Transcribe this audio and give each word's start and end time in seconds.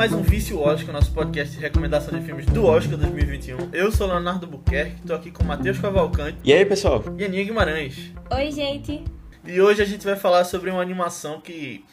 mais 0.00 0.14
um 0.14 0.22
Vício 0.22 0.58
Oscar, 0.58 0.94
nosso 0.94 1.12
podcast 1.12 1.54
de 1.54 1.60
recomendação 1.60 2.18
de 2.18 2.24
filmes 2.24 2.46
do 2.46 2.64
Oscar 2.64 2.96
2021. 2.96 3.68
Eu 3.70 3.92
sou 3.92 4.06
Leonardo 4.06 4.46
Buquerque, 4.46 5.02
tô 5.02 5.12
aqui 5.12 5.30
com 5.30 5.44
Matheus 5.44 5.78
Cavalcante 5.78 6.38
E 6.42 6.54
aí, 6.54 6.64
pessoal? 6.64 7.04
e 7.18 7.24
Aninha 7.26 7.44
Guimarães. 7.44 8.10
Oi, 8.30 8.50
gente. 8.50 9.04
E 9.44 9.60
hoje 9.60 9.82
a 9.82 9.84
gente 9.84 10.02
vai 10.02 10.16
falar 10.16 10.44
sobre 10.44 10.70
uma 10.70 10.80
animação 10.80 11.38
que 11.38 11.84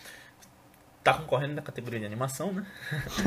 tá 1.03 1.15
concorrendo 1.15 1.55
na 1.55 1.61
categoria 1.61 1.99
de 1.99 2.05
animação, 2.05 2.53
né? 2.53 2.65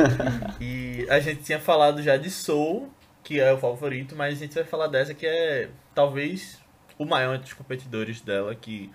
e 0.59 1.06
a 1.11 1.20
gente 1.20 1.42
tinha 1.42 1.61
falado 1.61 2.03
já 2.03 2.17
de 2.17 2.31
Soul, 2.31 2.91
que 3.23 3.39
é 3.39 3.53
o 3.53 3.59
favorito, 3.59 4.17
mas 4.17 4.39
a 4.39 4.41
gente 4.41 4.55
vai 4.55 4.65
falar 4.65 4.87
dessa 4.87 5.12
que 5.12 5.27
é 5.27 5.69
talvez 5.95 6.59
o 6.97 7.05
maior 7.05 7.34
entre 7.34 7.48
os 7.48 7.53
competidores 7.53 8.23
dela, 8.23 8.55
que 8.55 8.91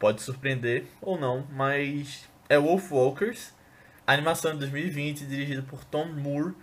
pode 0.00 0.20
surpreender 0.20 0.86
ou 1.00 1.16
não, 1.16 1.46
mas 1.52 2.28
é 2.48 2.58
Wolf 2.58 2.90
Walkers, 2.90 3.52
animação 4.12 4.52
de 4.52 4.58
2020, 4.60 5.26
dirigida 5.26 5.62
por 5.62 5.84
Tom 5.84 6.06
Moore, 6.06 6.54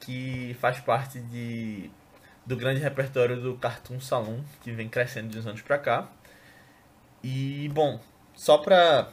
que 0.00 0.56
faz 0.60 0.80
parte 0.80 1.20
de, 1.20 1.90
do 2.44 2.56
grande 2.56 2.80
repertório 2.80 3.40
do 3.40 3.56
Cartoon 3.56 4.00
Saloon, 4.00 4.40
que 4.62 4.72
vem 4.72 4.88
crescendo 4.88 5.28
de 5.28 5.38
uns 5.38 5.46
anos 5.46 5.62
pra 5.62 5.78
cá. 5.78 6.08
E, 7.22 7.68
bom, 7.72 8.00
só 8.34 8.58
pra. 8.58 9.12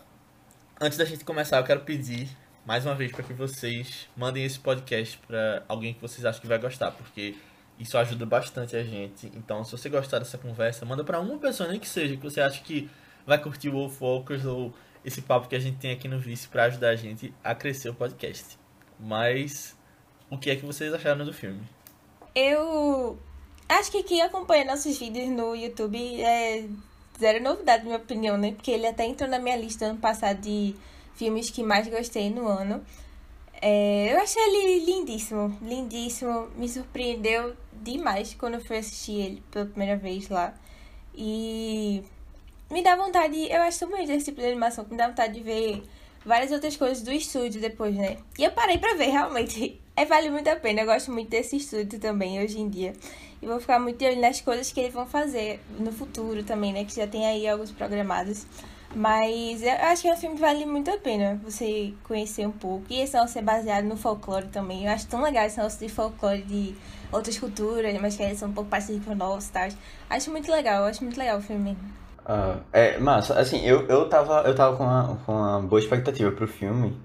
Antes 0.80 0.98
da 0.98 1.06
gente 1.06 1.24
começar, 1.24 1.58
eu 1.58 1.64
quero 1.64 1.82
pedir 1.82 2.30
mais 2.66 2.86
uma 2.86 2.96
vez 2.96 3.12
para 3.12 3.24
que 3.24 3.34
vocês 3.34 4.08
mandem 4.16 4.46
esse 4.46 4.60
podcast 4.60 5.18
para 5.28 5.64
alguém 5.68 5.94
que 5.94 6.02
vocês 6.02 6.26
acham 6.26 6.42
que 6.42 6.48
vai 6.48 6.58
gostar, 6.58 6.92
porque 6.92 7.36
isso 7.80 7.98
ajuda 7.98 8.26
bastante 8.26 8.76
a 8.76 8.84
gente. 8.84 9.32
Então, 9.36 9.64
se 9.64 9.72
você 9.72 9.90
gostar 9.90 10.20
dessa 10.20 10.38
conversa, 10.38 10.86
manda 10.86 11.04
para 11.04 11.20
uma 11.20 11.38
pessoa, 11.38 11.70
nem 11.70 11.80
que 11.80 11.88
seja, 11.88 12.16
que 12.16 12.24
você 12.24 12.42
acha 12.42 12.62
que 12.62 12.90
vai 13.26 13.38
curtir 13.38 13.70
o 13.70 13.74
Wolf 13.74 14.02
Walkers 14.02 14.46
ou 14.46 14.74
esse 15.04 15.22
papo 15.22 15.48
que 15.48 15.56
a 15.56 15.60
gente 15.60 15.78
tem 15.78 15.92
aqui 15.92 16.08
no 16.08 16.20
Vice 16.20 16.48
para 16.48 16.66
ajudar 16.66 16.90
a 16.90 16.96
gente 16.96 17.34
a 17.44 17.54
crescer 17.54 17.90
o 17.90 17.94
podcast. 17.94 18.58
Mas, 19.00 19.76
o 20.30 20.38
que 20.38 20.50
é 20.50 20.56
que 20.56 20.66
vocês 20.66 20.94
acharam 20.94 21.26
do 21.26 21.34
filme? 21.34 21.62
Eu 22.36 23.18
acho 23.68 23.92
que 23.92 24.04
quem 24.04 24.22
acompanha 24.22 24.66
nossos 24.66 24.98
vídeos 24.98 25.30
no 25.30 25.56
YouTube 25.56 26.22
é 26.22 26.66
zero 27.20 27.44
novidade, 27.44 27.84
na 27.84 27.90
minha 27.90 27.98
opinião, 27.98 28.38
né? 28.38 28.52
Porque 28.54 28.72
ele 28.72 28.88
até 28.88 29.06
entrou 29.06 29.30
na 29.30 29.40
minha 29.40 29.56
lista 29.56 29.86
ano 29.86 30.00
passado 30.00 30.42
de 30.42 30.76
filmes 31.16 31.50
que 31.50 31.64
mais 31.64 31.88
gostei 31.88 32.30
no 32.30 32.48
ano. 32.48 32.84
É, 33.62 34.14
eu 34.14 34.20
achei 34.20 34.42
ele 34.42 34.86
lindíssimo, 34.86 35.58
lindíssimo. 35.62 36.50
Me 36.58 36.68
surpreendeu 36.68 37.56
demais 37.72 38.34
quando 38.34 38.56
eu 38.56 38.62
fui 38.62 38.78
assistir 38.78 39.20
ele 39.20 39.44
pela 39.52 39.66
primeira 39.66 39.96
vez 39.96 40.28
lá. 40.30 40.54
E 41.16 42.04
me 42.74 42.82
dá 42.82 42.96
vontade, 42.96 43.38
eu 43.52 43.62
acho 43.62 43.80
tão 43.80 43.90
bonito 43.90 44.12
esse 44.12 44.26
tipo 44.26 44.42
de 44.42 44.48
animação 44.48 44.84
que 44.84 44.92
me 44.92 44.98
dá 44.98 45.08
vontade 45.08 45.34
de 45.34 45.42
ver 45.42 45.84
várias 46.26 46.52
outras 46.52 46.76
coisas 46.76 47.04
do 47.04 47.12
estúdio 47.12 47.62
depois, 47.62 47.96
né? 47.96 48.18
E 48.38 48.44
eu 48.44 48.52
parei 48.52 48.80
pra 48.80 48.96
ver, 48.96 49.10
realmente. 49.10 49.80
É, 49.96 50.06
vale 50.06 50.32
muito 50.32 50.48
a 50.48 50.56
pena. 50.56 50.82
Eu 50.82 50.88
gosto 50.88 51.12
muito 51.12 51.30
desse 51.30 51.56
estúdio 51.56 52.00
também, 52.00 52.44
hoje 52.44 52.60
em 52.60 52.68
dia. 52.68 52.94
E 53.40 53.46
vou 53.46 53.60
ficar 53.60 53.78
muito 53.78 54.00
de 54.00 54.06
olho 54.08 54.20
nas 54.20 54.42
coisas 54.42 54.72
que 54.72 54.80
eles 54.80 54.92
vão 54.92 55.06
fazer 55.06 55.60
no 55.78 55.92
futuro 55.92 56.44
também, 56.44 56.74
né? 56.74 56.84
Que 56.84 56.96
já 56.96 57.06
tem 57.06 57.28
aí 57.28 57.48
alguns 57.48 57.72
programados. 57.72 58.48
Mas 58.96 59.62
eu 59.62 59.72
acho 59.72 60.02
que 60.02 60.08
é 60.08 60.14
um 60.14 60.18
filme 60.18 60.36
que 60.36 60.42
vale 60.42 60.66
muito 60.66 60.90
a 60.90 60.98
pena 60.98 61.40
você 61.44 61.94
conhecer 62.06 62.48
um 62.48 62.52
pouco. 62.52 62.86
E 62.90 63.02
esse 63.02 63.16
nosso 63.16 63.38
é 63.38 63.44
baseado 63.44 63.86
no 63.86 63.96
folclore 63.96 64.48
também. 64.48 64.86
Eu 64.86 64.92
acho 64.92 65.06
tão 65.06 65.22
legal 65.22 65.46
esse 65.46 65.60
nosso 65.60 65.78
de 65.78 65.88
folclore 65.90 66.42
de 66.42 66.74
outras 67.12 67.38
culturas, 67.38 67.96
mas 68.02 68.16
que 68.16 68.24
eles 68.24 68.40
são 68.40 68.50
um 68.50 68.54
pouco 68.54 68.72
parecidos 68.72 69.06
com 69.06 69.12
o 69.12 69.16
nosso 69.16 69.50
e 69.50 69.52
tal. 69.52 69.70
Acho 70.10 70.32
muito 70.32 70.52
legal, 70.52 70.86
acho 70.86 71.04
muito 71.04 71.20
legal 71.20 71.38
o 71.38 71.42
filme. 71.42 71.78
Ah, 72.26 72.58
é, 72.72 72.98
massa, 73.00 73.38
assim, 73.38 73.66
eu, 73.66 73.86
eu 73.88 74.08
tava, 74.08 74.42
eu 74.46 74.56
tava 74.56 74.78
com, 74.78 74.84
uma, 74.84 75.18
com 75.26 75.34
uma 75.34 75.60
boa 75.62 75.80
expectativa 75.80 76.32
pro 76.32 76.48
filme, 76.48 76.98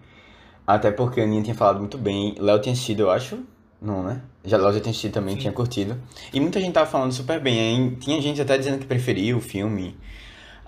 até 0.66 0.90
porque 0.92 1.20
a 1.20 1.24
Aninha 1.24 1.42
tinha 1.42 1.56
falado 1.56 1.80
muito 1.80 1.98
bem, 1.98 2.36
Léo 2.38 2.60
tinha 2.60 2.72
assistido, 2.72 3.00
eu 3.00 3.10
acho, 3.10 3.38
não, 3.82 4.02
né? 4.02 4.22
Já 4.44 4.56
Léo 4.56 4.72
já 4.72 4.80
tinha 4.80 4.90
assistido 4.90 5.12
também, 5.12 5.34
Sim. 5.34 5.40
tinha 5.40 5.52
curtido, 5.52 5.96
e 6.32 6.40
muita 6.40 6.60
gente 6.60 6.72
tava 6.72 6.86
falando 6.88 7.12
super 7.12 7.40
bem, 7.40 7.58
hein? 7.58 7.96
tinha 8.00 8.20
gente 8.22 8.40
até 8.40 8.56
dizendo 8.56 8.78
que 8.78 8.86
preferia 8.86 9.36
o 9.36 9.40
filme 9.40 9.96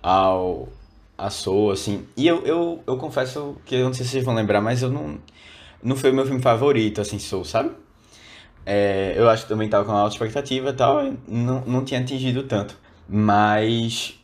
ao, 0.02 0.68
a 1.16 1.30
Soul, 1.30 1.70
assim, 1.70 2.04
e 2.16 2.26
eu, 2.26 2.44
eu, 2.44 2.82
eu 2.84 2.96
confesso 2.96 3.56
que, 3.64 3.76
eu 3.76 3.84
não 3.84 3.92
sei 3.92 4.04
se 4.04 4.12
vocês 4.12 4.24
vão 4.24 4.34
lembrar, 4.34 4.60
mas 4.60 4.82
eu 4.82 4.90
não, 4.90 5.16
não 5.80 5.94
foi 5.94 6.10
o 6.10 6.14
meu 6.14 6.26
filme 6.26 6.42
favorito, 6.42 7.00
assim, 7.00 7.20
Soul, 7.20 7.44
sabe? 7.44 7.70
É, 8.66 9.14
eu 9.16 9.28
acho 9.30 9.44
que 9.44 9.48
também 9.48 9.68
tava 9.68 9.84
com 9.84 9.92
uma 9.92 10.00
alta 10.00 10.14
expectativa 10.14 10.70
e 10.70 10.72
tal, 10.72 11.06
e 11.06 11.16
não, 11.28 11.60
não 11.60 11.84
tinha 11.84 12.00
atingido 12.00 12.42
tanto, 12.42 12.76
mas... 13.08 14.19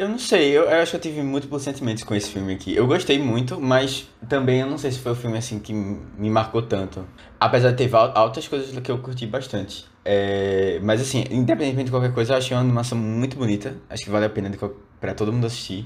Eu 0.00 0.08
não 0.08 0.18
sei, 0.18 0.56
eu, 0.56 0.62
eu 0.62 0.80
acho 0.80 0.92
que 0.92 0.96
eu 0.96 1.00
tive 1.02 1.22
múltiplos 1.22 1.60
sentimentos 1.60 2.04
com 2.04 2.14
esse 2.14 2.30
filme 2.30 2.54
aqui. 2.54 2.74
Eu 2.74 2.86
gostei 2.86 3.18
muito, 3.18 3.60
mas 3.60 4.08
também 4.30 4.60
eu 4.60 4.66
não 4.66 4.78
sei 4.78 4.90
se 4.92 4.98
foi 4.98 5.12
o 5.12 5.14
filme 5.14 5.36
assim 5.36 5.58
que 5.58 5.74
me 5.74 6.30
marcou 6.30 6.62
tanto. 6.62 7.06
Apesar 7.38 7.72
de 7.72 7.76
ter 7.86 7.94
altas 7.94 8.48
coisas 8.48 8.74
que 8.78 8.90
eu 8.90 8.96
curti 9.00 9.26
bastante. 9.26 9.84
É, 10.02 10.80
mas 10.82 11.02
assim, 11.02 11.26
independentemente 11.30 11.84
de 11.84 11.90
qualquer 11.90 12.14
coisa, 12.14 12.32
eu 12.32 12.38
achei 12.38 12.56
uma 12.56 12.62
animação 12.62 12.96
muito 12.96 13.36
bonita. 13.36 13.76
Acho 13.90 14.04
que 14.04 14.08
vale 14.10 14.24
a 14.24 14.30
pena 14.30 14.50
pra 14.98 15.12
todo 15.12 15.30
mundo 15.34 15.46
assistir. 15.46 15.84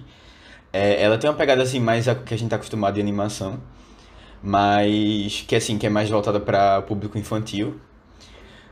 É, 0.72 1.02
ela 1.02 1.18
tem 1.18 1.28
uma 1.28 1.36
pegada 1.36 1.64
assim 1.64 1.80
mais 1.80 2.06
a 2.06 2.14
que 2.14 2.34
a 2.34 2.38
gente 2.38 2.50
tá 2.50 2.54
acostumado 2.54 2.96
em 2.98 3.00
animação, 3.02 3.60
mas 4.40 5.44
que 5.48 5.56
assim, 5.56 5.76
que 5.76 5.88
é 5.88 5.90
mais 5.90 6.08
voltada 6.08 6.38
para 6.38 6.82
público 6.82 7.18
infantil. 7.18 7.80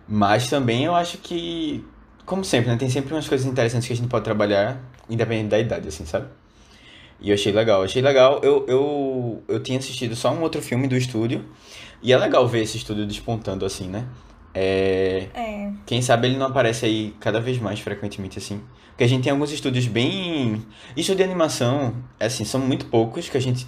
Mas 0.06 0.48
também 0.48 0.84
eu 0.84 0.94
acho 0.94 1.18
que, 1.18 1.84
como 2.24 2.44
sempre, 2.44 2.70
né, 2.70 2.76
tem 2.76 2.88
sempre 2.88 3.12
umas 3.14 3.28
coisas 3.28 3.46
interessantes 3.46 3.86
que 3.86 3.92
a 3.92 3.96
gente 3.96 4.08
pode 4.08 4.24
trabalhar, 4.24 4.80
independente 5.08 5.48
da 5.48 5.58
idade, 5.58 5.88
assim, 5.88 6.04
sabe? 6.06 6.26
E 7.20 7.30
eu 7.30 7.34
achei 7.34 7.52
legal, 7.52 7.82
achei 7.82 8.02
legal. 8.02 8.40
Eu, 8.42 8.64
eu, 8.66 9.42
eu 9.46 9.62
tinha 9.62 9.78
assistido 9.78 10.16
só 10.16 10.32
um 10.32 10.40
outro 10.42 10.60
filme 10.60 10.88
do 10.88 10.96
estúdio, 10.96 11.44
e 12.02 12.12
é 12.12 12.18
legal 12.18 12.46
ver 12.48 12.62
esse 12.62 12.76
estúdio 12.76 13.06
despontando 13.06 13.64
assim, 13.64 13.86
né? 13.88 14.06
É, 14.54 15.28
É. 15.34 15.70
quem 15.86 16.02
sabe 16.02 16.26
ele 16.26 16.36
não 16.36 16.46
aparece 16.46 16.84
aí 16.84 17.14
cada 17.20 17.40
vez 17.40 17.58
mais 17.58 17.80
frequentemente 17.80 18.38
assim. 18.38 18.60
Porque 18.90 19.04
a 19.04 19.06
gente 19.06 19.22
tem 19.22 19.32
alguns 19.32 19.50
estúdios 19.50 19.86
bem. 19.86 20.62
Estúdio 20.96 21.18
de 21.18 21.22
animação, 21.22 21.94
assim, 22.20 22.44
são 22.44 22.60
muito 22.60 22.86
poucos 22.86 23.28
que 23.28 23.36
a 23.38 23.40
gente 23.40 23.66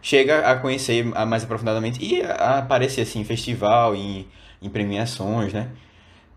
chega 0.00 0.48
a 0.50 0.56
conhecer 0.56 1.04
mais 1.04 1.44
aprofundadamente 1.44 2.02
e 2.02 2.22
a 2.22 2.32
a 2.34 2.58
aparecer 2.58 3.02
assim 3.02 3.20
em 3.20 3.24
festival, 3.24 3.94
em, 3.94 4.26
em 4.62 4.68
premiações, 4.70 5.52
né? 5.52 5.68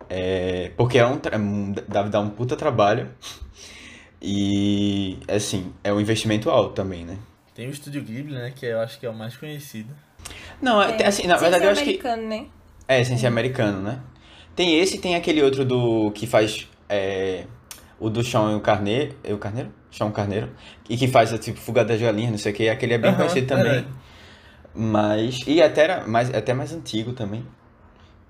É, 0.10 0.72
porque 0.78 0.98
é 1.00 1.06
um, 1.06 1.20
um- 1.40 1.72
deve 1.72 2.10
dar 2.10 2.20
um 2.22 2.30
puta 2.30 2.56
trabalho. 2.56 3.10
E 4.22 5.18
assim, 5.28 5.74
é 5.84 5.94
um 5.94 6.00
investimento 6.00 6.50
alto 6.50 6.74
também, 6.74 7.06
né? 7.06 7.18
Tem 7.54 7.68
o 7.68 7.72
Estúdio 7.72 8.04
Ghibli, 8.04 8.34
né? 8.34 8.52
Que 8.56 8.66
eu 8.68 8.80
acho 8.80 9.00
que 9.00 9.06
é 9.06 9.10
o 9.10 9.14
mais 9.14 9.36
conhecido. 9.38 9.94
Não, 10.62 10.82
é, 10.82 11.02
é. 11.02 11.08
assim, 11.08 11.28
na 11.28 11.38
verdade 11.38 11.66
eu 11.66 11.72
acho 11.72 11.84
que. 11.84 11.92
americano, 11.92 12.28
né? 12.28 12.48
É, 12.88 13.04
sem 13.04 13.18
ser 13.18 13.28
americano, 13.28 13.82
né? 13.82 14.00
Tem 14.56 14.80
esse 14.80 14.98
e 14.98 15.00
tem 15.00 15.16
aquele 15.16 15.42
outro 15.42 15.66
do 15.66 16.12
que 16.12 16.28
faz 16.28 16.68
é, 16.90 17.46
o 18.00 18.10
do 18.10 18.24
Chão 18.24 18.52
e 18.52 18.56
o 18.56 18.62
Carneiro, 18.62 19.16
é 19.24 19.34
o 19.34 19.38
Carneiro? 19.38 19.72
Chão 19.92 20.12
Carneiro, 20.12 20.50
e 20.90 20.98
que 20.98 21.08
faz 21.08 21.32
tipo 21.40 21.60
Fuga 21.60 21.86
das 21.86 22.02
Galinhas, 22.02 22.32
não 22.32 22.38
sei 22.38 22.52
o 22.52 22.56
que, 22.56 22.70
aquele 22.70 22.94
é 22.94 22.98
bem 22.98 23.12
Aham, 23.12 23.18
conhecido 23.18 23.48
também. 23.48 23.86
Mas 24.74 25.42
e 25.48 25.62
até 25.62 25.84
era 25.84 26.08
mais 26.08 26.34
até 26.34 26.54
mais 26.54 26.74
antigo 26.74 27.14
também. 27.14 27.46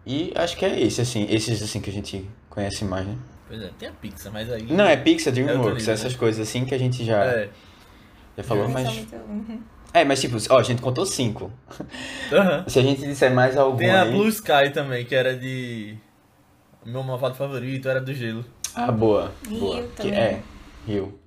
E 0.05 0.31
acho 0.35 0.55
que 0.57 0.65
é 0.65 0.79
esse 0.81 1.01
assim, 1.01 1.25
esses 1.29 1.61
assim 1.61 1.81
que 1.81 1.89
a 1.89 1.93
gente 1.93 2.29
conhece 2.49 2.85
mais, 2.85 3.07
né? 3.07 3.15
Pois 3.47 3.61
é, 3.61 3.69
tem 3.77 3.89
a 3.89 3.91
Pixar, 3.91 4.31
mas 4.31 4.51
aí. 4.51 4.63
Não, 4.71 4.85
é 4.85 4.95
Pixar, 4.97 5.33
DreamWorks, 5.33 5.77
nível, 5.79 5.93
essas 5.93 6.13
né? 6.13 6.19
coisas 6.19 6.47
assim 6.47 6.65
que 6.65 6.73
a 6.75 6.77
gente 6.77 7.03
já 7.03 7.23
É. 7.23 7.49
já 8.37 8.43
falou, 8.43 8.67
mas 8.69 8.87
muito- 8.93 9.15
uhum. 9.15 9.59
é, 9.93 10.03
mas 10.03 10.21
tipo, 10.21 10.37
ó, 10.49 10.59
a 10.59 10.63
gente 10.63 10.81
contou 10.81 11.05
cinco. 11.05 11.51
Aham. 12.31 12.65
Se 12.69 12.79
a 12.79 12.81
gente 12.83 13.01
disser 13.01 13.33
mais 13.33 13.55
algum 13.57 13.77
Tem 13.77 13.89
a 13.91 14.03
aí, 14.03 14.11
Blue 14.11 14.27
Sky 14.27 14.69
também, 14.73 15.05
que 15.05 15.15
era 15.15 15.35
de. 15.35 15.95
Meu 16.85 17.01
malvado 17.01 17.33
favorito 17.35 17.89
era 17.89 17.99
do 17.99 18.13
gelo. 18.13 18.45
Ah, 18.75 18.91
boa. 18.91 19.31
Rio 19.47 19.59
boa. 19.59 19.81
Que 19.83 19.89
também. 20.03 20.13
é, 20.19 20.41
Rio. 20.85 21.19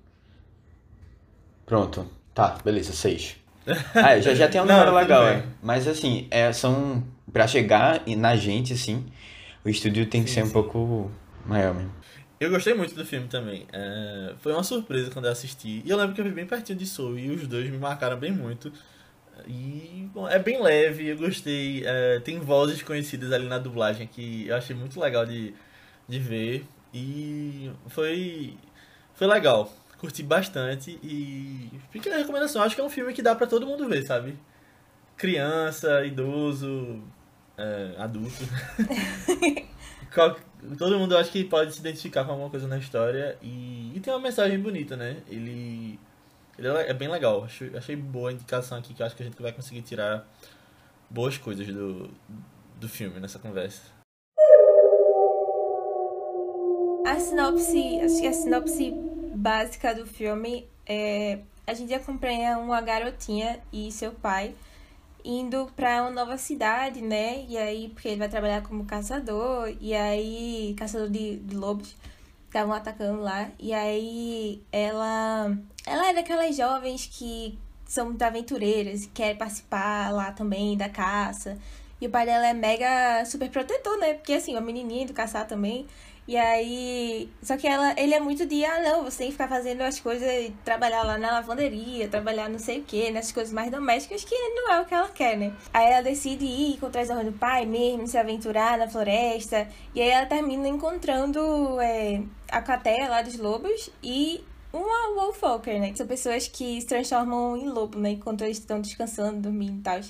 Pronto. 1.67 2.07
Tá, 2.35 2.57
beleza, 2.65 2.93
seis. 2.93 3.37
Ah, 3.95 4.19
já, 4.21 4.35
já 4.35 4.49
tem 4.49 4.61
um 4.61 4.65
número 4.65 4.95
legal, 4.95 5.27
é. 5.27 5.43
Mas 5.63 5.87
assim, 5.87 6.27
é, 6.31 6.53
são. 6.53 7.03
Pra 7.33 7.47
chegar 7.47 8.03
e- 8.07 8.17
na 8.17 8.37
gente, 8.37 8.73
assim, 8.73 9.07
o 9.65 9.69
estúdio 9.69 10.07
tem 10.07 10.25
que 10.25 10.31
Sim, 10.31 10.31
ser 10.31 10.45
um 10.45 10.51
sim. 10.51 10.53
pouco 10.53 11.11
maior 11.47 11.75
mesmo. 11.75 11.93
Eu 12.41 12.51
gostei 12.51 12.73
muito 12.75 12.95
do 12.95 13.05
filme 13.05 13.27
também. 13.29 13.67
É, 13.73 14.35
foi 14.39 14.53
uma 14.53 14.63
surpresa 14.63 15.11
quando 15.11 15.25
eu 15.27 15.33
assisti. 15.33 15.83
E 15.85 15.91
eu 15.91 15.97
lembro 15.97 16.15
que 16.15 16.21
eu 16.21 16.25
vi 16.25 16.31
bem 16.31 16.47
pertinho 16.47 16.79
de 16.79 16.87
Soul 16.87 17.19
e 17.19 17.31
os 17.31 17.47
dois 17.49 17.69
me 17.69 17.79
marcaram 17.79 18.17
bem 18.17 18.31
muito. 18.33 18.73
E 19.47 20.09
bom, 20.15 20.29
é 20.29 20.39
bem 20.39 20.63
leve, 20.63 21.09
eu 21.09 21.17
gostei. 21.17 21.85
É, 21.87 22.21
tem 22.21 22.41
vozes 22.41 22.83
conhecidas 22.83 23.33
ali 23.33 23.49
na 23.49 23.59
dublagem 23.59 24.07
que 24.07 24.47
eu 24.49 24.57
achei 24.57 24.77
muito 24.77 25.01
legal 25.01 25.27
de, 25.27 25.55
de 26.09 26.19
ver. 26.21 26.67
E 26.95 27.71
foi, 27.89 28.57
foi 29.15 29.27
legal. 29.27 29.73
Curti 29.99 30.23
bastante 30.23 30.99
e 31.03 31.71
fica 31.91 32.15
a 32.15 32.19
recomendação. 32.19 32.63
Acho 32.63 32.75
que 32.77 32.81
é 32.81 32.85
um 32.85 32.91
filme 32.91 33.13
que 33.15 33.23
dá 33.23 33.35
pra 33.35 33.47
todo 33.49 33.67
mundo 33.67 33.89
ver, 33.89 34.05
sabe? 34.05 34.37
Criança, 35.17 36.05
idoso, 36.07 37.03
é, 37.59 37.95
adulto. 37.99 38.39
Todo 40.79 40.99
mundo 40.99 41.17
acho 41.17 41.31
que 41.31 41.45
pode 41.45 41.75
se 41.75 41.81
identificar 41.81 42.25
com 42.25 42.33
alguma 42.33 42.51
coisa 42.51 42.67
na 42.67 42.79
história 42.79 43.37
e, 43.43 43.93
e 43.95 44.01
tem 44.01 44.13
uma 44.13 44.21
mensagem 44.21 44.59
bonita, 44.59 44.97
né? 44.97 45.23
Ele, 45.29 45.99
ele 46.59 46.69
é 46.69 46.91
é 46.91 46.95
bem 46.95 47.09
legal. 47.09 47.45
Acho, 47.45 47.65
achei 47.77 47.95
boa 47.95 48.31
a 48.31 48.33
indicação 48.33 48.79
aqui 48.79 48.95
que 48.95 49.03
eu 49.03 49.07
acho 49.07 49.15
que 49.15 49.23
a 49.23 49.27
gente 49.27 49.41
vai 49.41 49.53
conseguir 49.53 49.83
tirar 49.83 50.27
boas 51.11 51.37
coisas 51.37 51.67
do, 51.67 52.11
do 52.81 52.89
filme 52.89 53.21
nessa 53.21 53.39
conversa. 53.39 53.83
A 57.07 57.21
sinopse, 57.21 58.01
acho 58.01 58.21
que 58.21 58.27
a 58.27 58.33
sinopse 58.33 58.93
básica 59.35 59.95
do 59.95 60.07
filme 60.07 60.67
é 60.87 61.41
a 61.69 61.75
gente 61.75 61.93
acompanha 61.93 62.57
uma 62.57 62.81
garotinha 62.81 63.61
e 63.71 63.93
seu 63.93 64.11
pai 64.11 64.55
indo 65.29 65.67
para 65.77 66.01
uma 66.03 66.11
nova 66.11 66.39
cidade, 66.39 67.03
né? 67.03 67.45
E 67.47 67.59
aí, 67.59 67.91
porque 67.91 68.09
ele 68.09 68.17
vai 68.17 68.31
trabalhar 68.31 68.63
como 68.63 68.87
caçador, 68.87 69.71
e 69.79 69.95
aí, 69.95 70.75
caçador 70.79 71.11
de, 71.11 71.37
de 71.37 71.55
lobos, 71.55 71.95
estavam 72.47 72.73
atacando 72.73 73.21
lá. 73.21 73.51
E 73.59 73.75
aí, 73.75 74.63
ela, 74.73 75.55
ela 75.87 76.09
é 76.09 76.15
daquelas 76.15 76.57
jovens 76.57 77.07
que 77.13 77.59
são 77.85 78.07
muito 78.07 78.23
aventureiras 78.23 79.05
e 79.05 79.09
quer 79.09 79.37
participar 79.37 80.11
lá 80.11 80.33
também 80.33 80.79
da 80.79 80.89
caça. 80.89 81.59
E 82.01 82.07
o 82.07 82.11
pai 82.11 82.25
dela 82.25 82.47
é 82.47 82.55
mega 82.55 83.23
super 83.27 83.51
protetor, 83.51 83.99
né? 83.99 84.15
Porque 84.15 84.33
assim, 84.33 84.53
uma 84.53 84.63
menininha 84.63 85.07
do 85.07 85.13
caçar 85.13 85.47
também. 85.47 85.87
E 86.29 86.37
aí. 86.37 87.31
Só 87.43 87.57
que 87.57 87.67
ela, 87.67 87.95
ele 87.99 88.13
é 88.13 88.21
muito 88.21 88.45
de, 88.45 88.63
ah, 88.63 88.83
não, 88.83 89.05
você 89.05 89.19
tem 89.19 89.27
que 89.29 89.33
ficar 89.33 89.49
fazendo 89.49 89.81
as 89.81 89.99
coisas, 89.99 90.53
trabalhar 90.63 91.03
lá 91.03 91.17
na 91.17 91.33
lavanderia, 91.33 92.07
trabalhar 92.07 92.51
não 92.51 92.59
sei 92.59 92.81
o 92.81 92.85
que, 92.85 93.11
nessas 93.11 93.33
coisas 93.33 93.51
mais 93.51 93.71
domésticas, 93.71 94.25
que 94.25 94.35
não 94.37 94.71
é 94.71 94.81
o 94.83 94.85
que 94.85 94.93
ela 94.93 95.09
quer, 95.09 95.39
né? 95.39 95.57
Aí 95.73 95.91
ela 95.91 96.03
decide 96.03 96.45
ir 96.45 96.79
contra 96.79 97.01
as 97.01 97.09
ordens 97.09 97.33
do 97.33 97.39
pai 97.39 97.65
mesmo, 97.65 98.07
se 98.07 98.19
aventurar 98.19 98.77
na 98.77 98.87
floresta. 98.87 99.67
E 99.95 100.03
aí 100.03 100.11
ela 100.11 100.27
termina 100.27 100.69
encontrando 100.69 101.81
é, 101.81 102.23
a 102.51 102.61
cateia 102.61 103.09
lá 103.09 103.23
dos 103.23 103.39
lobos 103.39 103.89
e 104.03 104.45
uma 104.71 105.15
Wolfwalker, 105.15 105.81
né? 105.81 105.95
São 105.97 106.07
pessoas 106.07 106.47
que 106.47 106.79
se 106.79 106.87
transformam 106.87 107.57
em 107.57 107.71
lobo, 107.71 107.99
né? 107.99 108.11
Enquanto 108.11 108.45
eles 108.45 108.59
estão 108.59 108.83
descansando, 108.83 109.41
dormindo 109.41 109.79
e 109.79 109.83
tal. 109.83 110.01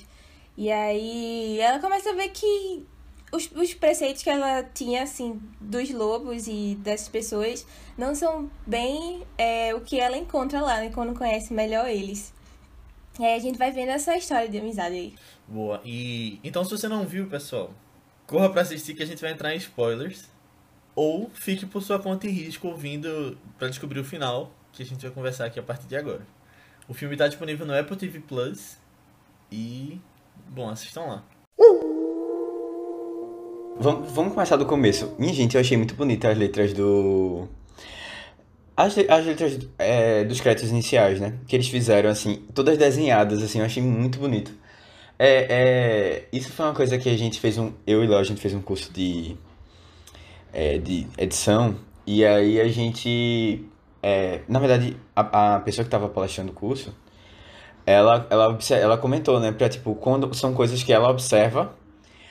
E 0.57 0.69
aí 0.69 1.59
ela 1.61 1.79
começa 1.79 2.09
a 2.09 2.13
ver 2.13 2.27
que 2.29 2.85
os, 3.31 3.49
os 3.51 3.73
preceitos 3.73 4.23
que 4.23 4.29
ela 4.29 4.63
tinha, 4.63 5.03
assim, 5.03 5.39
dos 5.59 5.91
lobos 5.91 6.47
e 6.47 6.77
dessas 6.81 7.09
pessoas 7.09 7.65
não 7.97 8.15
são 8.15 8.49
bem 8.65 9.23
é, 9.37 9.73
o 9.75 9.81
que 9.81 9.99
ela 9.99 10.17
encontra 10.17 10.61
lá, 10.61 10.77
né? 10.77 10.89
Quando 10.89 11.17
conhece 11.17 11.53
melhor 11.53 11.87
eles. 11.87 12.33
E 13.19 13.25
aí 13.25 13.35
a 13.35 13.39
gente 13.39 13.57
vai 13.57 13.71
vendo 13.71 13.89
essa 13.89 14.15
história 14.15 14.47
de 14.47 14.57
amizade 14.57 14.95
aí. 14.95 15.15
Boa. 15.47 15.81
E 15.83 16.39
então 16.43 16.63
se 16.63 16.71
você 16.71 16.87
não 16.87 17.05
viu, 17.05 17.27
pessoal, 17.27 17.73
corra 18.25 18.49
para 18.49 18.61
assistir 18.61 18.95
que 18.95 19.03
a 19.03 19.05
gente 19.05 19.21
vai 19.21 19.31
entrar 19.31 19.53
em 19.53 19.57
spoilers. 19.57 20.29
Ou 20.95 21.29
fique 21.33 21.65
por 21.65 21.81
sua 21.81 21.99
conta 21.99 22.27
e 22.27 22.31
risco 22.31 22.67
ouvindo 22.67 23.37
para 23.57 23.69
descobrir 23.69 23.99
o 23.99 24.03
final, 24.03 24.51
que 24.73 24.83
a 24.83 24.85
gente 24.85 25.01
vai 25.01 25.11
conversar 25.11 25.45
aqui 25.45 25.59
a 25.59 25.63
partir 25.63 25.87
de 25.87 25.95
agora. 25.95 26.25
O 26.87 26.93
filme 26.93 27.15
está 27.15 27.27
disponível 27.27 27.65
no 27.65 27.77
Apple 27.77 27.95
TV 27.95 28.19
Plus 28.19 28.77
e 29.51 29.99
bom, 30.47 30.69
assistam 30.69 31.01
lá. 31.01 31.23
Vamos, 33.81 34.11
vamos 34.11 34.33
começar 34.33 34.57
do 34.57 34.65
começo. 34.65 35.15
Minha 35.17 35.33
gente, 35.33 35.55
eu 35.55 35.61
achei 35.61 35.77
muito 35.77 35.95
bonita 35.95 36.29
as 36.29 36.37
letras 36.37 36.73
do. 36.73 37.47
As, 38.75 38.97
as 38.97 39.25
letras 39.25 39.57
é, 39.77 40.25
dos 40.25 40.41
créditos 40.41 40.69
iniciais, 40.69 41.21
né? 41.21 41.35
Que 41.47 41.55
eles 41.55 41.69
fizeram, 41.69 42.09
assim, 42.09 42.43
todas 42.53 42.77
desenhadas, 42.77 43.41
assim, 43.41 43.59
eu 43.59 43.65
achei 43.65 43.81
muito 43.81 44.19
bonito. 44.19 44.51
É, 45.17 45.47
é, 45.49 46.27
isso 46.33 46.51
foi 46.51 46.65
uma 46.65 46.73
coisa 46.73 46.97
que 46.97 47.07
a 47.07 47.17
gente 47.17 47.39
fez 47.39 47.57
um. 47.57 47.71
Eu 47.87 48.03
e 48.03 48.07
Léo, 48.07 48.19
a 48.19 48.23
gente 48.23 48.41
fez 48.41 48.53
um 48.53 48.61
curso 48.61 48.91
de, 48.91 49.37
é, 50.51 50.77
de 50.77 51.07
edição. 51.17 51.77
E 52.05 52.25
aí 52.25 52.59
a 52.59 52.67
gente. 52.67 53.65
É, 54.03 54.41
na 54.49 54.59
verdade, 54.59 54.97
a, 55.15 55.55
a 55.55 55.59
pessoa 55.61 55.85
que 55.85 55.87
estava 55.87 56.09
palestrando 56.09 56.51
o 56.51 56.55
curso, 56.55 56.93
ela, 57.85 58.27
ela, 58.29 58.57
ela 58.71 58.97
comentou, 58.97 59.39
né? 59.39 59.53
Pra, 59.53 59.69
tipo, 59.69 59.95
quando 59.95 60.33
são 60.33 60.53
coisas 60.53 60.83
que 60.83 60.91
ela 60.91 61.09
observa 61.09 61.78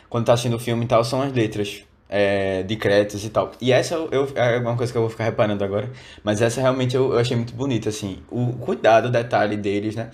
quando 0.08 0.26
tá 0.26 0.32
assistindo 0.32 0.56
o 0.56 0.58
filme 0.58 0.84
e 0.84 0.88
tal, 0.88 1.04
são 1.04 1.22
as 1.22 1.32
letras 1.32 1.84
é, 2.08 2.62
de 2.62 2.76
créditos 2.76 3.24
e 3.24 3.30
tal. 3.30 3.52
E 3.60 3.72
essa 3.72 3.94
eu, 3.94 4.28
é 4.34 4.58
uma 4.58 4.76
coisa 4.76 4.90
que 4.90 4.96
eu 4.96 5.02
vou 5.02 5.10
ficar 5.10 5.24
reparando 5.24 5.62
agora. 5.62 5.90
Mas 6.24 6.40
essa 6.40 6.60
realmente 6.60 6.96
eu, 6.96 7.12
eu 7.12 7.18
achei 7.18 7.36
muito 7.36 7.54
bonita, 7.54 7.88
assim. 7.88 8.22
O 8.30 8.54
cuidado, 8.54 9.08
o 9.08 9.10
detalhe 9.10 9.56
deles, 9.56 9.94
né? 9.94 10.10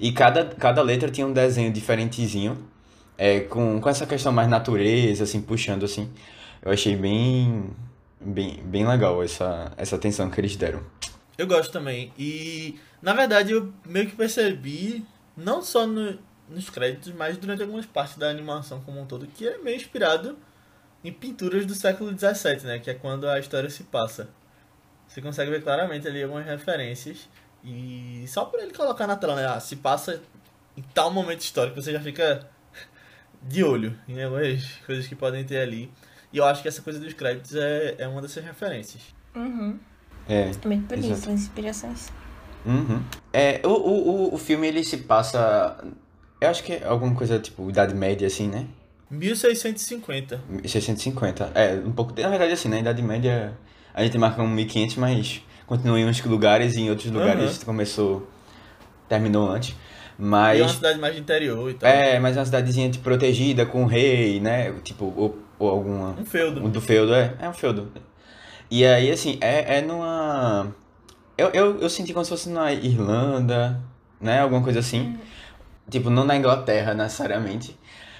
E 0.00 0.12
cada, 0.12 0.44
cada 0.44 0.82
letra 0.82 1.10
tinha 1.10 1.26
um 1.26 1.32
desenho 1.32 1.72
diferentezinho. 1.72 2.58
É, 3.18 3.40
com, 3.40 3.80
com 3.80 3.88
essa 3.88 4.04
questão 4.04 4.30
mais 4.30 4.48
natureza, 4.48 5.24
assim, 5.24 5.40
puxando, 5.40 5.84
assim. 5.84 6.10
Eu 6.60 6.72
achei 6.72 6.96
bem, 6.96 7.70
bem, 8.20 8.60
bem 8.64 8.86
legal 8.86 9.22
essa, 9.22 9.72
essa 9.76 9.96
atenção 9.96 10.28
que 10.28 10.40
eles 10.40 10.56
deram. 10.56 10.80
Eu 11.38 11.46
gosto 11.46 11.72
também. 11.72 12.12
E, 12.18 12.78
na 13.00 13.14
verdade, 13.14 13.52
eu 13.52 13.72
meio 13.86 14.06
que 14.06 14.16
percebi, 14.16 15.04
não 15.36 15.62
só 15.62 15.86
no, 15.86 16.18
nos 16.48 16.70
créditos, 16.70 17.12
mas 17.12 17.36
durante 17.36 17.62
algumas 17.62 17.86
partes 17.86 18.16
da 18.16 18.28
animação 18.28 18.80
como 18.80 19.00
um 19.00 19.06
todo, 19.06 19.26
que 19.26 19.46
é 19.46 19.58
meio 19.58 19.76
inspirado 19.76 20.38
em 21.02 21.12
pinturas 21.12 21.66
do 21.66 21.74
século 21.74 22.10
XVII, 22.10 22.64
né? 22.64 22.78
Que 22.78 22.90
é 22.90 22.94
quando 22.94 23.28
a 23.28 23.38
história 23.38 23.68
se 23.70 23.84
passa. 23.84 24.28
Você 25.06 25.20
consegue 25.20 25.50
ver 25.50 25.62
claramente 25.62 26.06
ali 26.08 26.22
algumas 26.22 26.44
referências. 26.44 27.28
E 27.64 28.24
só 28.28 28.44
por 28.44 28.60
ele 28.60 28.72
colocar 28.72 29.06
na 29.06 29.16
tela, 29.16 29.36
né? 29.36 29.46
Ah, 29.46 29.60
se 29.60 29.76
passa 29.76 30.20
em 30.76 30.82
tal 30.94 31.10
momento 31.12 31.40
histórico, 31.40 31.80
você 31.80 31.92
já 31.92 32.00
fica 32.00 32.48
de 33.42 33.62
olho 33.62 33.96
em 34.08 34.22
algumas 34.22 34.64
coisas 34.84 35.06
que 35.06 35.14
podem 35.14 35.44
ter 35.44 35.58
ali. 35.58 35.90
E 36.32 36.38
eu 36.38 36.44
acho 36.44 36.62
que 36.62 36.68
essa 36.68 36.82
coisa 36.82 36.98
dos 36.98 37.12
créditos 37.12 37.54
é, 37.54 37.96
é 37.98 38.08
uma 38.08 38.20
dessas 38.20 38.44
referências. 38.44 39.02
Uhum. 39.34 39.78
É. 40.28 40.50
Também 40.54 40.82
por 40.82 40.98
isso, 40.98 41.12
as 41.12 41.28
inspirações. 41.28 42.12
Uhum. 42.64 43.00
É, 43.32 43.60
o, 43.64 43.70
o, 43.70 44.34
o 44.34 44.38
filme 44.38 44.66
ele 44.66 44.82
se 44.82 44.96
passa 44.98 45.84
eu 46.40 46.48
acho 46.48 46.62
que 46.62 46.72
é 46.72 46.86
alguma 46.86 47.14
coisa 47.14 47.38
tipo 47.38 47.68
Idade 47.68 47.94
Média, 47.94 48.26
assim, 48.26 48.48
né? 48.48 48.66
1650. 49.10 50.40
1650. 50.48 51.52
É, 51.54 51.74
um 51.74 51.92
pouco. 51.92 52.18
Na 52.20 52.28
verdade, 52.28 52.52
assim, 52.52 52.68
na 52.68 52.78
Idade 52.78 53.02
Média 53.02 53.56
a 53.94 54.02
gente 54.04 54.18
marca 54.18 54.42
um 54.42 54.48
1500, 54.48 54.96
mas 54.96 55.42
continua 55.66 55.98
em 55.98 56.06
uns 56.06 56.22
lugares 56.24 56.76
e 56.76 56.82
em 56.82 56.90
outros 56.90 57.10
lugares 57.10 57.58
uhum. 57.58 57.64
começou. 57.64 58.28
terminou 59.08 59.48
antes. 59.50 59.74
Mas. 60.18 60.58
E 60.58 60.62
é 60.62 60.64
uma 60.64 60.72
cidade 60.72 60.98
mais 60.98 61.16
interior 61.16 61.70
e 61.70 61.74
tal. 61.74 61.88
É, 61.88 62.18
mas 62.18 62.36
é 62.36 62.40
uma 62.40 62.46
cidadezinha 62.46 62.90
tipo, 62.90 63.04
protegida 63.04 63.64
com 63.66 63.84
o 63.84 63.86
rei, 63.86 64.40
né? 64.40 64.72
Tipo, 64.82 65.12
ou, 65.16 65.38
ou 65.58 65.68
alguma. 65.68 66.10
Um 66.18 66.24
feudo. 66.24 66.64
Um 66.64 66.70
do 66.70 66.80
feudo, 66.80 67.14
é. 67.14 67.34
É 67.38 67.48
um 67.48 67.54
feudo. 67.54 67.90
E 68.70 68.84
aí, 68.84 69.10
assim, 69.10 69.38
é, 69.40 69.78
é 69.78 69.82
numa. 69.82 70.74
Eu, 71.38 71.48
eu, 71.48 71.80
eu 71.80 71.90
senti 71.90 72.12
como 72.12 72.24
se 72.24 72.30
fosse 72.30 72.48
na 72.48 72.72
Irlanda, 72.72 73.80
né? 74.20 74.40
Alguma 74.40 74.62
coisa 74.62 74.80
assim. 74.80 75.18
Tipo, 75.90 76.10
não 76.10 76.24
na 76.24 76.36
Inglaterra 76.36 76.94
necessariamente. 76.94 77.76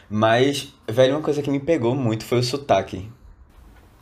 Mas, 0.08 0.72
velho, 0.88 1.14
uma 1.14 1.22
coisa 1.22 1.42
que 1.42 1.50
me 1.50 1.58
pegou 1.58 1.94
muito 1.94 2.24
foi 2.24 2.38
o 2.38 2.42
sotaque. 2.42 3.10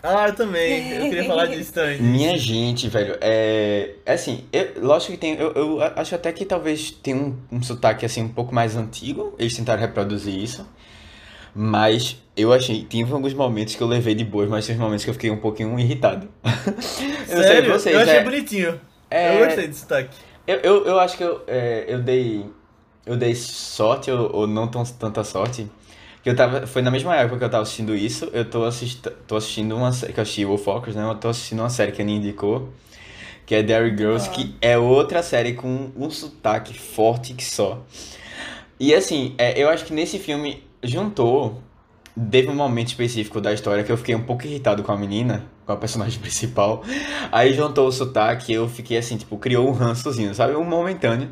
Ah, 0.02 0.28
eu 0.28 0.35
também. 0.35 0.92
Eu 0.92 1.09
queria 1.09 1.25
falar 1.25 1.47
disso 1.47 1.73
também. 1.73 1.97
Minha 2.02 2.37
gente, 2.37 2.90
velho, 2.90 3.16
é. 3.23 3.94
É 4.04 4.12
assim, 4.12 4.44
eu, 4.52 4.73
lógico 4.83 5.12
que 5.12 5.18
tem. 5.18 5.35
Eu, 5.37 5.52
eu 5.52 5.83
acho 5.97 6.14
até 6.14 6.30
que 6.30 6.44
talvez 6.44 6.90
tenha 6.90 7.16
um, 7.16 7.38
um 7.50 7.62
sotaque 7.62 8.04
assim 8.04 8.23
um 8.23 8.28
pouco 8.28 8.54
mais 8.54 8.76
antigo. 8.76 9.35
Eles 9.38 9.56
tentaram 9.56 9.80
reproduzir 9.80 10.35
isso. 10.35 10.68
Mas 11.54 12.23
eu 12.37 12.52
achei. 12.52 12.85
Tive 12.85 13.14
alguns 13.14 13.33
momentos 13.33 13.76
que 13.76 13.83
eu 13.83 13.87
levei 13.87 14.14
de 14.14 14.25
boas, 14.25 14.47
mas 14.47 14.66
tem 14.66 14.76
momentos 14.76 15.04
que 15.04 15.11
eu 15.11 15.14
fiquei 15.14 15.30
um 15.30 15.38
pouquinho 15.38 15.78
irritado. 15.80 16.28
eu 17.26 17.42
Sério? 17.42 17.62
Sei, 17.62 17.62
vocês, 17.62 17.94
eu 17.94 18.02
achei 18.02 18.16
é... 18.16 18.25
bonitinho. 18.25 18.80
É... 19.11 19.40
Eu 19.40 19.47
gostei 19.47 19.68
do 19.68 19.75
sotaque. 19.75 20.16
Eu, 20.47 20.56
eu, 20.59 20.85
eu 20.85 21.00
acho 21.00 21.16
que 21.16 21.25
eu, 21.25 21.42
é, 21.47 21.87
eu 21.88 22.02
dei 22.02 22.44
eu 23.06 23.16
dei 23.16 23.34
sorte 23.34 24.11
ou, 24.11 24.34
ou 24.34 24.46
não 24.46 24.66
tão, 24.68 24.84
tanta 24.84 25.23
sorte. 25.25 25.70
Que 26.23 26.30
eu 26.30 26.37
tava. 26.37 26.66
Foi 26.66 26.80
na 26.80 26.90
mesma 26.90 27.14
época 27.16 27.38
que 27.38 27.44
eu 27.44 27.50
tava 27.50 27.62
assistindo 27.62 27.94
isso. 27.94 28.30
Eu 28.32 28.44
tô, 28.49 28.64
assist, 28.64 29.02
tô 29.26 29.37
assistindo 29.37 29.76
uma 29.76 29.92
série. 29.92 30.12
Que 30.12 30.20
eu 30.20 30.23
assisti 30.23 30.44
o 30.44 30.56
Focus, 30.56 30.94
né? 30.94 31.06
Eu 31.08 31.14
tô 31.16 31.28
assistindo 31.28 31.61
uma 31.61 31.70
série 31.70 31.92
que 31.92 32.00
a 32.00 32.04
Aninha 32.04 32.18
indicou. 32.18 32.70
Que 33.44 33.56
é 33.56 33.62
Dairy 33.62 33.94
Girls, 33.94 34.26
ah. 34.26 34.32
que 34.32 34.54
é 34.61 34.78
outra 34.78 35.23
série 35.23 35.52
com 35.52 35.90
um 35.94 36.08
sotaque 36.08 36.73
forte 36.78 37.34
que 37.34 37.44
só. 37.44 37.82
E 38.80 38.94
assim, 38.94 39.34
é, 39.37 39.62
eu 39.62 39.68
acho 39.68 39.84
que 39.84 39.92
nesse 39.92 40.18
filme 40.18 40.62
juntou. 40.82 41.62
Teve 42.30 42.49
um 42.49 42.54
momento 42.54 42.88
específico 42.88 43.40
da 43.40 43.52
história 43.52 43.82
que 43.82 43.90
eu 43.90 43.96
fiquei 43.96 44.14
um 44.14 44.23
pouco 44.23 44.46
irritado 44.46 44.84
com 44.84 44.92
a 44.92 44.96
menina, 44.96 45.44
com 45.66 45.73
a 45.73 45.76
personagem 45.76 46.18
principal. 46.23 46.84
Aí 47.30 47.52
juntou 47.52 47.88
o 47.88 47.92
sotaque 47.92 48.52
e 48.52 48.54
eu 48.54 48.68
fiquei 48.68 48.96
assim, 48.96 49.16
tipo, 49.16 49.37
criou 49.37 49.68
um 49.68 49.73
rançozinho, 49.73 50.34
sabe? 50.34 50.54
Um 50.54 50.64
momentâneo. 50.64 51.28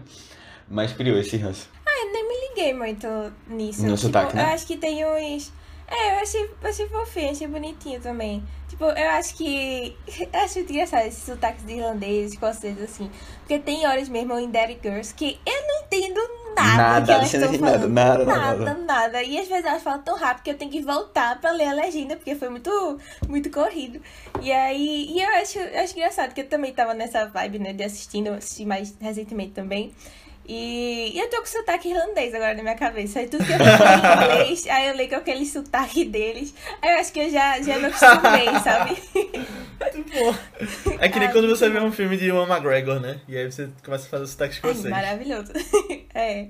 Mas 0.73 0.93
criou 0.93 1.19
esse 1.19 1.37
ranço. 1.37 1.69
Ah, 1.87 2.07
eu 2.07 2.12
nem 2.12 2.29
me 2.29 2.49
liguei 2.49 2.75
muito 2.75 3.07
nisso. 3.47 3.83
No 3.83 3.95
tipo, 3.95 3.99
sotaque, 3.99 4.35
né? 4.35 4.43
Eu 4.43 4.47
acho 4.55 4.67
que 4.67 4.76
tem 4.76 5.05
uns... 5.05 5.52
É, 5.87 6.17
eu 6.17 6.23
achei, 6.23 6.50
achei 6.64 6.88
fofinho, 6.88 7.31
achei 7.31 7.47
bonitinho 7.47 8.00
também. 8.00 8.43
Tipo, 8.67 8.85
eu 8.85 9.11
acho 9.11 9.35
que. 9.35 9.95
Eu 10.33 10.41
acho 10.41 10.55
muito 10.55 10.73
engraçado 10.73 11.07
esses 11.07 11.23
sotaques 11.25 11.67
de 11.67 11.75
irlandês, 11.75 12.33
escoceses, 12.33 12.83
assim. 12.83 13.11
Porque 13.41 13.59
tem 13.59 13.87
horas 13.87 14.09
mesmo 14.09 14.38
em 14.38 14.50
Daddy 14.50 14.79
Girls 14.83 15.12
que 15.12 15.38
eu 15.45 15.67
não 15.67 15.85
entendo 15.85 16.21
nada, 16.57 16.76
nada 16.76 17.05
que 17.05 17.12
elas 17.12 17.35
estão 17.35 17.52
falando. 17.52 17.88
Nada, 17.91 18.25
nada, 18.25 18.64
nada, 18.64 18.75
nada. 18.75 19.23
E 19.23 19.38
às 19.38 19.47
vezes 19.47 19.67
elas 19.67 19.83
falam 19.83 20.00
tão 20.00 20.17
rápido 20.17 20.45
que 20.45 20.50
eu 20.50 20.57
tenho 20.57 20.71
que 20.71 20.81
voltar 20.81 21.38
pra 21.38 21.50
ler 21.50 21.69
a 21.69 21.75
legenda, 21.75 22.17
porque 22.17 22.35
foi 22.35 22.49
muito, 22.49 22.99
muito 23.29 23.50
corrido. 23.50 24.00
E 24.41 24.50
aí. 24.50 25.07
E 25.11 25.21
eu 25.21 25.29
acho, 25.35 25.59
eu 25.59 25.83
acho 25.83 25.93
engraçado, 25.93 26.33
que 26.33 26.41
eu 26.41 26.49
também 26.49 26.73
tava 26.73 26.95
nessa 26.95 27.26
vibe, 27.26 27.59
né, 27.59 27.75
de 27.75 27.85
assistindo, 27.85 28.29
assisti 28.31 28.64
mais 28.64 28.95
recentemente 28.99 29.52
também. 29.52 29.93
E, 30.46 31.12
e 31.14 31.18
eu 31.20 31.30
tô 31.30 31.38
com 31.38 31.46
sotaque 31.46 31.88
irlandês 31.88 32.34
agora 32.34 32.54
na 32.54 32.62
minha 32.62 32.75
cabeça. 32.75 33.20
Aí 33.20 33.28
tudo 33.28 33.44
que 33.44 33.52
eu 33.52 33.58
falo 33.58 33.90
em 33.90 34.40
inglês, 34.42 34.66
aí 34.66 34.88
eu 34.88 34.96
leio 34.96 35.08
com 35.08 35.16
aquele 35.16 35.46
sotaque 35.46 36.04
deles. 36.04 36.52
Aí 36.80 36.94
eu 36.94 36.99
acho 37.00 37.12
que 37.12 37.20
eu 37.20 37.30
já, 37.30 37.61
já 37.62 37.78
me 37.78 37.87
acostumei, 37.87 38.49
sabe? 38.62 38.96
Muito 39.14 40.12
bom. 40.12 40.34
É 40.99 41.08
que 41.08 41.18
nem 41.18 41.28
Ai, 41.28 41.32
quando 41.32 41.49
você 41.49 41.68
vê 41.70 41.78
um 41.80 41.92
filme 41.92 42.16
de 42.16 42.26
Ian 42.26 42.46
McGregor, 42.46 43.00
né? 43.00 43.20
E 43.28 43.37
aí 43.37 43.50
você 43.50 43.68
começa 43.84 44.06
a 44.06 44.11
fazer 44.11 44.25
o 44.25 44.26
sotaque 44.26 44.54
Ai, 44.62 44.70
escocês. 44.70 44.90
maravilhoso. 44.90 45.52
É. 46.14 46.49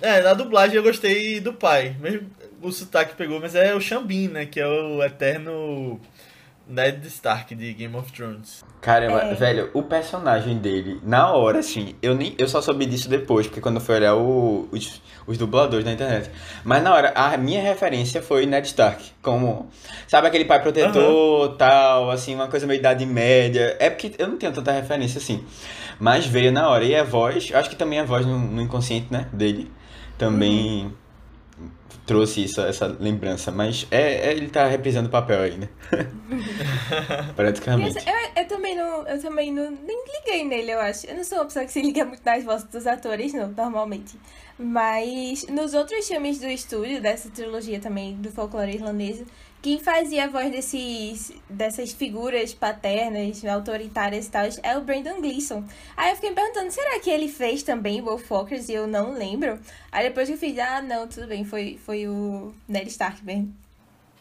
É, 0.00 0.22
na 0.22 0.32
dublagem 0.32 0.76
eu 0.76 0.82
gostei 0.82 1.38
do 1.38 1.52
pai. 1.52 1.94
Mesmo 2.00 2.30
o 2.62 2.72
sotaque 2.72 3.14
pegou, 3.14 3.38
mas 3.40 3.54
é 3.54 3.74
o 3.74 3.80
Xambin, 3.80 4.28
né? 4.28 4.46
Que 4.46 4.58
é 4.58 4.66
o 4.66 5.02
eterno 5.02 6.00
Ned 6.68 7.06
Stark 7.08 7.54
de 7.54 7.72
Game 7.72 7.96
of 7.96 8.12
Thrones. 8.12 8.64
Caramba, 8.80 9.22
É. 9.22 9.34
velho, 9.34 9.70
o 9.72 9.82
personagem 9.82 10.58
dele, 10.58 11.00
na 11.02 11.32
hora, 11.32 11.60
assim, 11.60 11.94
eu 12.02 12.14
nem 12.14 12.34
eu 12.38 12.46
só 12.46 12.60
soube 12.60 12.84
disso 12.86 13.08
depois, 13.08 13.46
porque 13.46 13.60
quando 13.60 13.76
eu 13.76 13.80
fui 13.80 13.94
olhar 13.96 14.14
o- 14.14 14.68
os, 14.70 15.00
os 15.26 15.38
dubladores 15.38 15.84
na 15.84 15.92
internet. 15.92 16.30
Mas 16.62 16.82
na 16.82 16.94
hora, 16.94 17.12
a 17.14 17.36
minha 17.36 17.62
referência 17.62 18.20
foi 18.22 18.44
Ned 18.46 18.66
Stark, 18.66 19.02
como, 19.22 19.68
sabe, 20.06 20.26
aquele 20.28 20.44
pai 20.44 20.60
protetor, 20.62 21.56
tal, 21.56 22.10
assim, 22.10 22.34
uma 22.34 22.48
coisa 22.48 22.66
meio 22.66 22.78
idade 22.78 23.04
média. 23.06 23.76
É 23.80 23.88
porque 23.90 24.12
eu 24.18 24.28
não 24.28 24.36
tenho 24.36 24.52
tanta 24.52 24.70
referência 24.72 25.18
assim. 25.18 25.44
Mas 25.98 26.26
veio 26.26 26.52
na 26.52 26.68
hora. 26.68 26.84
E 26.84 26.94
a 26.94 27.02
voz, 27.02 27.50
acho 27.52 27.70
que 27.70 27.76
também 27.76 27.98
a 27.98 28.04
voz 28.04 28.24
no, 28.24 28.38
no 28.38 28.62
inconsciente, 28.62 29.08
né, 29.10 29.26
dele, 29.32 29.70
também 30.16 30.92
trouxe 32.08 32.42
isso, 32.44 32.60
essa 32.62 32.86
lembrança. 32.86 33.52
Mas 33.52 33.86
é, 33.90 34.30
é- 34.30 34.32
ele 34.32 34.48
tá 34.48 34.66
reprisando 34.66 35.08
o 35.08 35.12
papel 35.12 35.42
aí, 35.42 35.58
né? 35.58 35.68
Praticamente. 37.36 37.98
Eu, 37.98 38.42
eu 38.42 38.48
também 38.48 38.74
não. 38.74 39.06
Eu 39.06 39.20
também 39.20 39.52
não. 39.52 39.70
Nem 39.70 40.04
liguei 40.16 40.44
nele, 40.44 40.72
eu 40.72 40.80
acho. 40.80 41.06
Eu 41.06 41.16
não 41.16 41.22
sou 41.24 41.38
uma 41.38 41.44
pessoa 41.44 41.66
que 41.66 41.70
se 41.72 41.82
liga 41.82 42.04
muito 42.04 42.24
nas 42.24 42.42
vozes 42.42 42.66
dos 42.66 42.86
atores, 42.86 43.34
não, 43.34 43.48
normalmente. 43.48 44.18
Mas 44.58 45.46
nos 45.48 45.74
outros 45.74 46.08
filmes 46.08 46.40
do 46.40 46.48
estúdio, 46.48 47.00
dessa 47.00 47.28
trilogia 47.28 47.78
também, 47.78 48.16
do 48.16 48.32
folclore 48.32 48.74
irlandês, 48.74 49.22
quem 49.60 49.78
fazia 49.80 50.24
a 50.24 50.28
voz 50.28 50.50
desses, 50.50 51.32
dessas 51.48 51.92
figuras 51.92 52.54
paternas, 52.54 53.44
autoritárias 53.44 54.26
e 54.26 54.30
tal, 54.30 54.44
é 54.62 54.78
o 54.78 54.82
Brandon 54.82 55.20
Gleeson. 55.20 55.64
Aí 55.96 56.10
eu 56.10 56.14
fiquei 56.16 56.32
perguntando, 56.32 56.70
será 56.70 57.00
que 57.00 57.10
ele 57.10 57.28
fez 57.28 57.62
também 57.62 58.00
Wolfwalkers 58.00 58.68
e 58.68 58.74
eu 58.74 58.86
não 58.86 59.12
lembro? 59.12 59.58
Aí 59.90 60.06
depois 60.06 60.28
que 60.28 60.34
eu 60.34 60.38
fiz, 60.38 60.58
ah, 60.58 60.80
não, 60.80 61.08
tudo 61.08 61.26
bem, 61.26 61.44
foi, 61.44 61.78
foi 61.84 62.06
o 62.06 62.52
Ned 62.68 62.88
Stark 62.88 63.24
mesmo. 63.24 63.52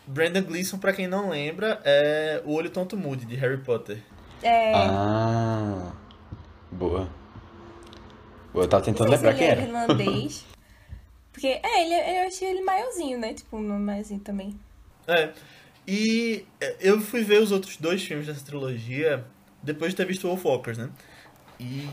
Brandon 0.08 0.42
Gleeson, 0.42 0.78
pra 0.80 0.94
quem 0.94 1.06
não 1.06 1.30
lembra, 1.30 1.82
é 1.84 2.42
o 2.46 2.54
Olho 2.54 2.70
Tonto 2.70 2.98
Moody 2.98 3.26
de 3.26 3.36
Harry 3.36 3.58
Potter. 3.58 4.02
É, 4.42 4.72
Ah, 4.74 5.92
boa. 6.72 7.10
Boa, 8.54 8.66
eu 8.66 8.70
tava 8.70 8.84
tentando 8.84 9.12
lembrar 9.12 9.34
se 9.34 9.38
quem 9.38 9.48
ele 9.48 9.62
era. 9.62 9.62
é 9.62 9.66
irlandês. 9.68 10.46
Porque, 11.32 11.60
é, 11.62 11.82
ele, 11.84 12.22
eu 12.22 12.28
achei 12.28 12.50
ele 12.50 12.62
maiorzinho, 12.62 13.20
né? 13.20 13.34
Tipo, 13.34 13.58
um 13.58 13.62
nome 13.62 13.84
maiorzinho 13.84 14.20
também. 14.22 14.58
É. 15.08 15.30
E 15.88 16.46
é, 16.60 16.76
eu 16.82 17.00
fui 17.00 17.24
ver 17.24 17.42
os 17.42 17.52
outros 17.52 17.78
dois 17.78 18.04
filmes 18.04 18.28
dessa 18.28 18.44
trilogia 18.46 19.24
depois 19.64 19.92
de 19.92 19.98
ter 19.98 20.06
visto 20.06 20.28
Wolfwalkers, 20.28 20.78
né? 20.78 20.90
E 21.60 21.88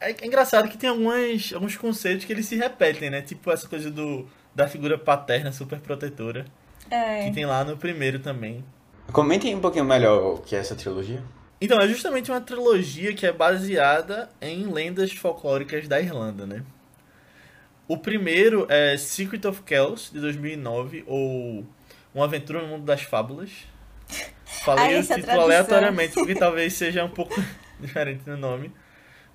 é, 0.00 0.10
é 0.10 0.26
engraçado 0.26 0.68
que 0.68 0.76
tem 0.76 0.90
algumas, 0.90 1.52
alguns 1.54 1.76
conceitos 1.76 2.24
que 2.24 2.32
eles 2.32 2.46
se 2.46 2.56
repetem, 2.56 3.08
né? 3.10 3.22
Tipo 3.22 3.50
essa 3.50 3.68
coisa 3.68 3.90
do, 3.90 4.26
da 4.54 4.66
figura 4.68 4.98
paterna 4.98 5.52
super 5.52 5.78
protetora, 5.80 6.44
É. 6.90 7.24
que 7.28 7.34
tem 7.34 7.46
lá 7.46 7.64
no 7.64 7.76
primeiro 7.76 8.18
também. 8.18 8.64
Comentem 9.12 9.54
um 9.54 9.60
pouquinho 9.60 9.84
melhor 9.84 10.34
o 10.34 10.38
que 10.38 10.56
é 10.56 10.58
essa 10.58 10.74
trilogia. 10.74 11.22
Então, 11.60 11.78
é 11.80 11.88
justamente 11.88 12.30
uma 12.30 12.40
trilogia 12.40 13.14
que 13.14 13.24
é 13.24 13.32
baseada 13.32 14.28
em 14.42 14.64
lendas 14.70 15.12
folclóricas 15.12 15.88
da 15.88 15.98
Irlanda, 16.00 16.44
né? 16.44 16.62
O 17.88 17.96
primeiro 17.96 18.66
é 18.68 18.96
Secret 18.96 19.46
of 19.46 19.62
Kells, 19.62 20.10
de 20.12 20.20
2009, 20.20 21.04
ou 21.06 21.64
Uma 22.16 22.24
Aventura 22.24 22.62
no 22.62 22.68
Mundo 22.68 22.86
das 22.86 23.02
Fábulas. 23.02 23.50
Falei 24.64 24.96
o 24.96 24.98
essa 25.00 25.16
título 25.16 25.34
tradução. 25.34 25.44
aleatoriamente, 25.44 26.14
porque 26.14 26.32
talvez 26.40 26.72
seja 26.72 27.04
um 27.04 27.10
pouco 27.10 27.34
diferente 27.78 28.22
no 28.26 28.38
nome. 28.38 28.72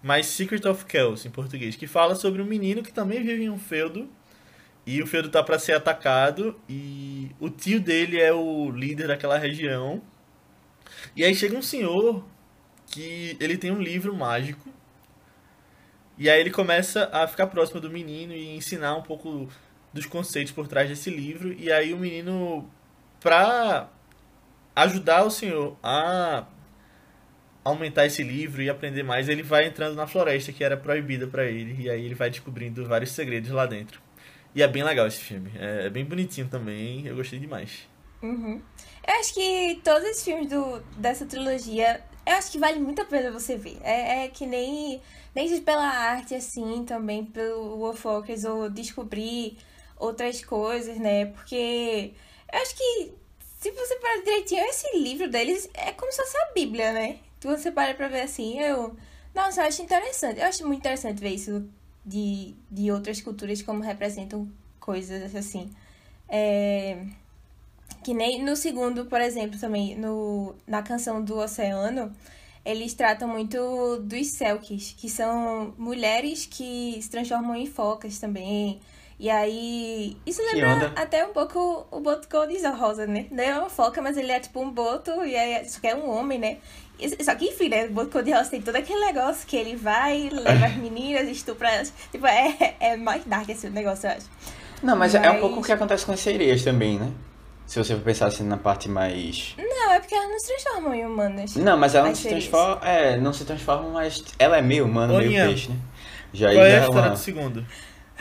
Mas 0.01 0.25
Secret 0.25 0.67
of 0.67 0.85
Kells, 0.85 1.27
em 1.27 1.29
português, 1.29 1.75
que 1.75 1.85
fala 1.85 2.15
sobre 2.15 2.41
um 2.41 2.45
menino 2.45 2.81
que 2.81 2.91
também 2.91 3.23
vive 3.23 3.43
em 3.43 3.51
um 3.51 3.59
feudo. 3.59 4.09
E 4.83 4.99
o 4.99 5.05
feudo 5.05 5.29
tá 5.29 5.43
para 5.43 5.59
ser 5.59 5.73
atacado. 5.73 6.59
E 6.67 7.29
o 7.39 7.51
tio 7.51 7.79
dele 7.79 8.19
é 8.19 8.33
o 8.33 8.71
líder 8.71 9.09
daquela 9.09 9.37
região. 9.37 10.01
E 11.15 11.23
aí 11.23 11.35
chega 11.35 11.55
um 11.55 11.61
senhor 11.61 12.25
que 12.87 13.37
ele 13.39 13.59
tem 13.59 13.69
um 13.69 13.79
livro 13.79 14.15
mágico. 14.15 14.67
E 16.17 16.27
aí 16.27 16.39
ele 16.39 16.49
começa 16.49 17.07
a 17.13 17.27
ficar 17.27 17.45
próximo 17.45 17.79
do 17.79 17.91
menino 17.91 18.33
e 18.33 18.55
ensinar 18.55 18.95
um 18.95 19.03
pouco 19.03 19.47
dos 19.93 20.05
conceitos 20.05 20.51
por 20.51 20.67
trás 20.67 20.89
desse 20.89 21.09
livro. 21.09 21.53
E 21.53 21.71
aí 21.71 21.93
o 21.93 21.97
menino, 21.97 22.69
pra 23.19 23.89
ajudar 24.75 25.23
o 25.23 25.31
senhor 25.31 25.77
a 25.83 26.45
aumentar 27.63 28.05
esse 28.05 28.23
livro 28.23 28.61
e 28.61 28.69
aprender 28.69 29.03
mais, 29.03 29.29
ele 29.29 29.43
vai 29.43 29.67
entrando 29.67 29.95
na 29.95 30.07
floresta 30.07 30.51
que 30.51 30.63
era 30.63 30.77
proibida 30.77 31.27
pra 31.27 31.45
ele. 31.45 31.83
E 31.83 31.89
aí 31.89 32.05
ele 32.05 32.15
vai 32.15 32.29
descobrindo 32.29 32.85
vários 32.87 33.11
segredos 33.11 33.51
lá 33.51 33.65
dentro. 33.65 34.01
E 34.53 34.61
é 34.61 34.67
bem 34.67 34.83
legal 34.83 35.07
esse 35.07 35.21
filme. 35.21 35.51
É 35.55 35.89
bem 35.89 36.03
bonitinho 36.03 36.47
também. 36.47 37.05
Eu 37.05 37.15
gostei 37.15 37.39
demais. 37.39 37.87
Uhum. 38.21 38.61
Eu 39.07 39.13
acho 39.19 39.33
que 39.33 39.81
todos 39.83 40.07
os 40.09 40.23
filmes 40.23 40.47
do, 40.47 40.79
dessa 40.97 41.25
trilogia, 41.25 42.01
eu 42.25 42.33
acho 42.33 42.51
que 42.51 42.59
vale 42.59 42.79
muito 42.79 43.01
a 43.01 43.05
pena 43.05 43.31
você 43.31 43.57
ver. 43.57 43.79
É, 43.81 44.25
é 44.25 44.27
que 44.27 44.45
nem, 44.45 45.01
nem 45.33 45.61
pela 45.61 45.87
arte, 45.87 46.35
assim, 46.35 46.83
também 46.85 47.25
pelo 47.25 47.77
Wolfwalkers, 47.77 48.43
ou 48.43 48.69
descobrir 48.69 49.57
outras 50.01 50.43
coisas, 50.43 50.97
né? 50.97 51.27
Porque 51.27 52.13
eu 52.51 52.59
acho 52.59 52.75
que, 52.75 53.13
se 53.59 53.71
você 53.71 53.95
parar 53.95 54.23
direitinho, 54.23 54.63
esse 54.65 54.97
livro 54.97 55.29
deles 55.29 55.69
é 55.73 55.91
como 55.93 56.11
se 56.11 56.17
fosse 56.17 56.37
a 56.37 56.51
Bíblia, 56.53 56.91
né? 56.91 57.19
Se 57.39 57.47
você 57.47 57.71
para 57.71 57.93
pra 57.93 58.07
ver 58.07 58.21
assim, 58.21 58.59
eu... 58.59 58.95
Nossa, 59.33 59.61
eu 59.61 59.67
acho 59.67 59.81
interessante. 59.81 60.39
Eu 60.39 60.47
acho 60.47 60.67
muito 60.67 60.79
interessante 60.79 61.21
ver 61.21 61.29
isso 61.29 61.65
de, 62.05 62.55
de 62.69 62.91
outras 62.91 63.21
culturas, 63.21 63.61
como 63.61 63.81
representam 63.81 64.49
coisas 64.79 65.35
assim. 65.35 65.71
É... 66.27 67.05
Que 68.03 68.13
nem 68.13 68.43
no 68.43 68.55
segundo, 68.55 69.05
por 69.05 69.21
exemplo, 69.21 69.59
também, 69.59 69.95
no, 69.95 70.55
na 70.67 70.81
canção 70.81 71.23
do 71.23 71.37
Oceano, 71.37 72.11
eles 72.65 72.93
tratam 72.93 73.27
muito 73.27 73.97
dos 73.99 74.27
Selkies, 74.31 74.95
que 74.97 75.09
são 75.09 75.73
mulheres 75.77 76.45
que 76.45 76.99
se 77.01 77.09
transformam 77.09 77.55
em 77.55 77.65
focas 77.67 78.19
também. 78.19 78.81
E 79.21 79.29
aí. 79.29 80.17
Isso 80.25 80.41
lembra 80.51 80.91
até 80.95 81.23
um 81.23 81.31
pouco 81.31 81.85
o 81.91 81.99
boto 81.99 82.27
cor-de-rosa, 82.27 83.05
né? 83.05 83.27
Não 83.29 83.43
é 83.43 83.59
uma 83.59 83.69
foca, 83.69 84.01
mas 84.01 84.17
ele 84.17 84.31
é 84.31 84.39
tipo 84.39 84.59
um 84.59 84.71
boto, 84.71 85.11
e 85.23 85.35
aí, 85.35 85.63
só 85.69 85.79
que 85.79 85.85
é 85.85 85.95
um 85.95 86.09
homem, 86.09 86.39
né? 86.39 86.57
Só 87.23 87.35
que, 87.35 87.45
enfim, 87.45 87.69
né? 87.69 87.85
O 87.85 87.91
boto 87.91 88.09
cor-de-rosa 88.09 88.49
tem 88.49 88.59
todo 88.63 88.75
aquele 88.77 88.99
negócio 89.05 89.45
que 89.45 89.55
ele 89.55 89.75
vai, 89.75 90.27
leva 90.31 90.65
as 90.65 90.75
meninas, 90.75 91.29
estupra 91.29 91.69
elas. 91.69 91.93
Tipo, 92.11 92.25
é, 92.25 92.75
é 92.79 92.97
mais 92.97 93.23
dark 93.23 93.47
esse 93.47 93.69
negócio, 93.69 94.07
eu 94.09 94.13
acho. 94.13 94.25
Não, 94.81 94.95
mas, 94.95 95.13
é 95.13 95.19
um 95.19 95.33
Mas- 95.33 95.39
pouco 95.39 95.59
o 95.59 95.63
que 95.63 95.71
acontece 95.71 96.03
com 96.03 96.13
as 96.13 96.19
sereias 96.19 96.63
também, 96.63 96.97
né? 96.97 97.11
Se 97.67 97.77
você 97.77 97.93
for 97.93 98.01
pensar 98.03 98.25
assim 98.25 98.43
na 98.43 98.57
parte 98.57 98.89
mais. 98.89 99.53
Não, 99.55 99.91
é 99.93 99.99
porque 99.99 100.15
elas 100.15 100.29
não 100.29 100.39
se 100.39 100.47
transformam 100.47 100.95
em 100.95 101.05
humanas. 101.05 101.55
Não, 101.57 101.77
mas 101.77 101.93
ela 101.93 102.07
não 102.07 102.15
se 102.15 102.27
transforma. 102.27 102.81
É, 102.89 103.17
não 103.17 103.31
se 103.31 103.45
transforma, 103.45 103.87
mas 103.89 104.23
ela 104.39 104.57
é 104.57 104.61
meio 104.63 104.85
humana, 104.85 105.15
meio 105.19 105.45
peixe, 105.47 105.69
né? 105.69 105.75
Já 106.33 106.49
aí 106.49 106.55
Qual 106.55 106.65
é 106.65 106.75
a 106.75 106.79
história 106.81 107.01
uma- 107.01 107.09
do 107.11 107.17
segundo? 107.19 107.65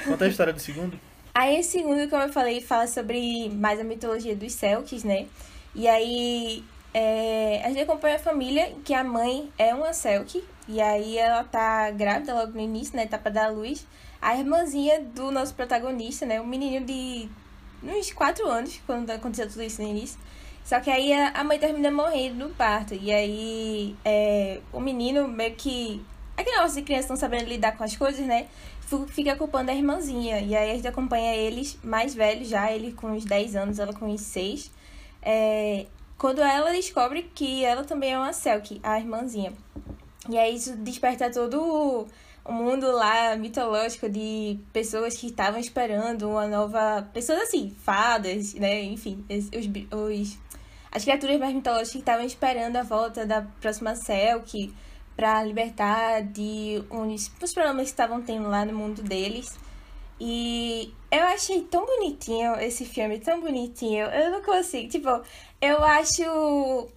Conta 0.04 0.24
a 0.24 0.28
história 0.28 0.52
do 0.52 0.60
segundo. 0.60 0.98
Aí, 1.34 1.56
esse 1.56 1.78
segundo, 1.78 2.08
como 2.08 2.22
eu 2.22 2.32
falei, 2.32 2.60
fala 2.60 2.86
sobre 2.86 3.48
mais 3.50 3.78
a 3.78 3.84
mitologia 3.84 4.34
dos 4.34 4.52
Selkies, 4.52 5.04
né? 5.04 5.26
E 5.74 5.86
aí, 5.86 6.64
é, 6.92 7.62
a 7.64 7.68
gente 7.68 7.82
acompanha 7.82 8.16
a 8.16 8.18
família, 8.18 8.72
que 8.84 8.92
a 8.92 9.04
mãe 9.04 9.50
é 9.56 9.72
uma 9.74 9.92
Selkie, 9.92 10.42
e 10.66 10.80
aí 10.80 11.16
ela 11.18 11.44
tá 11.44 11.90
grávida 11.90 12.34
logo 12.34 12.52
no 12.52 12.60
início, 12.60 12.96
né? 12.96 13.06
Tá 13.06 13.16
pra 13.16 13.30
dar 13.30 13.48
luz. 13.48 13.86
A 14.20 14.36
irmãzinha 14.36 15.00
do 15.00 15.30
nosso 15.30 15.54
protagonista, 15.54 16.26
né? 16.26 16.40
Um 16.40 16.46
menino 16.46 16.84
de 16.84 17.28
uns 17.82 18.12
4 18.12 18.46
anos, 18.46 18.80
quando 18.86 19.10
aconteceu 19.10 19.48
tudo 19.48 19.62
isso 19.62 19.80
no 19.80 19.88
início. 19.88 20.18
Só 20.64 20.78
que 20.80 20.90
aí 20.90 21.12
a 21.12 21.30
a 21.30 21.44
mãe 21.44 21.58
termina 21.58 21.90
morrendo 21.90 22.48
no 22.48 22.54
parto. 22.54 22.94
E 22.94 23.12
aí 23.12 23.96
é, 24.04 24.60
o 24.72 24.80
menino 24.80 25.26
meio 25.26 25.54
que. 25.54 26.04
Aquele 26.36 26.56
negócio 26.56 26.76
de 26.76 26.82
criança 26.82 27.08
não 27.08 27.16
sabendo 27.16 27.48
lidar 27.48 27.76
com 27.76 27.84
as 27.84 27.96
coisas, 27.96 28.24
né? 28.26 28.46
Fica 29.08 29.36
culpando 29.36 29.70
a 29.70 29.74
irmãzinha. 29.74 30.40
E 30.40 30.54
aí 30.56 30.70
a 30.70 30.74
gente 30.74 30.88
acompanha 30.88 31.34
eles 31.36 31.78
mais 31.82 32.14
velhos 32.14 32.48
já, 32.48 32.72
ele 32.72 32.92
com 32.92 33.08
uns 33.12 33.24
10 33.24 33.56
anos, 33.56 33.78
ela 33.78 33.92
com 33.92 34.06
uns 34.06 34.20
6. 34.22 34.70
É, 35.22 35.86
quando 36.18 36.40
ela 36.40 36.70
descobre 36.72 37.22
que 37.34 37.64
ela 37.64 37.84
também 37.84 38.12
é 38.12 38.18
uma 38.18 38.32
Selkie, 38.32 38.80
a 38.82 38.98
irmãzinha. 38.98 39.52
E 40.28 40.38
aí 40.38 40.54
isso 40.54 40.76
desperta 40.76 41.30
todo 41.30 41.60
o- 41.62 42.52
mundo 42.52 42.90
lá 42.90 43.36
mitológico 43.36 44.08
de 44.08 44.58
pessoas 44.72 45.16
que 45.16 45.26
estavam 45.26 45.60
esperando 45.60 46.28
uma 46.28 46.46
nova. 46.46 47.08
Pessoas 47.12 47.40
assim, 47.42 47.70
fadas, 47.84 48.54
né? 48.54 48.82
Enfim, 48.82 49.24
os, 49.30 49.46
os, 49.92 50.38
as 50.90 51.04
criaturas 51.04 51.38
mais 51.38 51.54
mitológicas 51.54 51.92
que 51.92 51.98
estavam 51.98 52.24
esperando 52.26 52.76
a 52.76 52.82
volta 52.82 53.24
da 53.26 53.42
próxima 53.60 53.94
Selkie 53.94 54.72
para 55.20 55.44
libertar 55.44 56.22
de 56.22 56.82
uns 56.90 57.30
os 57.42 57.52
problemas 57.52 57.82
que 57.82 57.90
estavam 57.90 58.22
tendo 58.22 58.48
lá 58.48 58.64
no 58.64 58.72
mundo 58.72 59.02
deles. 59.02 59.54
E 60.18 60.94
eu 61.10 61.24
achei 61.24 61.60
tão 61.60 61.84
bonitinho 61.84 62.54
esse 62.54 62.86
filme, 62.86 63.18
tão 63.18 63.38
bonitinho. 63.38 64.06
Eu 64.06 64.30
não 64.30 64.42
consigo, 64.42 64.88
tipo, 64.88 65.08
eu 65.60 65.84
acho 65.84 66.88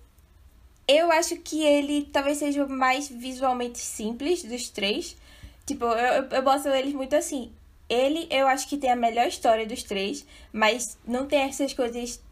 eu 0.88 1.12
acho 1.12 1.36
que 1.36 1.66
ele 1.66 2.10
talvez 2.14 2.38
seja 2.38 2.64
o 2.64 2.70
mais 2.70 3.10
visualmente 3.10 3.80
simples 3.80 4.42
dos 4.42 4.70
três. 4.70 5.18
Tipo, 5.66 5.84
eu, 5.84 6.24
eu 6.24 6.42
boto 6.42 6.70
eles 6.70 6.94
muito 6.94 7.18
assim. 7.18 7.52
Ele, 7.90 8.26
eu 8.32 8.48
acho 8.48 8.70
que 8.70 8.78
tem 8.78 8.90
a 8.90 8.96
melhor 8.96 9.28
história 9.28 9.66
dos 9.66 9.84
três, 9.84 10.26
mas 10.54 10.98
não 11.06 11.26
tem 11.26 11.40
essas 11.42 11.74
coisas, 11.74 12.23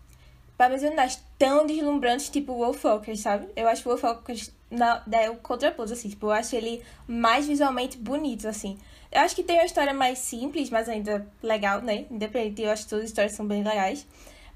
mencionar, 0.69 1.09
tão 1.37 1.65
deslumbrantes, 1.65 2.29
tipo 2.29 2.53
Wolfwalkers, 2.53 3.19
sabe? 3.21 3.47
Eu 3.55 3.67
acho 3.67 3.83
Wolfwalkers 3.83 4.51
na, 4.69 5.03
é 5.11 5.29
o 5.29 5.35
contraposto, 5.35 5.93
assim. 5.93 6.09
Tipo, 6.09 6.27
eu 6.27 6.31
acho 6.31 6.55
ele 6.55 6.81
mais 7.07 7.45
visualmente 7.47 7.97
bonito, 7.97 8.47
assim. 8.47 8.77
Eu 9.11 9.21
acho 9.21 9.35
que 9.35 9.43
tem 9.43 9.57
uma 9.57 9.65
história 9.65 9.93
mais 9.93 10.19
simples, 10.19 10.69
mas 10.69 10.87
ainda 10.87 11.27
legal, 11.43 11.81
né? 11.81 12.05
Independente, 12.09 12.61
eu 12.61 12.71
acho 12.71 12.83
que 12.83 12.89
todas 12.89 13.05
as 13.05 13.11
histórias 13.11 13.33
são 13.33 13.45
bem 13.45 13.63
legais. 13.63 14.07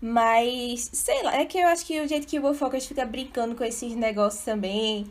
Mas, 0.01 0.89
sei 0.93 1.23
lá, 1.23 1.35
é 1.35 1.45
que 1.45 1.57
eu 1.57 1.67
acho 1.67 1.85
que 1.85 1.99
o 1.99 2.07
jeito 2.07 2.27
que 2.27 2.39
o 2.39 2.41
Wolfwalkers 2.41 2.85
fica 2.85 3.05
brincando 3.05 3.55
com 3.55 3.63
esses 3.63 3.95
negócios 3.95 4.43
também, 4.43 5.09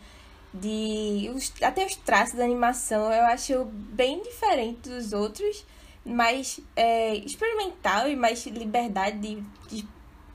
de. 0.53 1.31
Os, 1.35 1.53
até 1.63 1.85
os 1.85 1.97
traços 1.97 2.37
da 2.37 2.45
animação, 2.45 3.13
eu 3.13 3.25
acho 3.25 3.65
bem 3.65 4.23
diferente 4.23 4.89
dos 4.89 5.13
outros, 5.13 5.67
mais 6.05 6.61
é, 6.77 7.17
experimental 7.17 8.09
e 8.09 8.17
mais 8.17 8.47
liberdade 8.47 9.19
de, 9.19 9.43
de 9.69 9.94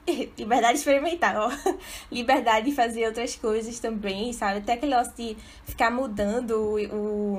liberdade 0.38 0.78
experimental, 0.78 1.50
liberdade 2.12 2.70
de 2.70 2.76
fazer 2.76 3.06
outras 3.08 3.36
coisas 3.36 3.80
também, 3.80 4.34
sabe? 4.34 4.60
Até 4.60 4.74
aquele 4.74 4.92
negócio 4.92 5.14
de 5.16 5.38
ficar 5.66 5.92
mudando 5.92 6.52
o, 6.52 7.38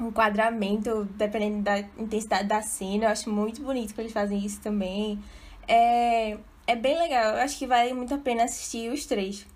o 0.00 0.08
enquadramento, 0.08 1.04
dependendo 1.16 1.62
da 1.62 1.78
intensidade 1.98 2.48
da 2.48 2.62
cena. 2.62 3.04
Eu 3.04 3.08
acho 3.10 3.30
muito 3.30 3.62
bonito 3.62 3.94
que 3.94 4.00
eles 4.00 4.12
fazem 4.12 4.44
isso 4.44 4.60
também. 4.60 5.22
É, 5.68 6.38
é 6.66 6.76
bem 6.76 6.98
legal. 6.98 7.34
Eu 7.34 7.42
acho 7.42 7.58
que 7.58 7.66
vale 7.66 7.92
muito 7.92 8.14
a 8.14 8.18
pena 8.18 8.44
assistir 8.44 8.90
os 8.92 9.06
três. 9.06 9.46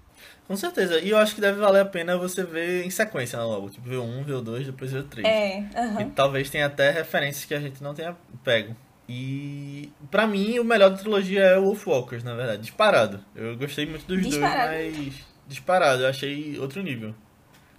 Com 0.46 0.56
certeza. 0.56 1.00
E 1.00 1.10
eu 1.10 1.16
acho 1.16 1.34
que 1.34 1.40
deve 1.40 1.58
valer 1.58 1.80
a 1.80 1.84
pena 1.84 2.18
você 2.18 2.44
ver 2.44 2.84
em 2.84 2.90
sequência 2.90 3.38
né, 3.38 3.44
logo. 3.44 3.70
Tipo, 3.70 3.88
ver 3.88 3.96
o 3.96 4.04
1, 4.04 4.24
ver 4.24 4.34
o 4.34 4.42
2, 4.42 4.66
depois 4.66 4.92
ver 4.92 4.98
o 4.98 5.04
3. 5.04 5.26
É, 5.26 5.58
uhum. 5.58 6.00
E 6.00 6.04
talvez 6.10 6.50
tenha 6.50 6.66
até 6.66 6.90
referências 6.90 7.44
que 7.44 7.54
a 7.54 7.60
gente 7.60 7.82
não 7.82 7.94
tenha 7.94 8.14
pego. 8.42 8.76
E 9.08 9.90
para 10.10 10.26
mim 10.26 10.58
o 10.58 10.64
melhor 10.64 10.90
da 10.90 10.96
trilogia 10.96 11.42
é 11.42 11.58
o 11.58 11.64
Wolfwalkers, 11.64 12.24
na 12.24 12.34
verdade. 12.34 12.62
Disparado. 12.62 13.22
Eu 13.34 13.56
gostei 13.56 13.84
muito 13.86 14.06
dos 14.06 14.22
disparado. 14.26 14.72
dois, 14.72 14.96
mas 14.96 15.14
disparado, 15.46 16.02
eu 16.02 16.08
achei 16.08 16.58
outro 16.58 16.82
nível. 16.82 17.14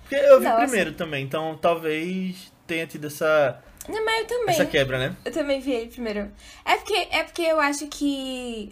Porque 0.01 0.15
eu 0.15 0.39
vi 0.39 0.45
Não, 0.45 0.57
primeiro 0.57 0.89
assim- 0.91 0.97
também, 0.97 1.23
então 1.23 1.57
talvez 1.59 2.51
tenha 2.67 2.85
tido 2.85 3.07
essa, 3.07 3.59
Não, 3.89 4.05
mas 4.05 4.21
eu 4.21 4.27
também. 4.27 4.49
essa 4.55 4.65
quebra, 4.65 4.99
né? 4.99 5.15
Eu 5.25 5.31
também 5.31 5.59
vi 5.59 5.71
ele 5.71 5.87
primeiro. 5.89 6.31
É 6.63 6.75
porque, 6.77 7.07
é 7.11 7.23
porque 7.23 7.41
eu 7.41 7.59
acho 7.59 7.87
que. 7.87 8.71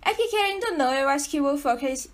É 0.00 0.10
porque, 0.10 0.28
querendo 0.28 0.64
ou 0.66 0.74
não, 0.78 0.94
eu 0.94 1.08
acho 1.08 1.28
que 1.28 1.40
o 1.40 1.44
Wolfwalkers. 1.44 2.06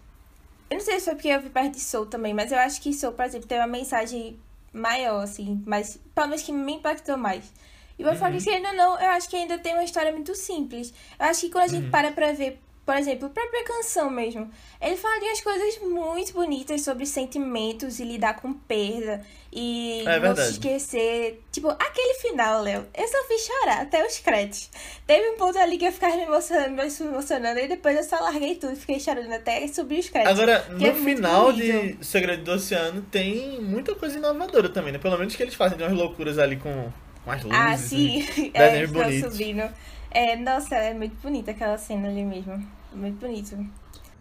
Eu 0.71 0.79
não 0.79 0.85
sei 0.85 0.99
se 0.99 1.05
foi 1.05 1.15
porque 1.15 1.29
eu 1.29 1.43
vi 1.43 1.51
perto 1.51 1.73
de 1.73 1.81
Soul 1.81 2.07
também, 2.07 2.33
mas 2.33 2.51
eu 2.51 2.59
acho 2.59 2.81
que 2.81 2.93
Soul, 2.95 3.13
por 3.13 3.27
exemplo, 3.27 3.47
tem 3.47 3.59
uma 3.59 3.67
mensagem 3.67 4.39
maior, 4.73 5.23
assim, 5.23 5.63
mas 5.67 6.01
pelo 6.15 6.29
menos 6.29 6.43
que 6.43 6.51
me 6.53 6.73
impactou 6.73 7.19
mais. 7.19 7.53
E 7.99 8.03
o 8.03 8.07
Wolfwalkers, 8.07 8.45
querendo 8.45 8.69
ou 8.69 8.75
não, 8.75 9.01
eu 9.01 9.11
acho 9.11 9.29
que 9.29 9.37
ainda 9.37 9.59
tem 9.59 9.75
uma 9.75 9.85
história 9.85 10.13
muito 10.13 10.35
simples. 10.35 10.93
Eu 11.19 11.27
acho 11.27 11.43
que 11.43 11.51
quando 11.51 11.65
a 11.65 11.69
gente 11.69 11.91
para 11.91 12.11
pra 12.13 12.33
ver, 12.33 12.61
por 12.85 12.97
exemplo, 12.97 13.27
a 13.27 13.31
própria 13.31 13.65
canção 13.65 14.11
mesmo, 14.11 14.51
ele 14.81 14.97
fala 14.97 15.19
de 15.19 15.27
umas 15.27 15.41
coisas 15.41 15.79
muito 15.81 16.33
bonitas 16.35 16.83
sobre 16.83 17.07
sentimentos 17.07 17.99
e 17.99 18.05
lidar 18.05 18.41
com 18.41 18.53
perda 18.53 19.25
e 19.51 20.03
É 20.07 20.21
não 20.21 20.37
se 20.37 20.51
esquecer. 20.51 21.43
Tipo, 21.51 21.69
aquele 21.69 22.15
final, 22.15 22.61
Léo, 22.61 22.87
eu 22.93 23.09
só 23.09 23.25
fiz 23.25 23.47
chorar 23.47 23.83
até 23.83 24.05
os 24.05 24.19
créditos. 24.19 24.71
Teve 25.07 25.31
um 25.31 25.37
ponto 25.39 25.57
ali 25.59 25.79
que 25.79 25.87
eu 25.87 25.93
ficava 25.93 26.17
me 26.17 26.25
emocionando, 26.25 26.71
me 26.73 27.09
emocionando, 27.09 27.61
e 27.61 27.69
depois 27.69 27.97
eu 27.97 28.05
só 28.05 28.17
larguei 28.21 28.57
tudo, 28.57 28.77
fiquei 28.77 29.01
chorando 29.01 29.33
até 29.33 29.67
subir 29.69 30.01
os 30.01 30.11
créditos. 30.11 30.39
Agora, 30.39 30.67
é 30.69 30.73
no 30.73 30.79
muito 30.79 31.03
final 31.05 31.53
de 31.53 31.97
Segredo 32.03 32.43
do 32.43 32.53
Oceano 32.53 33.01
tem 33.11 33.63
muita 33.63 33.95
coisa 33.95 34.19
inovadora 34.19 34.69
também, 34.69 34.93
né? 34.93 34.99
Pelo 34.99 35.17
menos 35.17 35.35
que 35.35 35.43
eles 35.43 35.55
fazem 35.55 35.79
de 35.79 35.85
umas 35.85 35.95
loucuras 35.97 36.39
ali 36.39 36.57
com, 36.57 36.93
com 37.25 37.31
as 37.31 37.43
luzes. 37.43 37.59
Ah, 37.59 37.77
sim. 37.77 38.25
É, 38.55 38.87
desenhos 38.87 39.15
estão 39.15 39.31
subindo. 39.31 39.63
É, 40.11 40.37
nossa, 40.37 40.77
é 40.77 40.95
muito 40.95 41.17
bonita 41.21 41.51
aquela 41.51 41.77
cena 41.77 42.09
ali 42.09 42.25
mesmo. 42.25 42.63
Muito 42.93 43.19
bonito. 43.19 43.57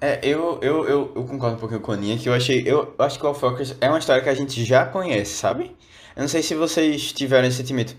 É, 0.01 0.19
eu, 0.23 0.59
eu, 0.61 0.87
eu, 0.87 1.11
eu 1.15 1.23
concordo 1.23 1.55
um 1.55 1.59
pouquinho 1.59 1.79
com 1.79 1.91
a 1.91 1.95
Aninha, 1.95 2.17
que 2.17 2.27
eu 2.27 2.33
achei. 2.33 2.63
Eu 2.65 2.93
acho 2.99 3.17
que 3.17 3.25
o 3.25 3.31
Wolfwalkers 3.31 3.75
é 3.79 3.87
uma 3.87 3.99
história 3.99 4.21
que 4.21 4.29
a 4.29 4.33
gente 4.33 4.63
já 4.65 4.85
conhece, 4.85 5.35
sabe? 5.35 5.75
Eu 6.15 6.21
não 6.21 6.27
sei 6.27 6.41
se 6.41 6.55
vocês 6.55 7.13
tiveram 7.13 7.47
esse 7.47 7.57
sentimento. 7.57 7.95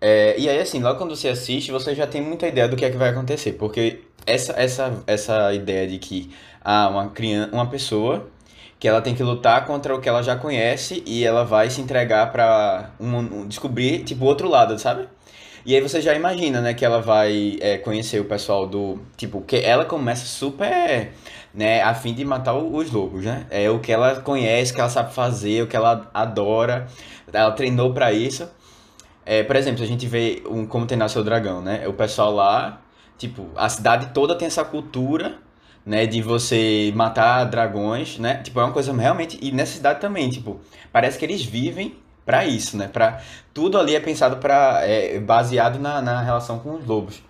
É, 0.00 0.38
e 0.38 0.48
aí, 0.48 0.58
assim, 0.58 0.80
logo 0.80 0.98
quando 0.98 1.14
você 1.14 1.28
assiste, 1.28 1.70
você 1.70 1.94
já 1.94 2.06
tem 2.06 2.22
muita 2.22 2.46
ideia 2.46 2.68
do 2.68 2.76
que 2.76 2.84
é 2.84 2.90
que 2.90 2.96
vai 2.96 3.10
acontecer. 3.10 3.52
Porque 3.52 4.00
essa, 4.26 4.52
essa, 4.52 5.02
essa 5.06 5.52
ideia 5.52 5.86
de 5.86 5.98
que 5.98 6.30
ah, 6.62 6.88
uma 6.88 7.10
criança, 7.10 7.54
uma 7.54 7.68
pessoa 7.68 8.30
que 8.78 8.88
ela 8.88 9.00
tem 9.00 9.14
que 9.14 9.22
lutar 9.22 9.64
contra 9.66 9.94
o 9.94 10.00
que 10.00 10.08
ela 10.08 10.22
já 10.22 10.36
conhece 10.36 11.02
e 11.06 11.24
ela 11.24 11.44
vai 11.44 11.70
se 11.70 11.80
entregar 11.80 12.30
pra 12.32 12.90
um, 13.00 13.16
um- 13.18 13.48
descobrir, 13.48 14.04
tipo, 14.04 14.24
o 14.24 14.28
outro 14.28 14.48
lado, 14.48 14.78
sabe? 14.78 15.08
E 15.66 15.74
aí 15.74 15.80
você 15.80 16.00
já 16.00 16.14
imagina, 16.14 16.60
né, 16.60 16.74
que 16.74 16.84
ela 16.84 17.00
vai 17.00 17.56
é, 17.60 17.78
conhecer 17.78 18.20
o 18.20 18.24
pessoal 18.26 18.66
do. 18.66 18.98
Tipo, 19.16 19.40
que 19.42 19.56
ela 19.56 19.84
começa 19.86 20.26
super, 20.26 21.12
né, 21.54 21.82
a 21.82 21.94
fim 21.94 22.12
de 22.14 22.24
matar 22.24 22.54
os 22.54 22.90
lobos, 22.90 23.24
né? 23.24 23.46
É 23.50 23.70
o 23.70 23.78
que 23.80 23.90
ela 23.92 24.20
conhece, 24.20 24.72
o 24.72 24.74
que 24.74 24.80
ela 24.80 24.90
sabe 24.90 25.14
fazer, 25.14 25.62
o 25.62 25.66
que 25.66 25.76
ela 25.76 26.10
adora. 26.12 26.86
Ela 27.32 27.50
treinou 27.52 27.92
pra 27.94 28.12
isso. 28.12 28.48
É, 29.26 29.42
por 29.42 29.56
exemplo, 29.56 29.82
a 29.82 29.86
gente 29.86 30.06
vê 30.06 30.42
um 30.48 30.66
Como 30.66 30.86
Treinar 30.86 31.08
Seu 31.08 31.24
Dragão, 31.24 31.62
né? 31.62 31.86
O 31.88 31.92
pessoal 31.94 32.32
lá, 32.34 32.80
tipo, 33.18 33.48
a 33.56 33.68
cidade 33.68 34.08
toda 34.12 34.34
tem 34.36 34.46
essa 34.46 34.64
cultura, 34.64 35.38
né, 35.86 36.06
de 36.06 36.22
você 36.22 36.92
matar 36.94 37.44
dragões, 37.44 38.18
né? 38.18 38.36
Tipo, 38.42 38.60
é 38.60 38.64
uma 38.64 38.72
coisa 38.72 38.92
realmente. 38.92 39.38
E 39.42 39.52
nessa 39.52 39.72
cidade 39.74 40.00
também, 40.00 40.30
tipo, 40.30 40.60
parece 40.92 41.18
que 41.18 41.24
eles 41.24 41.42
vivem 41.44 41.96
pra 42.24 42.44
isso, 42.46 42.76
né? 42.76 42.88
Pra, 42.88 43.20
tudo 43.52 43.78
ali 43.78 43.94
é 43.94 44.00
pensado 44.00 44.38
para 44.38 44.80
é, 44.86 45.18
baseado 45.20 45.78
na, 45.78 46.00
na 46.02 46.22
relação 46.22 46.58
com 46.58 46.74
os 46.76 46.86
lobos. 46.86 47.22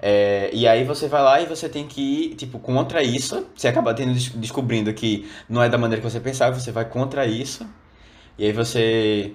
É, 0.00 0.50
e 0.52 0.66
aí 0.68 0.84
você 0.84 1.08
vai 1.08 1.22
lá 1.22 1.40
e 1.40 1.46
você 1.46 1.68
tem 1.68 1.86
que 1.86 2.00
ir, 2.32 2.34
tipo, 2.36 2.58
contra 2.58 3.02
isso. 3.02 3.46
Você 3.56 3.68
acaba 3.68 3.94
tendo, 3.94 4.12
des- 4.14 4.30
descobrindo 4.30 4.92
que 4.94 5.28
não 5.48 5.62
é 5.62 5.68
da 5.68 5.78
maneira 5.78 6.02
que 6.02 6.10
você 6.10 6.20
pensava, 6.20 6.58
você 6.58 6.70
vai 6.72 6.84
contra 6.84 7.26
isso. 7.26 7.66
E 8.38 8.44
aí 8.46 8.52
você 8.52 9.32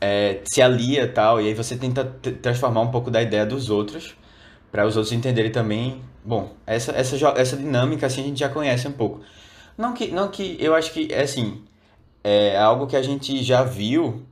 é, 0.00 0.40
se 0.44 0.62
alia 0.62 1.08
tal, 1.08 1.40
e 1.40 1.48
aí 1.48 1.54
você 1.54 1.76
tenta 1.76 2.04
transformar 2.42 2.82
um 2.82 2.90
pouco 2.90 3.10
da 3.10 3.22
ideia 3.22 3.46
dos 3.46 3.70
outros, 3.70 4.14
para 4.72 4.86
os 4.86 4.96
outros 4.96 5.12
entenderem 5.14 5.52
também. 5.52 6.02
Bom, 6.24 6.54
essa, 6.66 6.92
essa, 6.92 7.16
essa 7.36 7.56
dinâmica 7.56 8.06
assim 8.06 8.20
a 8.22 8.24
gente 8.24 8.38
já 8.38 8.48
conhece 8.48 8.86
um 8.86 8.92
pouco. 8.92 9.20
Não 9.76 9.92
que, 9.92 10.08
não 10.08 10.28
que 10.28 10.56
eu 10.60 10.74
acho 10.74 10.92
que, 10.92 11.12
é 11.12 11.22
assim, 11.22 11.62
é 12.22 12.56
algo 12.58 12.86
que 12.86 12.96
a 12.96 13.02
gente 13.02 13.42
já 13.42 13.62
viu, 13.64 14.22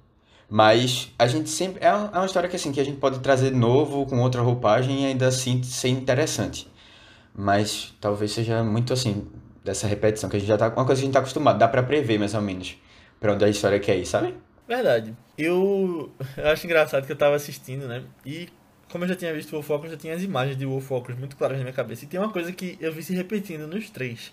mas 0.49 1.13
a 1.19 1.27
gente 1.27 1.49
sempre. 1.49 1.85
É 1.85 1.93
uma, 1.93 2.11
é 2.13 2.19
uma 2.19 2.27
história 2.27 2.49
que, 2.49 2.57
assim, 2.57 2.73
que 2.73 2.81
a 2.81 2.85
gente 2.85 2.99
pode 2.99 3.21
trazer 3.21 3.51
de 3.51 3.57
novo, 3.57 4.07
com 4.07 4.21
outra 4.21 4.43
roupagem 4.43 5.03
e 5.03 5.07
ainda 5.07 5.27
assim 5.27 5.63
ser 5.63 5.89
interessante. 5.89 6.71
Mas 7.35 7.95
talvez 8.01 8.33
seja 8.33 8.63
muito 8.63 8.93
assim, 8.93 9.27
dessa 9.65 9.87
repetição, 9.87 10.29
que 10.29 10.37
a 10.37 10.39
gente 10.39 10.49
já 10.49 10.59
tá. 10.59 10.69
Uma 10.69 10.85
coisa 10.85 11.01
que 11.01 11.05
a 11.05 11.07
gente 11.07 11.13
tá 11.13 11.21
acostumado, 11.21 11.59
dá 11.59 11.69
pra 11.69 11.83
prever 11.83 12.19
mais 12.19 12.35
ou 12.35 12.43
menos 12.43 12.77
pra 13.19 13.35
onde 13.35 13.45
a 13.45 13.49
história 13.49 13.79
quer 13.79 13.97
ir, 13.97 14.07
sabe? 14.07 14.35
Verdade. 14.67 15.17
Eu, 15.37 16.13
eu 16.37 16.49
acho 16.49 16.67
engraçado 16.67 17.07
que 17.07 17.13
eu 17.13 17.17
tava 17.17 17.37
assistindo, 17.37 17.87
né? 17.87 18.03
E 18.25 18.49
como 18.91 19.05
eu 19.05 19.09
já 19.09 19.15
tinha 19.17 19.33
visto 19.33 19.57
o 19.57 19.65
eu 19.85 19.91
já 19.91 19.97
tinha 19.97 20.15
as 20.15 20.23
imagens 20.23 20.57
de 20.57 20.67
Wolfwalkers 20.67 21.19
muito 21.19 21.37
claras 21.37 21.57
na 21.59 21.65
minha 21.65 21.73
cabeça. 21.75 22.05
E 22.05 22.09
tem 22.09 22.19
uma 22.21 22.31
coisa 22.31 22.53
que 22.53 22.77
eu 22.81 22.93
vi 22.93 23.03
se 23.03 23.15
repetindo 23.15 23.67
nos 23.67 23.89
três. 23.91 24.33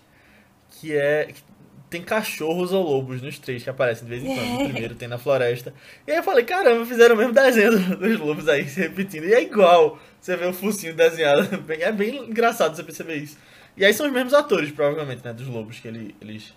Que 0.70 0.96
é... 0.96 1.26
que 1.32 1.40
Tem 1.88 2.02
cachorros 2.02 2.72
ou 2.72 2.82
lobos 2.82 3.22
nos 3.22 3.38
três 3.38 3.62
que 3.62 3.70
aparecem 3.70 4.04
de 4.04 4.10
vez 4.10 4.22
em 4.24 4.34
quando. 4.34 4.48
No 4.58 4.64
primeiro 4.70 4.94
tem 4.94 5.08
na 5.08 5.16
floresta. 5.18 5.72
E 6.06 6.10
aí 6.12 6.18
eu 6.18 6.22
falei, 6.22 6.44
caramba, 6.44 6.84
fizeram 6.84 7.14
o 7.14 7.18
mesmo 7.18 7.32
desenho 7.32 7.78
do- 7.78 7.96
dos 7.96 8.18
lobos 8.18 8.48
aí 8.48 8.68
se 8.68 8.80
repetindo. 8.80 9.24
E 9.24 9.32
é 9.32 9.42
igual. 9.42 9.98
Você 10.20 10.36
vê 10.36 10.46
o 10.46 10.52
focinho 10.52 10.94
desenhado. 10.94 11.48
É 11.80 11.90
bem 11.92 12.16
engraçado 12.28 12.74
você 12.76 12.82
perceber 12.82 13.14
isso. 13.16 13.38
E 13.76 13.84
aí 13.84 13.94
são 13.94 14.06
os 14.06 14.12
mesmos 14.12 14.34
atores, 14.34 14.70
provavelmente, 14.72 15.24
né? 15.24 15.32
Dos 15.32 15.46
lobos 15.46 15.78
que 15.78 15.86
ele- 15.88 16.14
eles 16.20 16.52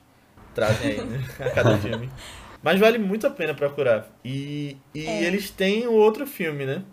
trazem 0.55 0.91
aí, 0.93 1.01
né? 1.05 1.23
A 1.39 1.49
cada 1.51 1.77
filme. 1.77 2.09
Mas 2.63 2.79
vale 2.79 2.97
muito 2.99 3.25
a 3.25 3.29
pena 3.29 3.53
procurar. 3.55 4.07
E, 4.25 4.75
e 4.93 5.05
É. 5.07 5.23
eles 5.23 5.49
têm 5.49 5.87
o 5.87 5.93
outro 5.93 6.27
filme, 6.27 6.65
né? 6.65 6.83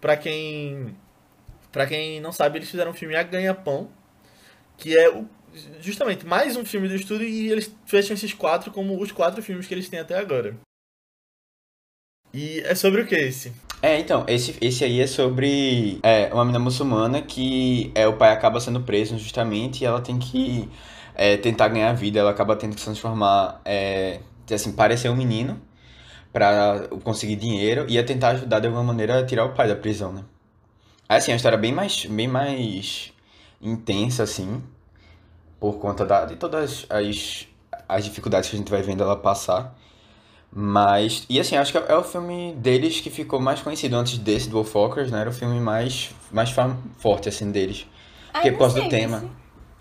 Pra 0.00 0.16
quem. 0.16 0.94
Pra 1.72 1.86
quem 1.86 2.20
não 2.20 2.32
sabe, 2.32 2.58
eles 2.58 2.70
fizeram 2.70 2.90
um 2.92 2.94
filme 2.94 3.14
A 3.16 3.22
Ganha 3.22 3.54
Pão. 3.54 3.88
Que 4.76 4.96
é 4.96 5.10
o- 5.10 5.26
justamente 5.80 6.24
mais 6.26 6.56
um 6.56 6.64
filme 6.64 6.88
do 6.88 6.94
estúdio 6.94 7.26
e 7.26 7.50
eles 7.50 7.74
fecham 7.86 8.14
esses 8.14 8.32
quatro 8.32 8.70
como 8.70 9.00
os 9.00 9.10
quatro 9.12 9.42
filmes 9.42 9.66
que 9.66 9.74
eles 9.74 9.88
têm 9.88 9.98
até 9.98 10.16
agora. 10.18 10.56
E 12.32 12.60
é 12.60 12.74
sobre 12.74 13.02
o 13.02 13.06
que 13.06 13.14
esse? 13.14 13.52
É, 13.80 13.98
então, 13.98 14.24
esse, 14.28 14.56
esse 14.60 14.84
aí 14.84 15.00
é 15.00 15.06
sobre 15.06 15.98
é, 16.02 16.32
uma 16.32 16.44
menina 16.44 16.58
muçulmana 16.62 17.22
que 17.22 17.90
é, 17.94 18.06
o 18.06 18.16
pai 18.16 18.32
acaba 18.32 18.60
sendo 18.60 18.80
preso 18.82 19.16
justamente 19.18 19.82
e 19.82 19.86
ela 19.86 20.00
tem 20.00 20.18
que 20.18 20.68
é, 21.14 21.36
tentar 21.36 21.68
ganhar 21.68 21.92
vida, 21.94 22.18
ela 22.18 22.30
acaba 22.30 22.56
tendo 22.56 22.74
que 22.74 22.80
se 22.80 22.86
transformar 22.86 23.60
é, 23.64 24.20
assim, 24.52 24.72
parecer 24.72 25.08
um 25.08 25.16
menino 25.16 25.60
para 26.38 26.86
conseguir 27.02 27.34
dinheiro 27.34 27.84
e 27.88 27.94
ia 27.94 28.04
tentar 28.04 28.28
ajudar 28.28 28.60
de 28.60 28.68
alguma 28.68 28.84
maneira 28.84 29.18
a 29.18 29.26
tirar 29.26 29.44
o 29.44 29.54
pai 29.54 29.66
da 29.66 29.74
prisão, 29.74 30.12
né? 30.12 30.22
Aí, 31.08 31.18
assim, 31.18 31.32
a 31.32 31.36
história 31.36 31.56
é 31.56 31.58
bem 31.58 31.72
mais, 31.72 32.04
bem 32.04 32.28
mais 32.28 33.12
intensa, 33.60 34.22
assim, 34.22 34.62
por 35.58 35.80
conta 35.80 36.06
da, 36.06 36.26
de 36.26 36.36
todas 36.36 36.86
as, 36.88 37.48
as 37.88 38.04
dificuldades 38.04 38.48
que 38.48 38.54
a 38.54 38.58
gente 38.58 38.70
vai 38.70 38.82
vendo 38.82 39.02
ela 39.02 39.16
passar. 39.16 39.76
Mas, 40.52 41.26
e 41.28 41.40
assim, 41.40 41.56
acho 41.56 41.72
que 41.72 41.78
é 41.78 41.96
o 41.96 42.04
filme 42.04 42.54
deles 42.56 43.00
que 43.00 43.10
ficou 43.10 43.40
mais 43.40 43.60
conhecido 43.60 43.96
antes 43.96 44.16
desse, 44.16 44.48
do 44.48 44.62
Wolfwalkers, 44.62 45.10
né? 45.10 45.22
Era 45.22 45.30
o 45.30 45.32
filme 45.32 45.58
mais, 45.58 46.10
mais 46.30 46.54
forte, 46.98 47.28
assim, 47.28 47.50
deles. 47.50 47.84
Porque 48.32 48.52
por 48.52 48.58
causa 48.58 48.80
do 48.80 48.88
tema. 48.88 49.16
Assim. 49.16 49.30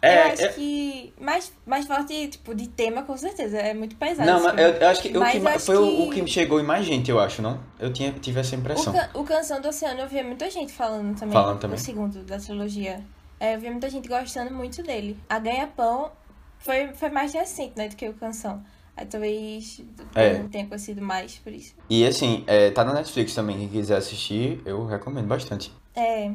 É, 0.01 0.17
eu 0.17 0.31
acho 0.31 0.43
é... 0.43 0.47
que 0.49 1.13
mais, 1.19 1.51
mais 1.65 1.87
forte, 1.87 2.27
tipo, 2.27 2.53
de 2.53 2.67
tema, 2.67 3.03
com 3.03 3.17
certeza. 3.17 3.57
É 3.57 3.73
muito 3.73 3.95
pesado. 3.95 4.29
Não, 4.29 4.43
mas 4.43 4.57
eu, 4.57 4.69
eu, 4.69 4.87
acho 4.87 5.01
que, 5.01 5.09
o 5.09 5.11
que 5.11 5.47
acho 5.47 5.65
foi 5.65 5.75
que... 5.75 5.81
O, 5.81 6.07
o 6.07 6.09
que 6.11 6.27
chegou 6.27 6.59
em 6.59 6.63
mais 6.63 6.85
gente, 6.85 7.09
eu 7.09 7.19
acho, 7.19 7.41
não? 7.41 7.59
Eu 7.79 7.91
tinha, 7.91 8.11
tive 8.11 8.39
essa 8.39 8.55
impressão. 8.55 8.93
O, 8.93 8.95
can, 8.95 9.09
o 9.13 9.23
Canção 9.23 9.61
do 9.61 9.67
Oceano, 9.69 10.01
eu 10.01 10.07
via 10.07 10.23
muita 10.23 10.49
gente 10.49 10.71
falando 10.71 11.17
também. 11.17 11.33
Falando 11.33 11.59
também. 11.59 11.77
O 11.77 11.79
segundo 11.79 12.23
da 12.23 12.37
trilogia. 12.37 13.03
É, 13.39 13.55
eu 13.55 13.59
vi 13.59 13.69
muita 13.69 13.89
gente 13.89 14.07
gostando 14.07 14.53
muito 14.53 14.81
dele. 14.83 15.17
A 15.29 15.39
Ganha-Pão 15.39 16.11
foi, 16.59 16.89
foi 16.93 17.09
mais 17.09 17.33
recente, 17.33 17.73
né, 17.75 17.87
do 17.87 17.95
que 17.95 18.07
o 18.07 18.13
Canção. 18.13 18.63
Aí 18.95 19.05
talvez 19.05 19.79
é. 20.15 20.39
tenha 20.51 20.65
conhecido 20.65 21.03
mais 21.03 21.37
por 21.37 21.53
isso. 21.53 21.75
E 21.87 22.05
assim, 22.05 22.43
é, 22.47 22.71
tá 22.71 22.83
na 22.83 22.93
Netflix 22.93 23.35
também. 23.35 23.57
Quem 23.57 23.67
quiser 23.67 23.97
assistir, 23.97 24.59
eu 24.65 24.87
recomendo 24.87 25.27
bastante. 25.27 25.71
É. 25.95 26.31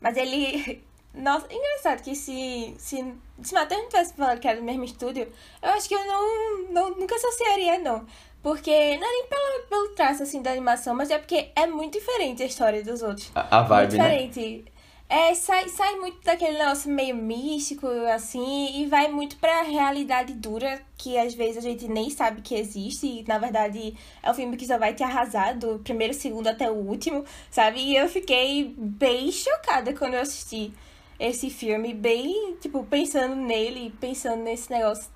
Mas 0.00 0.16
ele. 0.16 0.82
Nossa, 1.12 1.46
engraçado 1.52 2.02
que 2.02 2.14
se, 2.14 2.74
se, 2.78 3.14
se 3.42 3.54
Matheus 3.54 3.82
não 3.82 3.88
tivesse 3.88 4.14
falado 4.14 4.38
que 4.38 4.46
era 4.46 4.58
do 4.58 4.64
mesmo 4.64 4.84
estúdio, 4.84 5.30
eu 5.60 5.70
acho 5.70 5.88
que 5.88 5.94
eu 5.94 6.04
não, 6.06 6.62
não 6.70 6.90
nunca 6.90 7.16
associaria, 7.16 7.78
não. 7.78 8.06
Porque 8.42 8.70
não 8.70 9.06
é 9.06 9.10
nem 9.10 9.26
pelo, 9.26 9.66
pelo 9.68 9.94
traço 9.94 10.22
assim 10.22 10.40
da 10.40 10.50
animação, 10.50 10.94
mas 10.94 11.10
é 11.10 11.18
porque 11.18 11.50
é 11.54 11.66
muito 11.66 11.98
diferente 11.98 12.42
a 12.42 12.46
história 12.46 12.82
dos 12.82 13.02
outros. 13.02 13.30
A, 13.34 13.58
a 13.58 13.62
vibe, 13.62 13.90
muito 13.90 13.98
né? 13.98 14.26
diferente. 14.26 14.64
Né? 14.64 14.70
É, 15.12 15.34
sai, 15.34 15.68
sai 15.68 15.96
muito 15.96 16.22
daquele 16.22 16.56
negócio 16.56 16.88
meio 16.88 17.16
místico, 17.16 17.88
assim, 18.14 18.80
e 18.80 18.86
vai 18.86 19.08
muito 19.08 19.36
pra 19.38 19.62
realidade 19.62 20.32
dura, 20.32 20.80
que 20.96 21.18
às 21.18 21.34
vezes 21.34 21.56
a 21.56 21.60
gente 21.60 21.88
nem 21.88 22.08
sabe 22.10 22.40
que 22.42 22.54
existe, 22.54 23.06
e 23.06 23.24
na 23.26 23.36
verdade 23.36 23.92
é 24.22 24.30
um 24.30 24.34
filme 24.34 24.56
que 24.56 24.64
só 24.64 24.78
vai 24.78 24.94
te 24.94 25.02
arrasar 25.02 25.58
do 25.58 25.80
primeiro 25.80 26.14
segundo 26.14 26.46
até 26.46 26.70
o 26.70 26.74
último, 26.74 27.24
sabe? 27.50 27.80
E 27.80 27.96
eu 27.96 28.08
fiquei 28.08 28.72
bem 28.78 29.32
chocada 29.32 29.92
quando 29.92 30.14
eu 30.14 30.20
assisti 30.20 30.72
esse 31.20 31.50
filme, 31.50 31.92
bem, 31.92 32.56
tipo, 32.60 32.82
pensando 32.84 33.36
nele, 33.36 33.94
pensando 34.00 34.42
nesse 34.42 34.70
negócio 34.70 35.10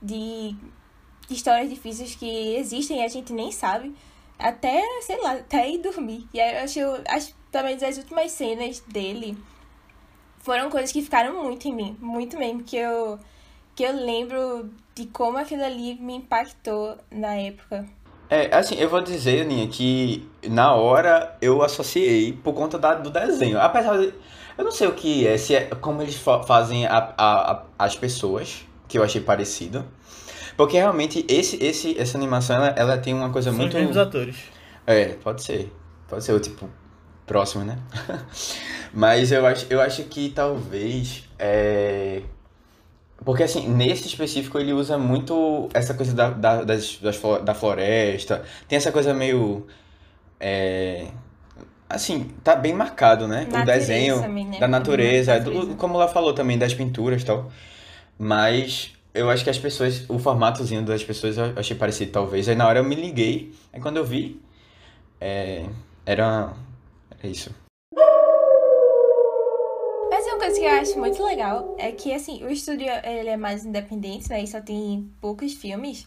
de 0.00 0.56
histórias 1.28 1.68
difíceis 1.68 2.14
que 2.14 2.56
existem 2.56 3.00
e 3.00 3.04
a 3.04 3.08
gente 3.08 3.32
nem 3.32 3.52
sabe. 3.52 3.94
Até, 4.38 4.82
sei 5.02 5.20
lá, 5.20 5.34
até 5.34 5.70
ir 5.70 5.78
dormir. 5.78 6.26
E 6.32 6.40
aí 6.40 6.56
eu 6.56 6.64
acho, 6.64 7.02
acho 7.08 7.34
também 7.52 7.76
as 7.76 7.98
últimas 7.98 8.32
cenas 8.32 8.80
dele 8.80 9.36
foram 10.40 10.70
coisas 10.70 10.90
que 10.90 11.02
ficaram 11.02 11.42
muito 11.44 11.68
em 11.68 11.74
mim, 11.74 11.96
muito 12.00 12.38
mesmo, 12.38 12.64
que 12.64 12.76
eu 12.76 13.18
que 13.76 13.82
eu 13.82 13.92
lembro 13.92 14.70
de 14.94 15.06
como 15.06 15.36
aquilo 15.36 15.64
ali 15.64 15.96
me 15.96 16.14
impactou 16.14 16.96
na 17.10 17.34
época. 17.34 17.84
É, 18.30 18.54
assim, 18.54 18.76
eu 18.76 18.88
vou 18.88 19.00
dizer, 19.00 19.42
Aninha, 19.42 19.66
que 19.68 20.28
na 20.48 20.74
hora 20.74 21.36
eu 21.40 21.62
associei 21.62 22.32
por 22.32 22.54
conta 22.54 22.78
da, 22.78 22.94
do 22.94 23.10
desenho. 23.10 23.60
Apesar 23.60 23.98
de. 23.98 24.14
Eu 24.56 24.64
não 24.64 24.72
sei 24.72 24.86
o 24.86 24.92
que 24.92 25.26
é, 25.26 25.36
se 25.36 25.54
é 25.54 25.64
como 25.66 26.00
eles 26.02 26.16
fazem 26.46 26.86
a, 26.86 27.14
a, 27.16 27.52
a, 27.52 27.62
as 27.78 27.96
pessoas, 27.96 28.64
que 28.86 28.98
eu 28.98 29.02
achei 29.02 29.20
parecido. 29.20 29.84
Porque 30.56 30.76
realmente 30.76 31.24
esse, 31.28 31.62
esse, 31.62 31.98
essa 31.98 32.16
animação 32.16 32.56
ela, 32.56 32.68
ela 32.76 32.98
tem 32.98 33.12
uma 33.12 33.30
coisa 33.30 33.50
São 33.50 33.58
muito. 33.58 33.76
Os 33.76 33.96
atores. 33.96 34.36
É, 34.86 35.06
pode 35.14 35.42
ser. 35.42 35.72
Pode 36.08 36.22
ser 36.24 36.32
o 36.32 36.40
tipo 36.40 36.68
próximo, 37.26 37.64
né? 37.64 37.78
Mas 38.92 39.32
eu 39.32 39.44
acho, 39.46 39.66
eu 39.68 39.80
acho 39.80 40.04
que 40.04 40.30
talvez. 40.30 41.28
É... 41.38 42.22
Porque 43.24 43.42
assim, 43.42 43.68
nesse 43.68 44.06
específico 44.06 44.58
ele 44.58 44.72
usa 44.72 44.98
muito 44.98 45.68
essa 45.72 45.94
coisa 45.94 46.14
da, 46.14 46.30
da, 46.30 46.62
das, 46.62 46.98
das, 46.98 47.20
da 47.42 47.54
floresta. 47.54 48.44
Tem 48.68 48.76
essa 48.76 48.92
coisa 48.92 49.12
meio. 49.12 49.66
É... 50.38 51.08
Assim, 51.94 52.30
tá 52.42 52.56
bem 52.56 52.72
marcado, 52.72 53.28
né? 53.28 53.46
Natureza, 53.50 53.62
o 53.62 53.64
desenho 53.64 54.20
também, 54.20 54.46
né? 54.46 54.58
da 54.58 54.66
natureza, 54.66 55.38
do, 55.38 55.76
como 55.76 55.94
ela 55.94 56.08
falou 56.08 56.34
também, 56.34 56.58
das 56.58 56.74
pinturas 56.74 57.22
e 57.22 57.24
tal. 57.24 57.50
Mas 58.18 58.92
eu 59.14 59.30
acho 59.30 59.44
que 59.44 59.50
as 59.50 59.58
pessoas, 59.58 60.04
o 60.08 60.18
formatozinho 60.18 60.82
das 60.82 61.04
pessoas 61.04 61.38
eu 61.38 61.52
achei 61.56 61.76
parecido, 61.76 62.10
talvez. 62.10 62.48
Aí 62.48 62.56
na 62.56 62.66
hora 62.66 62.80
eu 62.80 62.84
me 62.84 62.96
liguei, 62.96 63.54
aí 63.72 63.80
quando 63.80 63.96
eu 63.96 64.04
vi, 64.04 64.40
é, 65.20 65.64
era, 66.04 66.52
era 67.16 67.28
isso. 67.28 67.54
Mas 70.10 70.26
uma 70.26 70.38
coisa 70.38 70.58
que 70.58 70.66
eu 70.66 70.70
acho 70.70 70.98
muito 70.98 71.24
legal 71.24 71.74
é 71.78 71.92
que, 71.92 72.12
assim, 72.12 72.44
o 72.44 72.50
estúdio 72.50 72.86
ele 73.04 73.28
é 73.28 73.36
mais 73.36 73.64
independente, 73.64 74.28
né? 74.28 74.42
E 74.42 74.46
só 74.46 74.60
tem 74.60 75.10
poucos 75.20 75.54
filmes. 75.54 76.04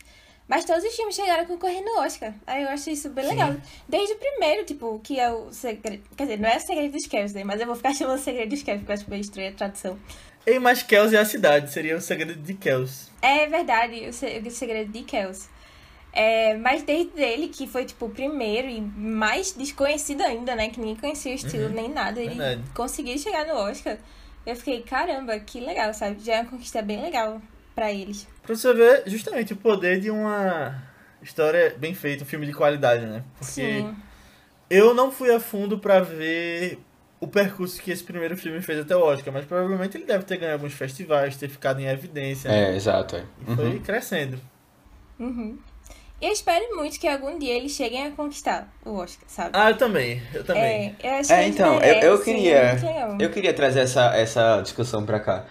Mas 0.47 0.63
todos 0.63 0.83
os 0.83 0.95
filmes 0.95 1.13
chegaram 1.13 1.43
a 1.43 1.45
concorrer 1.45 1.83
no 1.83 1.99
Oscar. 1.99 2.33
Aí 2.45 2.63
eu 2.63 2.69
acho 2.69 2.89
isso 2.89 3.09
bem 3.09 3.25
Sim. 3.25 3.31
legal. 3.31 3.55
Desde 3.87 4.13
o 4.13 4.17
primeiro, 4.17 4.65
tipo, 4.65 4.99
que 5.03 5.19
é 5.19 5.29
o 5.29 5.51
segredo. 5.51 6.03
Quer 6.15 6.23
dizer, 6.23 6.39
não 6.39 6.47
é 6.47 6.55
o 6.55 6.59
segredo 6.59 6.93
dos 6.93 7.05
Kevs, 7.05 7.33
né? 7.33 7.43
Mas 7.43 7.59
eu 7.59 7.67
vou 7.67 7.75
ficar 7.75 7.93
chamando 7.93 8.19
segredo 8.19 8.49
dos 8.49 8.63
Kevs, 8.63 8.79
porque 8.79 8.91
eu 8.91 8.95
acho 8.95 9.09
bem 9.09 9.19
estranha 9.19 9.49
a 9.49 9.53
tradução. 9.53 9.99
Ei, 10.45 10.59
mas 10.59 10.81
Kels 10.81 11.11
é 11.11 11.17
a 11.17 11.25
cidade, 11.25 11.69
seria 11.71 11.97
o 11.97 12.01
segredo 12.01 12.41
de 12.41 12.53
Kels. 12.53 13.11
É 13.21 13.47
verdade, 13.47 14.07
o 14.07 14.51
segredo 14.51 14.89
de 14.89 15.03
Kels. 15.03 15.49
É, 16.13 16.55
mas 16.55 16.81
desde 16.83 17.21
ele, 17.21 17.49
que 17.49 17.67
foi, 17.67 17.83
tipo, 17.83 18.05
o 18.05 18.09
primeiro 18.09 18.69
e 18.69 18.79
mais 18.79 19.51
desconhecido 19.51 20.21
ainda, 20.21 20.55
né? 20.55 20.69
Que 20.69 20.79
ninguém 20.79 20.95
conhecia 20.95 21.33
o 21.33 21.35
estilo 21.35 21.65
uhum. 21.65 21.73
nem 21.73 21.89
nada. 21.89 22.21
Ele 22.21 22.35
verdade. 22.35 22.63
conseguiu 22.73 23.17
chegar 23.17 23.45
no 23.45 23.55
Oscar. 23.55 23.97
Eu 24.45 24.55
fiquei, 24.55 24.81
caramba, 24.81 25.37
que 25.39 25.59
legal, 25.59 25.93
sabe? 25.93 26.23
Já 26.23 26.35
é 26.35 26.41
uma 26.41 26.49
conquista 26.49 26.81
bem 26.81 27.01
legal 27.01 27.41
para 27.77 27.93
eles. 27.93 28.27
Pra 28.41 28.55
você 28.55 28.73
ver 28.73 29.03
justamente 29.05 29.53
o 29.53 29.55
poder 29.55 29.99
de 29.99 30.09
uma 30.09 30.81
história 31.21 31.75
bem 31.77 31.93
feita, 31.93 32.23
um 32.23 32.25
filme 32.27 32.47
de 32.47 32.51
qualidade, 32.51 33.05
né? 33.05 33.23
Porque 33.37 33.45
Sim. 33.45 33.95
eu 34.67 34.95
não 34.95 35.11
fui 35.11 35.31
a 35.31 35.39
fundo 35.39 35.77
para 35.77 35.99
ver 35.99 36.79
o 37.19 37.27
percurso 37.27 37.79
que 37.79 37.91
esse 37.91 38.03
primeiro 38.03 38.35
filme 38.35 38.59
fez 38.63 38.79
até 38.79 38.95
o 38.95 39.01
Oscar, 39.01 39.31
mas 39.31 39.45
provavelmente 39.45 39.95
ele 39.95 40.05
deve 40.05 40.23
ter 40.23 40.37
ganho 40.37 40.53
alguns 40.53 40.73
festivais, 40.73 41.37
ter 41.37 41.49
ficado 41.49 41.79
em 41.79 41.85
evidência. 41.85 42.49
É, 42.49 42.71
né? 42.71 42.75
exato. 42.75 43.15
É. 43.15 43.23
E 43.47 43.55
foi 43.55 43.65
uhum. 43.65 43.79
crescendo. 43.79 44.41
Uhum. 45.19 45.59
E 46.19 46.25
eu 46.25 46.31
espero 46.31 46.75
muito 46.75 46.99
que 46.99 47.07
algum 47.07 47.37
dia 47.37 47.53
eles 47.53 47.73
cheguem 47.73 48.07
a 48.07 48.09
conquistar 48.09 48.73
o 48.83 48.95
Oscar, 48.95 49.29
sabe? 49.29 49.51
Ah, 49.53 49.69
eu 49.69 49.77
também. 49.77 50.19
Eu 50.33 50.43
também. 50.43 50.95
É, 50.99 51.09
eu 51.09 51.19
acho 51.19 51.31
é 51.31 51.47
então, 51.47 51.79
eu, 51.79 51.93
eu 52.13 52.23
queria. 52.23 52.75
Eu 53.19 53.29
queria 53.29 53.53
trazer 53.53 53.81
essa, 53.81 54.15
essa 54.15 54.61
discussão 54.61 55.05
pra 55.05 55.19
cá. 55.19 55.45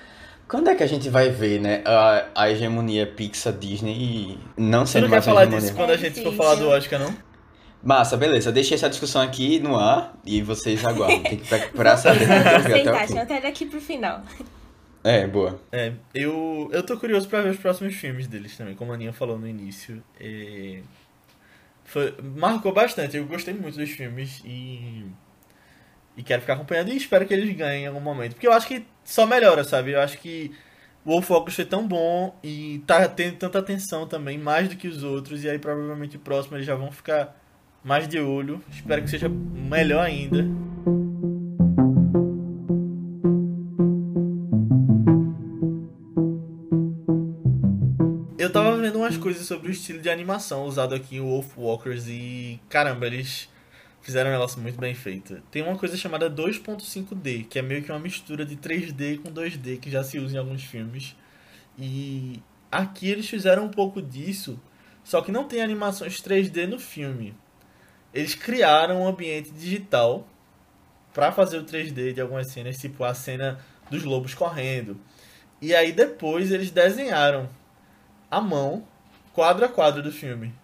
Quando 0.49 0.71
é 0.71 0.75
que 0.75 0.83
a 0.83 0.87
gente 0.87 1.09
vai 1.09 1.29
ver, 1.29 1.61
né, 1.61 1.83
a, 1.85 2.27
a 2.35 2.51
hegemonia 2.51 3.07
Pixar 3.07 3.53
Disney 3.53 3.93
e 3.93 4.39
não 4.57 4.87
sendo 4.87 5.09
mais 5.09 5.25
Você 5.25 5.31
não 5.31 5.37
quer 5.37 5.49
falar 5.51 5.61
disso 5.61 5.75
quando 5.75 5.91
a 5.91 5.97
gente 5.97 6.23
for 6.23 6.33
falar 6.35 6.55
do 6.55 6.69
Oscar, 6.69 7.01
não? 7.01 7.15
Massa, 7.83 8.17
beleza. 8.17 8.51
Deixei 8.51 8.77
essa 8.77 8.89
discussão 8.89 9.23
aqui 9.23 9.59
no 9.61 9.77
ar 9.77 10.17
e 10.25 10.43
vocês 10.43 10.85
aguardam. 10.85 11.23
Tem 11.23 11.39
que 11.39 11.47
procurar 11.49 11.97
saber. 11.97 12.31
Aceitar, 12.31 13.23
até 13.23 13.41
daqui 13.41 13.67
pro 13.67 13.81
final. 13.81 14.23
É, 15.05 15.25
boa. 15.27 15.61
É, 15.71 15.93
eu, 16.13 16.69
eu 16.73 16.83
tô 16.83 16.97
curioso 16.97 17.29
pra 17.29 17.41
ver 17.41 17.51
os 17.51 17.59
próximos 17.59 17.95
filmes 17.95 18.27
deles 18.27 18.57
também, 18.57 18.75
como 18.75 18.91
a 18.91 18.97
Aninha 18.97 19.13
falou 19.13 19.39
no 19.39 19.47
início. 19.47 20.03
É, 20.19 20.81
foi, 21.85 22.13
marcou 22.35 22.73
bastante, 22.73 23.17
eu 23.17 23.25
gostei 23.27 23.55
muito 23.55 23.79
dos 23.79 23.91
filmes 23.91 24.43
e. 24.45 25.07
E 26.17 26.23
quero 26.23 26.41
ficar 26.41 26.55
acompanhando 26.55 26.89
e 26.89 26.97
espero 26.97 27.27
que 27.27 27.35
eles 27.35 27.55
ganhem 27.55 27.85
em 27.85 27.87
algum 27.87 28.01
momento. 28.01 28.33
Porque 28.33 28.47
eu 28.47 28.53
acho 28.53 28.67
que 28.67 28.87
só 29.05 29.27
melhora, 29.27 29.63
sabe? 29.65 29.93
Eu 29.93 30.01
acho 30.01 30.19
que 30.19 30.51
o 31.05 31.11
Wolf 31.11 31.27
Focus 31.27 31.55
foi 31.55 31.65
tão 31.65 31.87
bom 31.87 32.35
e 32.43 32.83
tá 32.87 33.07
tendo 33.09 33.37
tanta 33.37 33.59
atenção 33.59 34.09
também, 34.09 34.39
mais 34.39 34.69
do 34.69 34.77
que 34.77 34.89
os 34.89 35.05
outros, 35.05 35.45
e 35.45 35.49
aí 35.49 35.59
provavelmente 35.59 36.17
o 36.17 36.21
próximo 36.21 36.57
eles 36.57 36.67
já 36.67 36.75
vão 36.75 36.91
ficar 36.91 37.37
mais 37.85 38.09
de 38.09 38.19
olho. 38.19 38.61
Espero 38.69 39.03
que 39.03 39.09
seja 39.09 39.29
melhor 39.29 40.05
ainda. 40.05 40.45
Eu 48.39 48.51
tava 48.51 48.77
vendo 48.77 48.97
umas 48.99 49.17
coisas 49.17 49.47
sobre 49.47 49.69
o 49.69 49.71
estilo 49.71 50.01
de 50.01 50.11
animação 50.11 50.65
usado 50.65 50.95
aqui 50.95 51.17
em 51.17 51.21
Wolf 51.21 51.57
Walkers 51.57 52.09
e 52.09 52.61
caramba, 52.69 53.07
eles 53.07 53.49
fizeram 54.07 54.31
negócio 54.31 54.61
muito 54.61 54.79
bem 54.79 54.95
feito. 54.95 55.43
Tem 55.51 55.63
uma 55.63 55.77
coisa 55.77 55.97
chamada 55.97 56.31
2.5D, 56.31 57.47
que 57.49 57.59
é 57.59 57.63
meio 57.63 57.83
que 57.83 57.93
uma 57.93 57.99
mistura 57.99 58.45
de 58.45 58.57
3D 58.57 59.21
com 59.21 59.31
2D 59.31 59.79
que 59.79 59.91
já 59.91 60.03
se 60.03 60.19
usa 60.19 60.37
em 60.37 60.39
alguns 60.39 60.65
filmes. 60.65 61.15
E 61.79 62.41
aqui 62.73 63.11
eles 63.11 63.29
fizeram 63.29 63.65
um 63.65 63.71
pouco 63.71 64.01
disso, 64.01 64.59
só 65.05 65.21
que 65.21 65.31
não 65.31 65.45
tem 65.45 65.61
animações 65.63 66.21
3D 66.23 66.67
no 66.67 66.79
filme 66.79 67.35
eles 68.17 68.35
criaram 68.35 69.03
um 69.03 69.07
ambiente 69.07 69.51
digital 69.51 70.27
para 71.13 71.31
fazer 71.33 71.59
o 71.59 71.65
3D 71.65 72.15
de 72.15 72.21
algumas 72.21 72.51
cenas, 72.51 72.79
tipo 72.79 73.05
a 73.05 73.13
cena 73.13 73.59
dos 73.91 74.05
lobos 74.05 74.33
correndo. 74.33 74.99
E 75.61 75.75
aí 75.75 75.93
depois 75.93 76.51
eles 76.51 76.71
desenharam 76.71 77.47
à 78.31 78.41
mão 78.41 78.87
quadro 79.35 79.67
a 79.67 79.69
quadro 79.69 80.03
do 80.03 80.11
filme. 80.11 80.55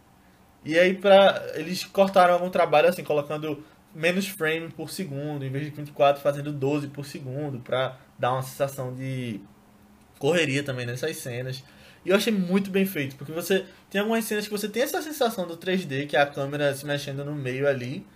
E 0.65 0.79
aí 0.79 0.95
pra, 0.95 1.43
eles 1.55 1.85
cortaram 1.85 2.35
algum 2.35 2.51
trabalho 2.51 2.89
assim, 2.89 3.03
colocando 3.03 3.65
menos 3.95 4.29
frame 4.29 4.71
por 4.71 4.91
segundo, 4.91 5.45
em 5.45 5.51
vez 5.51 5.65
de 5.65 5.71
24 5.71 6.23
fazendo 6.23 6.53
12 6.53 6.89
por 6.89 7.05
segundo, 7.05 7.59
pra 7.61 7.99
dar 8.19 8.33
uma 8.33 8.43
sensação 8.43 8.95
de 8.95 9.41
correria 10.19 10.63
também 10.63 10.87
nessas 10.87 11.17
cenas. 11.17 11.63
E 12.05 12.09
eu 12.09 12.17
achei 12.17 12.33
muito 12.33 12.71
bem 12.71 12.85
feito, 12.87 13.17
porque 13.17 13.33
você 13.33 13.65
tem 13.91 14.01
algumas 14.01 14.25
cenas 14.25 14.45
que 14.45 14.51
você 14.51 14.69
tem 14.69 14.83
essa 14.83 15.01
sensação 15.03 15.47
do 15.47 15.57
3D, 15.57 16.07
que 16.09 16.17
é 16.17 16.21
a 16.21 16.27
câmera 16.27 16.75
se 16.75 16.85
mexendo 16.85 17.25
no 17.25 17.35
meio 17.35 17.69
ali, 17.69 18.07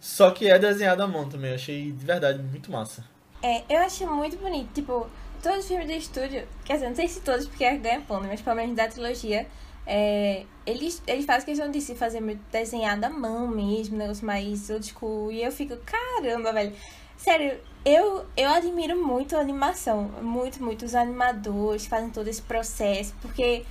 só 0.00 0.30
que 0.30 0.48
é 0.48 0.58
desenhado 0.58 1.02
à 1.02 1.06
mão 1.06 1.28
também. 1.28 1.50
Eu 1.50 1.56
achei 1.56 1.92
de 1.92 2.04
verdade 2.04 2.42
muito 2.42 2.70
massa. 2.70 3.04
É, 3.42 3.62
eu 3.68 3.78
achei 3.78 4.06
muito 4.06 4.36
bonito. 4.36 4.72
Tipo, 4.72 5.08
todos 5.42 5.60
os 5.60 5.68
filmes 5.68 5.86
do 5.86 5.92
estúdio, 5.92 6.46
quer 6.64 6.74
dizer, 6.74 6.88
não 6.88 6.96
sei 6.96 7.08
se 7.08 7.20
todos 7.20 7.46
porque 7.46 7.64
é 7.64 7.76
ganha 7.76 8.00
ponto, 8.00 8.26
mas 8.26 8.40
pelo 8.40 8.56
menos 8.56 8.74
da 8.74 8.88
trilogia, 8.88 9.46
é, 9.86 10.44
eles, 10.64 11.02
eles 11.06 11.24
fazem 11.24 11.46
questão 11.46 11.70
de 11.70 11.80
se 11.80 11.94
fazer 11.94 12.20
muito 12.20 12.40
desenhado 12.50 13.04
à 13.04 13.10
mão 13.10 13.48
mesmo, 13.48 13.96
negócio 13.96 14.24
mais 14.24 14.70
old 14.70 14.86
school. 14.86 15.32
E 15.32 15.42
eu 15.42 15.50
fico, 15.52 15.76
caramba, 15.78 16.52
velho. 16.52 16.72
Sério, 17.16 17.58
eu, 17.84 18.24
eu 18.36 18.50
admiro 18.50 18.96
muito 19.04 19.36
a 19.36 19.40
animação. 19.40 20.10
Muito, 20.22 20.62
muito. 20.62 20.84
Os 20.84 20.94
animadores 20.94 21.86
fazem 21.86 22.10
todo 22.10 22.28
esse 22.28 22.42
processo. 22.42 23.14
Porque 23.20 23.64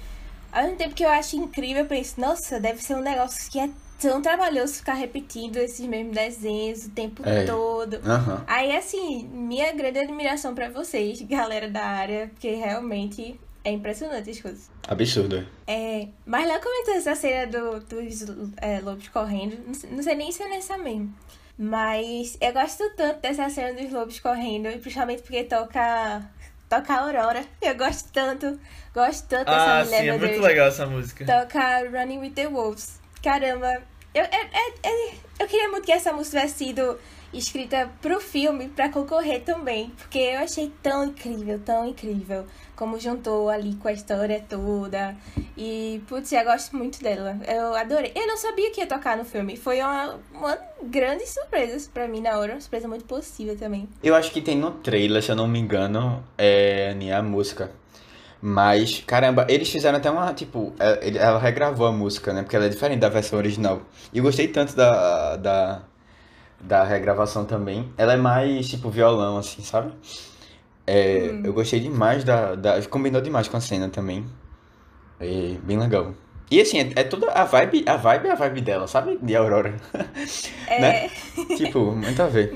ao 0.52 0.64
mesmo 0.64 0.78
tempo 0.78 0.96
que 0.96 1.04
eu 1.04 1.10
acho 1.10 1.36
incrível, 1.36 1.84
eu 1.84 1.88
penso, 1.88 2.20
nossa, 2.20 2.60
deve 2.60 2.82
ser 2.82 2.96
um 2.96 3.02
negócio 3.02 3.50
que 3.52 3.60
é 3.60 3.70
tão 4.00 4.22
trabalhoso 4.22 4.76
ficar 4.76 4.96
repetindo 4.96 5.58
esses 5.58 5.86
mesmos 5.86 6.16
desenhos 6.16 6.86
o 6.86 6.90
tempo 6.90 7.22
É. 7.28 7.44
todo. 7.46 7.96
Aham. 8.04 8.44
Aí, 8.48 8.76
assim, 8.76 9.28
minha 9.28 9.72
grande 9.74 10.00
admiração 10.00 10.56
pra 10.56 10.70
vocês, 10.70 11.22
galera 11.22 11.70
da 11.70 11.84
área, 11.86 12.28
porque 12.30 12.50
realmente 12.56 13.40
é 13.64 13.72
impressionante 13.72 14.30
as 14.30 14.42
coisas. 14.42 14.70
Absurdo. 14.88 15.48
É, 15.68 16.08
mas 16.26 16.48
lá 16.48 16.60
comentou 16.60 16.96
essa 16.96 17.16
cena 17.16 17.46
do, 17.48 17.80
dos 17.82 18.26
é, 18.58 18.80
lobos 18.82 19.08
correndo, 19.10 19.58
não 19.66 19.74
sei, 19.74 19.90
não 19.92 20.04
sei 20.04 20.16
nem 20.16 20.32
se 20.32 20.44
é 20.44 20.48
nessa 20.50 20.78
mesmo. 20.78 21.14
Mas 21.58 22.38
eu 22.42 22.52
gosto 22.54 22.84
tanto 22.96 23.20
dessa 23.22 23.48
cena 23.50 23.80
dos 23.80 23.92
lobos 23.92 24.20
correndo, 24.20 24.68
principalmente 24.80 25.22
porque 25.22 25.44
toca, 25.44 26.28
toca 26.68 26.94
a 26.94 27.02
Aurora. 27.02 27.46
Eu 27.62 27.76
gosto 27.76 28.12
tanto, 28.12 28.60
gosto 28.96 29.28
tanto 29.28 29.46
dessa 29.46 29.80
Ah, 29.82 29.86
mulher, 29.86 30.02
sim, 30.02 30.08
é 30.10 30.18
muito 30.18 30.32
Deus. 30.32 30.42
legal 30.46 30.68
essa 30.68 30.86
música. 30.88 31.24
Toca 31.26 31.90
Running 31.90 32.18
with 32.20 32.32
the 32.32 32.48
Wolves. 32.48 33.00
Caramba, 33.22 33.84
eu, 34.16 34.24
é- 34.24 34.50
é- 34.52 34.90
é- 34.90 35.14
eu 35.40 35.48
queria 35.48 35.70
muito 35.70 35.86
que 35.86 35.92
essa 35.92 36.12
música 36.12 36.40
tivesse 36.40 36.66
sido 36.66 36.98
escrita 37.32 37.90
pro 38.02 38.20
filme 38.20 38.68
pra 38.70 38.90
concorrer 38.90 39.42
também. 39.44 39.92
Porque 39.92 40.18
eu 40.18 40.40
achei 40.40 40.74
tão 40.82 41.06
incrível, 41.06 41.60
tão 41.64 41.86
incrível. 41.88 42.48
Como 42.82 43.00
juntou 43.00 43.48
ali 43.48 43.76
com 43.76 43.88
a 43.88 43.94
história 43.94 44.44
toda. 44.50 45.16
E, 45.56 46.02
putz, 46.08 46.32
eu 46.32 46.44
gosto 46.44 46.76
muito 46.76 47.00
dela. 47.00 47.38
Eu 47.48 47.76
adorei. 47.76 48.12
Eu 48.16 48.26
não 48.26 48.36
sabia 48.36 48.72
que 48.72 48.82
ia 48.82 48.88
tocar 48.88 49.16
no 49.16 49.24
filme. 49.24 49.56
Foi 49.56 49.80
uma, 49.82 50.20
uma 50.34 50.58
grande 50.82 51.28
surpresa 51.28 51.88
pra 51.94 52.08
mim 52.08 52.22
na 52.22 52.40
hora. 52.40 52.54
Uma 52.54 52.60
surpresa 52.60 52.88
muito 52.88 53.06
possível 53.06 53.56
também. 53.56 53.88
Eu 54.02 54.16
acho 54.16 54.32
que 54.32 54.42
tem 54.42 54.58
no 54.58 54.72
trailer, 54.72 55.22
se 55.22 55.30
eu 55.30 55.36
não 55.36 55.48
me 55.48 55.60
engano, 55.60 56.24
é 56.36 56.96
nem 56.96 57.14
a 57.14 57.22
música. 57.22 57.70
Mas, 58.42 59.04
caramba, 59.06 59.46
eles 59.48 59.70
fizeram 59.70 60.00
até 60.00 60.10
uma, 60.10 60.34
tipo, 60.34 60.74
é, 60.80 61.08
ela 61.20 61.38
regravou 61.38 61.86
a 61.86 61.92
música, 61.92 62.34
né? 62.34 62.42
Porque 62.42 62.56
ela 62.56 62.66
é 62.66 62.70
diferente 62.70 63.00
da 63.02 63.10
versão 63.10 63.38
original. 63.38 63.84
E 64.12 64.18
eu 64.18 64.24
gostei 64.24 64.48
tanto 64.48 64.76
da, 64.76 65.38
da, 65.38 65.84
da 66.60 66.84
regravação 66.84 67.46
também. 67.46 67.94
Ela 67.96 68.14
é 68.14 68.18
mais, 68.18 68.68
tipo, 68.68 68.90
violão, 68.90 69.38
assim, 69.38 69.62
sabe? 69.62 69.94
É, 70.92 71.40
Eu 71.44 71.54
gostei 71.54 71.80
demais 71.80 72.24
da, 72.24 72.56
da... 72.56 72.82
Combinou 72.84 73.22
demais 73.22 73.48
com 73.48 73.58
a 73.58 73.62
cena 73.62 73.88
também. 73.90 74.26
É 75.20 75.56
bem 75.64 75.78
legal. 75.80 76.14
E 76.50 76.60
assim, 76.60 76.80
é, 76.80 76.92
é 76.96 77.04
toda 77.06 77.32
a 77.32 77.46
vibe, 77.46 77.86
a 77.88 77.96
vibe 77.96 78.28
é 78.28 78.32
a 78.32 78.36
vibe 78.36 78.62
dela, 78.62 78.88
sabe? 78.88 79.18
De 79.22 79.36
Aurora. 79.36 79.74
É, 80.68 80.80
Né? 80.82 81.10
tipo, 81.56 81.92
muito 81.94 82.22
a 82.22 82.28
ver. 82.28 82.52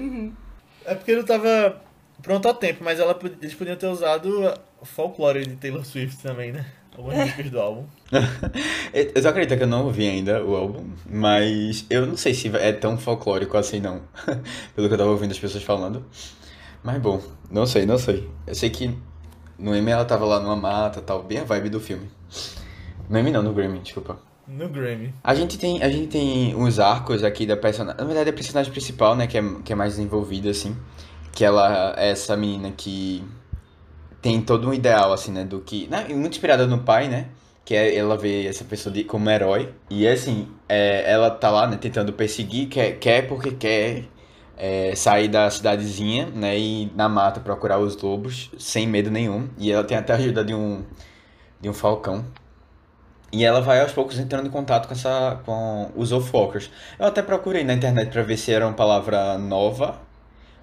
É 0.86 0.96
porque 0.96 1.16
não 1.16 1.24
tava 1.24 1.82
pronto 2.22 2.48
a 2.50 2.54
tempo, 2.54 2.84
mas 2.84 3.00
ela, 3.00 3.18
eles 3.42 3.54
podiam 3.54 3.78
ter 3.78 3.88
usado 3.88 4.54
o 4.82 4.86
folclore 4.86 5.46
de 5.46 5.56
Taylor 5.56 5.86
Swift 5.86 6.22
também, 6.22 6.52
né? 6.52 6.66
Algumas 6.98 7.18
músicas 7.18 7.50
do 7.52 7.60
álbum. 7.60 7.86
Eu 8.94 9.12
eu 9.16 9.22
só 9.22 9.30
acredito 9.30 9.58
que 9.58 9.64
eu 9.64 9.68
não 9.68 9.86
ouvi 9.86 10.08
ainda 10.08 10.42
o 10.44 10.56
álbum, 10.56 10.88
mas 11.06 11.86
eu 11.90 12.06
não 12.06 12.16
sei 12.16 12.34
se 12.34 12.48
é 12.56 12.72
tão 12.72 12.98
folclórico 12.98 13.58
assim 13.58 13.82
não, 13.82 14.02
pelo 14.74 14.88
que 14.88 14.94
eu 14.94 14.98
tava 14.98 15.10
ouvindo 15.10 15.32
as 15.32 15.40
pessoas 15.40 15.64
falando. 15.64 16.06
Mas 16.86 17.02
bom, 17.02 17.20
não 17.50 17.66
sei, 17.66 17.84
não 17.84 17.98
sei. 17.98 18.30
Eu 18.46 18.54
sei 18.54 18.70
que 18.70 18.96
no 19.58 19.76
Emmy 19.76 19.90
ela 19.90 20.06
tava 20.06 20.24
lá 20.24 20.40
numa 20.40 20.56
mata 20.56 21.02
tal, 21.02 21.24
bem 21.24 21.40
a 21.40 21.44
vibe 21.44 21.70
do 21.70 21.80
filme. 21.80 22.08
No 23.10 23.18
Emmy 23.18 23.32
não, 23.32 23.42
no 23.42 23.54
Grammy, 23.54 23.80
desculpa. 23.80 24.20
No 24.48 24.70
Grammy. 24.70 25.12
A 25.24 25.34
gente 25.34 25.58
tem, 25.58 25.82
a 25.82 25.90
gente 25.90 26.08
tem 26.10 26.56
uns 26.56 26.78
arcos 26.78 27.24
aqui 27.24 27.48
da 27.48 27.58
personagem, 27.58 28.00
na 28.00 28.06
verdade 28.06 28.30
a 28.30 28.34
personagem 28.34 28.72
principal, 28.72 29.16
né, 29.16 29.26
que 29.26 29.36
é, 29.36 29.44
que 29.64 29.74
é 29.74 29.76
mais 29.76 29.96
desenvolvida 29.96 30.52
assim, 30.52 30.78
que 31.32 31.44
ela 31.44 31.96
é 31.98 32.12
essa 32.12 32.38
menina 32.38 32.72
que 32.72 33.24
tem 34.22 34.40
todo 34.40 34.70
um 34.70 34.74
ideal 34.74 35.12
assim, 35.12 35.32
né, 35.32 35.44
do 35.44 35.62
que, 35.62 35.88
né, 35.88 36.06
muito 36.10 36.34
inspirada 36.34 36.68
no 36.68 36.84
pai, 36.84 37.08
né, 37.08 37.30
que 37.64 37.74
é 37.74 37.96
ela 37.96 38.16
vê 38.16 38.46
essa 38.46 38.64
pessoa 38.64 38.94
de, 38.94 39.04
como 39.04 39.28
herói 39.28 39.74
e 39.90 40.08
assim, 40.08 40.48
é, 40.70 41.12
ela 41.12 41.32
tá 41.32 41.50
lá, 41.50 41.66
né, 41.66 41.78
tentando 41.78 42.14
perseguir, 42.14 42.68
quer, 42.68 43.00
quer 43.00 43.28
porque 43.28 43.52
quer 43.54 44.06
é, 44.58 44.96
sair 44.96 45.28
da 45.28 45.50
cidadezinha, 45.50 46.28
né, 46.28 46.58
e 46.58 46.92
na 46.96 47.10
mata 47.10 47.40
procurar 47.40 47.80
os 47.80 48.02
lobos 48.02 48.52
sem 48.60 48.88
medo 48.88 49.12
nenhum, 49.12 49.50
e 49.58 49.72
ela 49.72 49.84
tem 49.84 49.98
até 49.98 50.14
a 50.14 50.18
ajuda 50.18 50.44
de 50.46 50.54
um 50.56 50.84
de 51.62 51.70
um 51.70 51.74
falcão. 51.74 52.26
E 53.32 53.44
ela 53.44 53.60
vai 53.60 53.82
aos 53.82 53.92
poucos 53.92 54.18
entrando 54.18 54.48
em 54.48 54.52
contato 54.52 54.88
com 54.88 54.94
essa 54.94 55.42
com 55.46 55.92
os 55.96 56.12
Wolfwalkers. 56.12 56.70
Eu 56.98 57.06
até 57.08 57.22
procurei 57.22 57.64
na 57.64 57.74
internet 57.74 58.10
pra 58.12 58.24
ver 58.24 58.38
se 58.38 58.52
era 58.52 58.66
uma 58.66 58.74
palavra 58.74 59.38
nova 59.38 60.00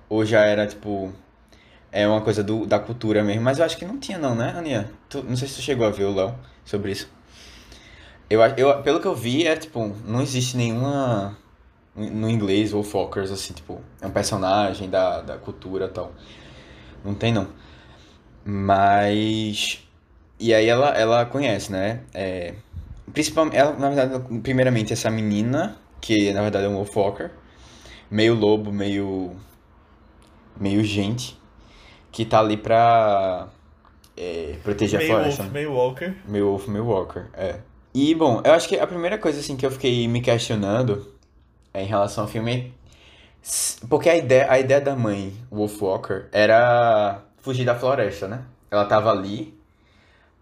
ou 0.08 0.24
já 0.24 0.40
era 0.44 0.66
tipo 0.66 1.12
é 1.92 2.06
uma 2.08 2.20
coisa 2.22 2.42
do, 2.44 2.66
da 2.66 2.78
cultura 2.78 3.22
mesmo, 3.24 3.42
mas 3.42 3.58
eu 3.60 3.64
acho 3.66 3.76
que 3.78 3.84
não 3.86 3.98
tinha 3.98 4.18
não, 4.18 4.34
né, 4.34 4.54
Aninha? 4.56 4.90
Tu- 5.10 5.24
não 5.24 5.36
sei 5.36 5.48
se 5.48 5.56
tu 5.56 5.62
chegou 5.62 5.86
a 5.86 5.90
ver 5.90 6.04
o 6.06 6.14
Léo 6.14 6.34
sobre 6.64 6.92
isso. 6.92 7.08
Eu, 8.30 8.40
eu 8.56 8.82
pelo 8.82 9.00
que 9.00 9.06
eu 9.06 9.14
vi 9.14 9.46
é 9.46 9.56
tipo, 9.56 9.94
não 10.06 10.22
existe 10.22 10.56
nenhuma 10.56 11.36
no 11.94 12.28
inglês 12.28 12.72
Wolfwalkers 12.72 13.30
assim, 13.30 13.52
tipo, 13.52 13.80
é 14.00 14.06
um 14.06 14.10
personagem 14.10 14.88
da, 14.88 15.20
da 15.20 15.38
cultura 15.38 15.88
tal. 15.88 16.12
Não 17.04 17.14
tem 17.14 17.32
não. 17.32 17.48
Mas 18.44 19.82
e 20.38 20.52
aí 20.52 20.66
ela, 20.66 20.88
ela 20.90 21.24
conhece, 21.24 21.70
né? 21.70 22.00
É, 22.12 22.54
principalmente, 23.12 23.56
ela, 23.56 23.72
na 23.74 23.90
verdade, 23.90 24.40
primeiramente 24.40 24.92
essa 24.92 25.10
menina, 25.10 25.76
que 26.00 26.32
na 26.32 26.42
verdade 26.42 26.64
é 26.64 26.68
um 26.68 26.74
Wolfwalker, 26.74 27.30
meio 28.10 28.34
lobo, 28.34 28.72
meio. 28.72 29.36
meio 30.58 30.82
gente, 30.82 31.38
que 32.10 32.24
tá 32.24 32.40
ali 32.40 32.56
pra 32.56 33.48
é, 34.16 34.56
proteger 34.64 34.98
Meio 34.98 35.12
a 35.12 35.14
Wolf, 35.14 35.34
floresta. 35.36 35.42
né? 35.44 35.50
meio 35.52 35.72
Walker. 35.72 36.14
Meio 36.26 36.46
Wolf, 36.46 36.68
meio 36.68 36.84
Walker, 36.86 37.26
é. 37.34 37.60
E, 37.94 38.14
bom, 38.14 38.40
eu 38.44 38.52
acho 38.52 38.68
que 38.68 38.78
a 38.78 38.86
primeira 38.86 39.18
coisa, 39.18 39.38
assim, 39.38 39.54
que 39.56 39.66
eu 39.66 39.70
fiquei 39.70 40.08
me 40.08 40.20
questionando 40.20 41.11
em 41.74 41.86
relação 41.86 42.24
ao 42.24 42.30
filme 42.30 42.74
é 42.76 42.82
porque 43.88 44.08
a 44.08 44.16
ideia, 44.16 44.50
a 44.50 44.58
ideia 44.58 44.80
da 44.80 44.94
mãe 44.94 45.32
Wolfwalker 45.50 46.28
era 46.32 47.22
fugir 47.40 47.64
da 47.64 47.74
floresta, 47.74 48.28
né? 48.28 48.44
Ela 48.70 48.84
tava 48.84 49.10
ali 49.10 49.52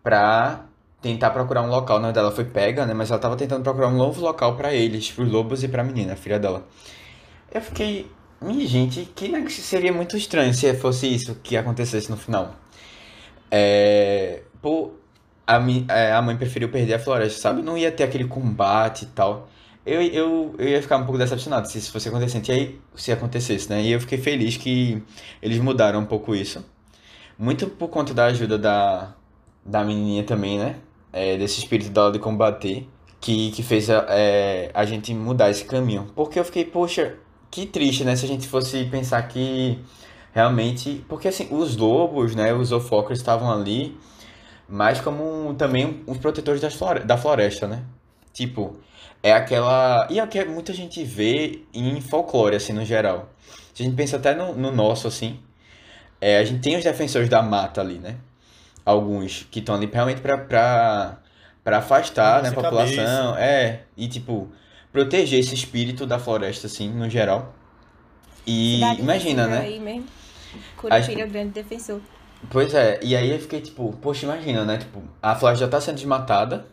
pra 0.02 0.66
tentar 1.00 1.30
procurar 1.30 1.62
um 1.62 1.68
local. 1.68 1.98
Na 1.98 2.08
verdade, 2.08 2.26
ela 2.26 2.34
foi 2.34 2.44
pega, 2.44 2.84
né? 2.84 2.92
Mas 2.92 3.10
ela 3.10 3.18
tava 3.18 3.36
tentando 3.36 3.62
procurar 3.62 3.88
um 3.88 3.96
novo 3.96 4.20
local 4.20 4.54
pra 4.56 4.74
eles, 4.74 5.10
pros 5.10 5.30
lobos 5.30 5.64
e 5.64 5.68
pra 5.68 5.82
menina, 5.82 6.12
a 6.12 6.16
filha 6.16 6.38
dela. 6.38 6.66
Eu 7.50 7.62
fiquei, 7.62 8.10
minha 8.40 8.66
gente, 8.66 9.06
que 9.06 9.50
seria 9.50 9.92
muito 9.92 10.16
estranho 10.16 10.52
se 10.52 10.72
fosse 10.74 11.12
isso 11.12 11.36
que 11.42 11.56
acontecesse 11.56 12.10
no 12.10 12.16
final. 12.18 12.54
É, 13.50 14.42
pô, 14.60 14.92
a, 15.46 15.58
é, 15.88 16.12
a 16.12 16.22
mãe 16.22 16.36
preferiu 16.36 16.68
perder 16.68 16.94
a 16.94 16.98
floresta, 16.98 17.40
sabe? 17.40 17.62
Não 17.62 17.76
ia 17.78 17.90
ter 17.90 18.04
aquele 18.04 18.26
combate 18.28 19.04
e 19.04 19.06
tal. 19.06 19.48
Eu, 19.90 20.02
eu, 20.02 20.54
eu 20.58 20.68
ia 20.68 20.80
ficar 20.80 20.98
um 20.98 21.04
pouco 21.04 21.18
decepcionado 21.18 21.68
se 21.68 21.78
isso 21.78 21.90
fosse 21.90 22.08
acontecente. 22.08 22.50
E 22.50 22.54
aí, 22.54 22.80
se 22.94 23.10
acontecesse, 23.10 23.68
né? 23.68 23.82
E 23.82 23.92
eu 23.92 24.00
fiquei 24.00 24.18
feliz 24.18 24.56
que 24.56 25.02
eles 25.42 25.58
mudaram 25.58 26.00
um 26.00 26.06
pouco 26.06 26.34
isso. 26.34 26.64
Muito 27.38 27.66
por 27.66 27.88
conta 27.88 28.14
da 28.14 28.26
ajuda 28.26 28.58
da, 28.58 29.14
da 29.64 29.84
menininha 29.84 30.24
também, 30.24 30.58
né? 30.58 30.76
É, 31.12 31.36
desse 31.36 31.58
espírito 31.58 31.90
dela 31.90 32.12
de 32.12 32.18
combater. 32.18 32.86
Que, 33.20 33.50
que 33.50 33.62
fez 33.62 33.90
a, 33.90 34.06
é, 34.08 34.70
a 34.72 34.84
gente 34.84 35.12
mudar 35.12 35.50
esse 35.50 35.64
caminho. 35.64 36.06
Porque 36.14 36.38
eu 36.38 36.44
fiquei, 36.44 36.64
poxa, 36.64 37.16
que 37.50 37.66
triste, 37.66 38.04
né? 38.04 38.16
Se 38.16 38.24
a 38.24 38.28
gente 38.28 38.46
fosse 38.48 38.84
pensar 38.84 39.20
que 39.22 39.78
realmente... 40.32 41.04
Porque, 41.08 41.28
assim, 41.28 41.48
os 41.50 41.76
lobos, 41.76 42.34
né? 42.34 42.54
Os 42.54 42.70
Wolfwalkers 42.70 43.18
estavam 43.18 43.50
ali 43.50 43.98
mas 44.70 45.00
como 45.00 45.52
também 45.54 46.02
os 46.06 46.16
protetores 46.18 46.60
das 46.60 46.74
flore- 46.74 47.00
da 47.00 47.18
floresta, 47.18 47.66
né? 47.66 47.82
Tipo, 48.32 48.76
é 49.22 49.32
aquela. 49.32 50.06
E 50.10 50.18
é 50.18 50.24
o 50.24 50.28
que 50.28 50.44
muita 50.44 50.72
gente 50.72 51.02
vê 51.04 51.62
em 51.72 52.00
folclore, 52.00 52.56
assim, 52.56 52.72
no 52.72 52.84
geral. 52.84 53.30
Se 53.74 53.82
a 53.82 53.86
gente 53.86 53.96
pensa 53.96 54.16
até 54.16 54.34
no, 54.34 54.54
no 54.54 54.70
nosso, 54.70 55.06
assim, 55.08 55.40
é, 56.20 56.38
a 56.38 56.44
gente 56.44 56.60
tem 56.60 56.76
os 56.76 56.84
defensores 56.84 57.28
da 57.28 57.42
mata 57.42 57.80
ali, 57.80 57.98
né? 57.98 58.16
Alguns 58.84 59.46
que 59.50 59.60
estão 59.60 59.74
ali 59.74 59.88
realmente 59.92 60.20
pra, 60.20 60.38
pra 60.38 61.20
Pra 61.62 61.78
afastar, 61.78 62.42
né, 62.42 62.48
a 62.48 62.52
população. 62.52 63.36
É, 63.36 63.82
e 63.96 64.08
tipo, 64.08 64.48
proteger 64.90 65.38
esse 65.38 65.54
espírito 65.54 66.06
da 66.06 66.18
floresta, 66.18 66.66
assim, 66.66 66.88
no 66.88 67.08
geral. 67.08 67.54
E 68.46 68.76
Cidade 68.76 69.00
imagina, 69.02 69.46
né? 69.46 69.58
Aí 69.58 69.78
mesmo. 69.78 70.06
Curupira, 70.76 71.26
o 71.26 71.30
grande 71.30 71.50
defensor. 71.50 72.00
Pois 72.50 72.72
é, 72.72 72.98
e 73.02 73.14
aí 73.14 73.30
eu 73.30 73.38
fiquei 73.38 73.60
tipo, 73.60 73.94
poxa, 74.00 74.24
imagina, 74.24 74.64
né? 74.64 74.78
Tipo, 74.78 75.02
a 75.22 75.34
floresta 75.34 75.66
já 75.66 75.70
tá 75.70 75.80
sendo 75.80 75.96
desmatada. 75.96 76.64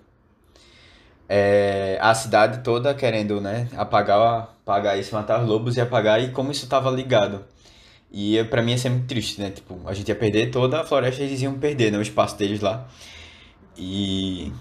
É, 1.30 1.98
a 2.02 2.14
cidade 2.14 2.64
toda 2.64 2.94
querendo, 2.94 3.42
né, 3.42 3.68
apagar, 3.76 4.56
apagar 4.64 4.98
isso, 4.98 5.14
matar 5.14 5.42
os 5.42 5.48
lobos 5.48 5.76
e 5.76 5.82
apagar, 5.82 6.22
e 6.22 6.32
como 6.32 6.52
isso 6.52 6.68
tava 6.68 6.90
ligado. 6.90 7.44
E 8.12 8.42
pra 8.46 8.62
mim 8.62 8.72
ia 8.72 8.78
ser 8.78 8.90
muito 8.90 9.08
triste, 9.08 9.42
né? 9.42 9.52
Tipo, 9.52 9.80
a 9.86 9.94
gente 9.94 10.08
ia 10.08 10.16
perder 10.16 10.50
toda 10.52 10.80
a 10.80 10.86
floresta, 10.86 11.22
eles 11.22 11.42
iam 11.42 11.60
perder, 11.60 11.92
né, 11.92 11.98
o 11.98 12.02
espaço 12.02 12.38
deles 12.38 12.62
lá. 12.62 12.88
E 13.78 14.52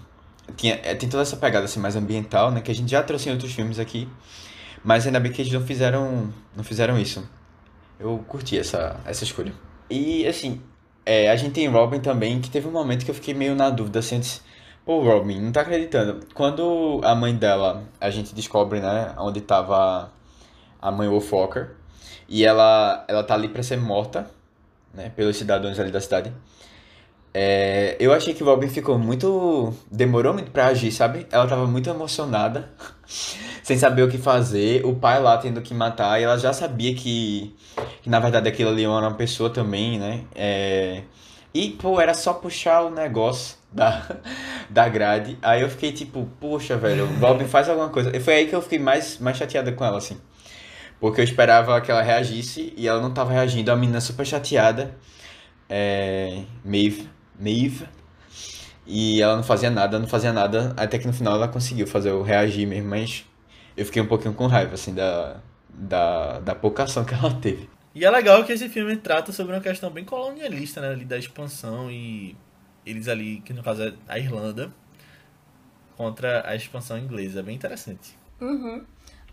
tinha, 0.55 0.79
é, 0.83 0.95
tem 0.95 1.09
toda 1.09 1.23
essa 1.23 1.37
pegada 1.37 1.65
assim, 1.65 1.79
mais 1.79 1.95
ambiental, 1.95 2.51
né, 2.51 2.61
que 2.61 2.71
a 2.71 2.75
gente 2.75 2.91
já 2.91 3.01
trouxe 3.03 3.29
em 3.29 3.31
outros 3.31 3.53
filmes 3.53 3.79
aqui. 3.79 4.07
Mas 4.83 5.05
ainda 5.05 5.19
bem 5.19 5.31
que 5.31 5.41
eles 5.41 5.51
não 5.51 5.61
fizeram, 5.61 6.33
não 6.55 6.63
fizeram 6.63 6.99
isso. 6.99 7.27
Eu 7.99 8.23
curti 8.27 8.57
essa, 8.57 8.99
essa 9.05 9.23
escolha. 9.23 9.53
E 9.89 10.27
assim, 10.27 10.61
é, 11.05 11.29
a 11.31 11.35
gente 11.35 11.53
tem 11.53 11.67
Robin 11.67 11.99
também, 11.99 12.39
que 12.41 12.49
teve 12.49 12.67
um 12.67 12.71
momento 12.71 13.05
que 13.05 13.11
eu 13.11 13.15
fiquei 13.15 13.33
meio 13.33 13.55
na 13.55 13.69
dúvida, 13.69 13.99
assim, 13.99 14.17
antes, 14.17 14.41
pô, 14.87 15.01
Robin, 15.01 15.41
não 15.41 15.51
tá 15.51 15.61
acreditando. 15.61 16.21
Quando 16.33 17.01
a 17.03 17.13
mãe 17.13 17.35
dela, 17.35 17.83
a 17.99 18.09
gente 18.09 18.33
descobre, 18.33 18.79
né, 18.79 19.13
onde 19.17 19.41
tava 19.41 20.09
a 20.81 20.91
mãe 20.91 21.09
Wolfwalker, 21.09 21.71
e 22.29 22.45
ela, 22.45 23.03
ela 23.09 23.21
tá 23.21 23.33
ali 23.33 23.49
pra 23.49 23.61
ser 23.61 23.77
morta, 23.77 24.31
né, 24.93 25.11
pelos 25.13 25.35
cidadãos 25.35 25.77
ali 25.77 25.91
da 25.91 25.99
cidade. 25.99 26.31
É, 27.33 27.97
eu 27.99 28.13
achei 28.13 28.33
que 28.33 28.43
Robin 28.43 28.69
ficou 28.69 28.97
muito. 28.97 29.73
demorou 29.91 30.33
muito 30.33 30.51
pra 30.51 30.67
agir, 30.67 30.91
sabe? 30.91 31.27
Ela 31.31 31.47
tava 31.47 31.67
muito 31.67 31.89
emocionada, 31.89 32.69
sem 33.61 33.77
saber 33.77 34.03
o 34.03 34.09
que 34.09 34.17
fazer. 34.17 34.85
O 34.85 34.95
pai 34.95 35.21
lá 35.21 35.37
tendo 35.37 35.61
que 35.61 35.73
matar, 35.73 36.19
e 36.19 36.23
ela 36.23 36.37
já 36.37 36.53
sabia 36.53 36.95
que, 36.95 37.53
que 38.01 38.09
na 38.09 38.19
verdade 38.19 38.47
aquilo 38.47 38.69
ali 38.69 38.83
era 38.85 38.91
uma 38.91 39.15
pessoa 39.15 39.49
também, 39.49 39.99
né? 39.99 40.23
É, 40.33 41.03
e, 41.53 41.71
pô, 41.71 41.99
era 41.99 42.13
só 42.13 42.33
puxar 42.33 42.83
o 42.83 42.89
negócio 42.89 43.57
da, 43.77 44.01
da 44.69 44.89
grade. 44.89 45.37
Aí 45.41 45.61
eu 45.61 45.69
fiquei 45.69 45.91
tipo, 45.91 46.27
poxa, 46.39 46.75
velho, 46.75 47.05
Robin 47.19 47.45
faz 47.45 47.69
alguma 47.69 47.89
coisa. 47.89 48.15
E 48.15 48.19
foi 48.19 48.33
aí 48.33 48.47
que 48.47 48.55
eu 48.55 48.61
fiquei 48.61 48.79
mais, 48.79 49.19
mais 49.19 49.37
chateada 49.37 49.71
com 49.71 49.85
ela, 49.85 49.99
assim. 49.99 50.19
Porque 50.99 51.21
eu 51.21 51.23
esperava 51.23 51.79
que 51.79 51.91
ela 51.91 52.01
reagisse 52.01 52.73
e 52.75 52.87
ela 52.87 52.99
não 52.99 53.13
tava 53.13 53.31
reagindo. 53.31 53.71
A 53.71 53.75
menina 53.75 54.01
super 54.01 54.25
chateada. 54.25 54.95
É, 55.69 56.41
Maeve. 56.65 57.07
Maeve. 57.39 57.85
E 58.85 59.21
ela 59.21 59.35
não 59.35 59.43
fazia 59.43 59.69
nada, 59.69 59.99
não 59.99 60.07
fazia 60.07 60.33
nada. 60.33 60.73
Até 60.75 60.97
que 60.97 61.05
no 61.05 61.13
final 61.13 61.35
ela 61.35 61.47
conseguiu 61.47 61.85
fazer 61.85 62.09
eu 62.09 62.23
reagir 62.23 62.65
mesmo. 62.65 62.89
Mas 62.89 63.25
eu 63.75 63.85
fiquei 63.85 64.01
um 64.01 64.07
pouquinho 64.07 64.33
com 64.33 64.47
raiva, 64.47 64.73
assim, 64.73 64.95
da, 64.95 65.37
da, 65.69 66.39
da 66.39 66.55
pouca 66.55 66.83
ação 66.83 67.05
que 67.05 67.13
ela 67.13 67.31
teve. 67.35 67.69
E 67.93 68.03
é 68.03 68.09
legal 68.09 68.43
que 68.43 68.53
esse 68.53 68.69
filme 68.69 68.95
trata 68.97 69.31
sobre 69.31 69.53
uma 69.53 69.61
questão 69.61 69.91
bem 69.91 70.03
colonialista, 70.03 70.81
né? 70.81 70.89
Ali 70.89 71.05
da 71.05 71.17
expansão 71.17 71.91
e 71.91 72.35
eles 72.89 73.07
ali, 73.07 73.41
que 73.41 73.53
no 73.53 73.61
caso 73.63 73.83
é 73.83 73.93
a 74.07 74.17
Irlanda, 74.17 74.71
contra 75.95 76.47
a 76.47 76.55
expansão 76.55 76.97
inglesa. 76.97 77.39
É 77.39 77.43
bem 77.43 77.55
interessante. 77.55 78.17
Uhum. 78.39 78.83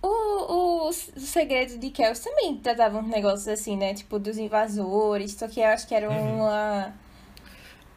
O, 0.03 0.09
o, 0.09 0.89
o 0.89 0.93
segredo 0.93 1.79
de 1.79 1.91
Kells 1.91 2.23
também 2.23 2.57
tratava 2.59 2.99
uns 2.99 3.09
negócios 3.09 3.49
assim, 3.49 3.77
né? 3.77 3.95
Tipo, 3.95 4.19
dos 4.19 4.37
invasores. 4.37 5.33
Só 5.33 5.49
que 5.49 5.61
eu 5.61 5.67
acho 5.67 5.87
que 5.87 5.95
era 5.95 6.11
Uhum. 6.11 6.37
uma. 6.37 6.95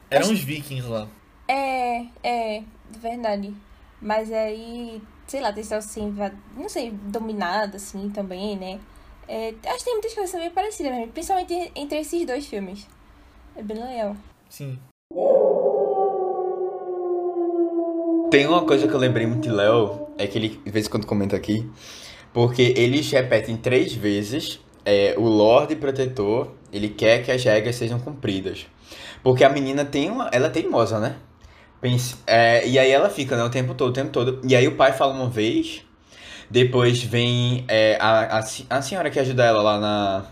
Eram 0.10 0.32
os 0.32 0.40
vikings 0.40 0.88
lá. 0.88 1.08
É, 1.48 2.06
é, 2.24 2.64
verdade. 2.98 3.54
Mas 4.02 4.32
aí, 4.32 5.02
sei 5.26 5.42
lá, 5.42 5.54
ser 5.82 6.02
invad... 6.02 6.34
não 6.56 6.70
sei, 6.70 6.92
dominado 6.92 7.76
assim 7.78 8.10
também, 8.10 8.56
né? 8.56 8.80
É, 9.28 9.54
acho 9.66 9.80
que 9.80 9.86
tem 9.86 9.94
muitas 9.94 10.14
coisas 10.14 10.32
também 10.32 10.50
parecidas, 10.50 10.92
né? 10.94 11.08
principalmente 11.08 11.72
entre 11.76 12.00
esses 12.00 12.26
dois 12.26 12.48
filmes. 12.48 12.88
É 13.56 13.62
bem 13.62 13.78
legal. 13.78 14.16
Sim. 14.50 14.80
Tem 18.30 18.46
uma 18.46 18.66
coisa 18.66 18.88
que 18.88 18.94
eu 18.94 19.00
lembrei 19.00 19.26
muito 19.26 19.44
de 19.44 19.50
Léo, 19.50 20.10
é 20.18 20.28
que 20.28 20.38
ele 20.38 20.50
de 20.64 20.72
vez 20.72 20.86
em 20.86 20.90
quando 20.90 21.06
comenta 21.06 21.36
aqui, 21.36 21.70
porque 22.34 22.74
eles 22.76 23.10
repetem 23.12 23.56
três 23.58 23.94
vezes 23.94 24.60
é, 24.86 25.16
o 25.18 25.24
Lorde 25.24 25.76
Protetor, 25.76 26.50
ele 26.72 26.90
quer 26.90 27.24
que 27.24 27.32
as 27.32 27.44
regras 27.44 27.76
sejam 27.76 28.00
cumpridas. 28.00 28.68
Porque 29.24 29.44
a 29.44 29.50
menina 29.50 29.86
tem 29.86 30.10
uma. 30.12 30.30
Ela 30.34 30.48
é 30.48 30.50
teimosa, 30.50 31.00
né? 31.00 31.16
Pense, 31.82 32.18
é, 32.26 32.68
e 32.68 32.80
aí 32.80 32.92
ela 32.92 33.10
fica, 33.10 33.38
né, 33.38 33.44
o 33.44 33.50
tempo 33.50 33.74
todo, 33.76 33.90
o 33.92 33.94
tempo 33.94 34.12
todo. 34.12 34.42
E 34.48 34.56
aí 34.56 34.68
o 34.68 34.76
pai 34.76 34.94
fala 34.94 35.14
uma 35.14 35.30
vez, 35.30 35.84
depois 36.50 37.04
vem 37.04 37.66
é, 37.68 37.98
a, 38.02 38.40
a, 38.40 38.78
a 38.78 38.82
senhora 38.82 39.10
que 39.10 39.20
ajuda 39.20 39.46
ela 39.46 39.62
lá 39.62 39.80
na. 39.80 40.26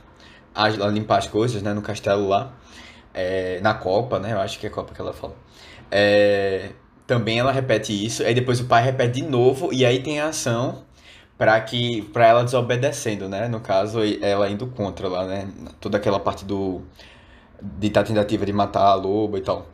A, 0.56 0.66
a 0.66 0.88
limpar 0.88 1.20
as 1.20 1.28
coisas, 1.28 1.62
né, 1.62 1.74
no 1.74 1.82
castelo 1.82 2.28
lá. 2.28 2.54
é, 3.14 3.60
na 3.62 3.74
Copa, 3.74 4.20
né? 4.20 4.34
Eu 4.34 4.40
acho 4.42 4.60
que 4.60 4.68
é 4.68 4.70
Copa 4.70 4.94
que 4.94 5.02
ela 5.02 5.14
fala. 5.14 5.36
É, 5.92 6.72
também 7.08 7.40
ela 7.40 7.52
repete 7.52 7.94
isso, 8.06 8.24
aí 8.24 8.34
depois 8.34 8.60
o 8.60 8.66
pai 8.66 8.84
repete 8.84 9.22
de 9.22 9.28
novo, 9.28 9.72
e 9.74 9.86
aí 9.86 10.02
tem 10.02 10.20
a 10.20 10.30
ação 10.30 10.84
para 11.38 11.60
que 11.62 12.04
para 12.14 12.28
ela 12.28 12.44
desobedecendo, 12.44 13.28
né? 13.30 13.48
No 13.48 13.60
caso, 13.62 14.00
ela 14.22 14.50
indo 14.50 14.68
contra 14.68 15.08
lá, 15.08 15.26
né? 15.26 15.50
Toda 15.82 15.98
aquela 15.98 16.20
parte 16.20 16.46
do 16.46 16.82
de 17.62 17.90
tá 17.90 18.04
tentativa 18.04 18.46
de 18.46 18.54
matar 18.54 18.84
a 18.88 18.96
loba 18.96 19.38
e 19.38 19.42
tal. 19.42 19.68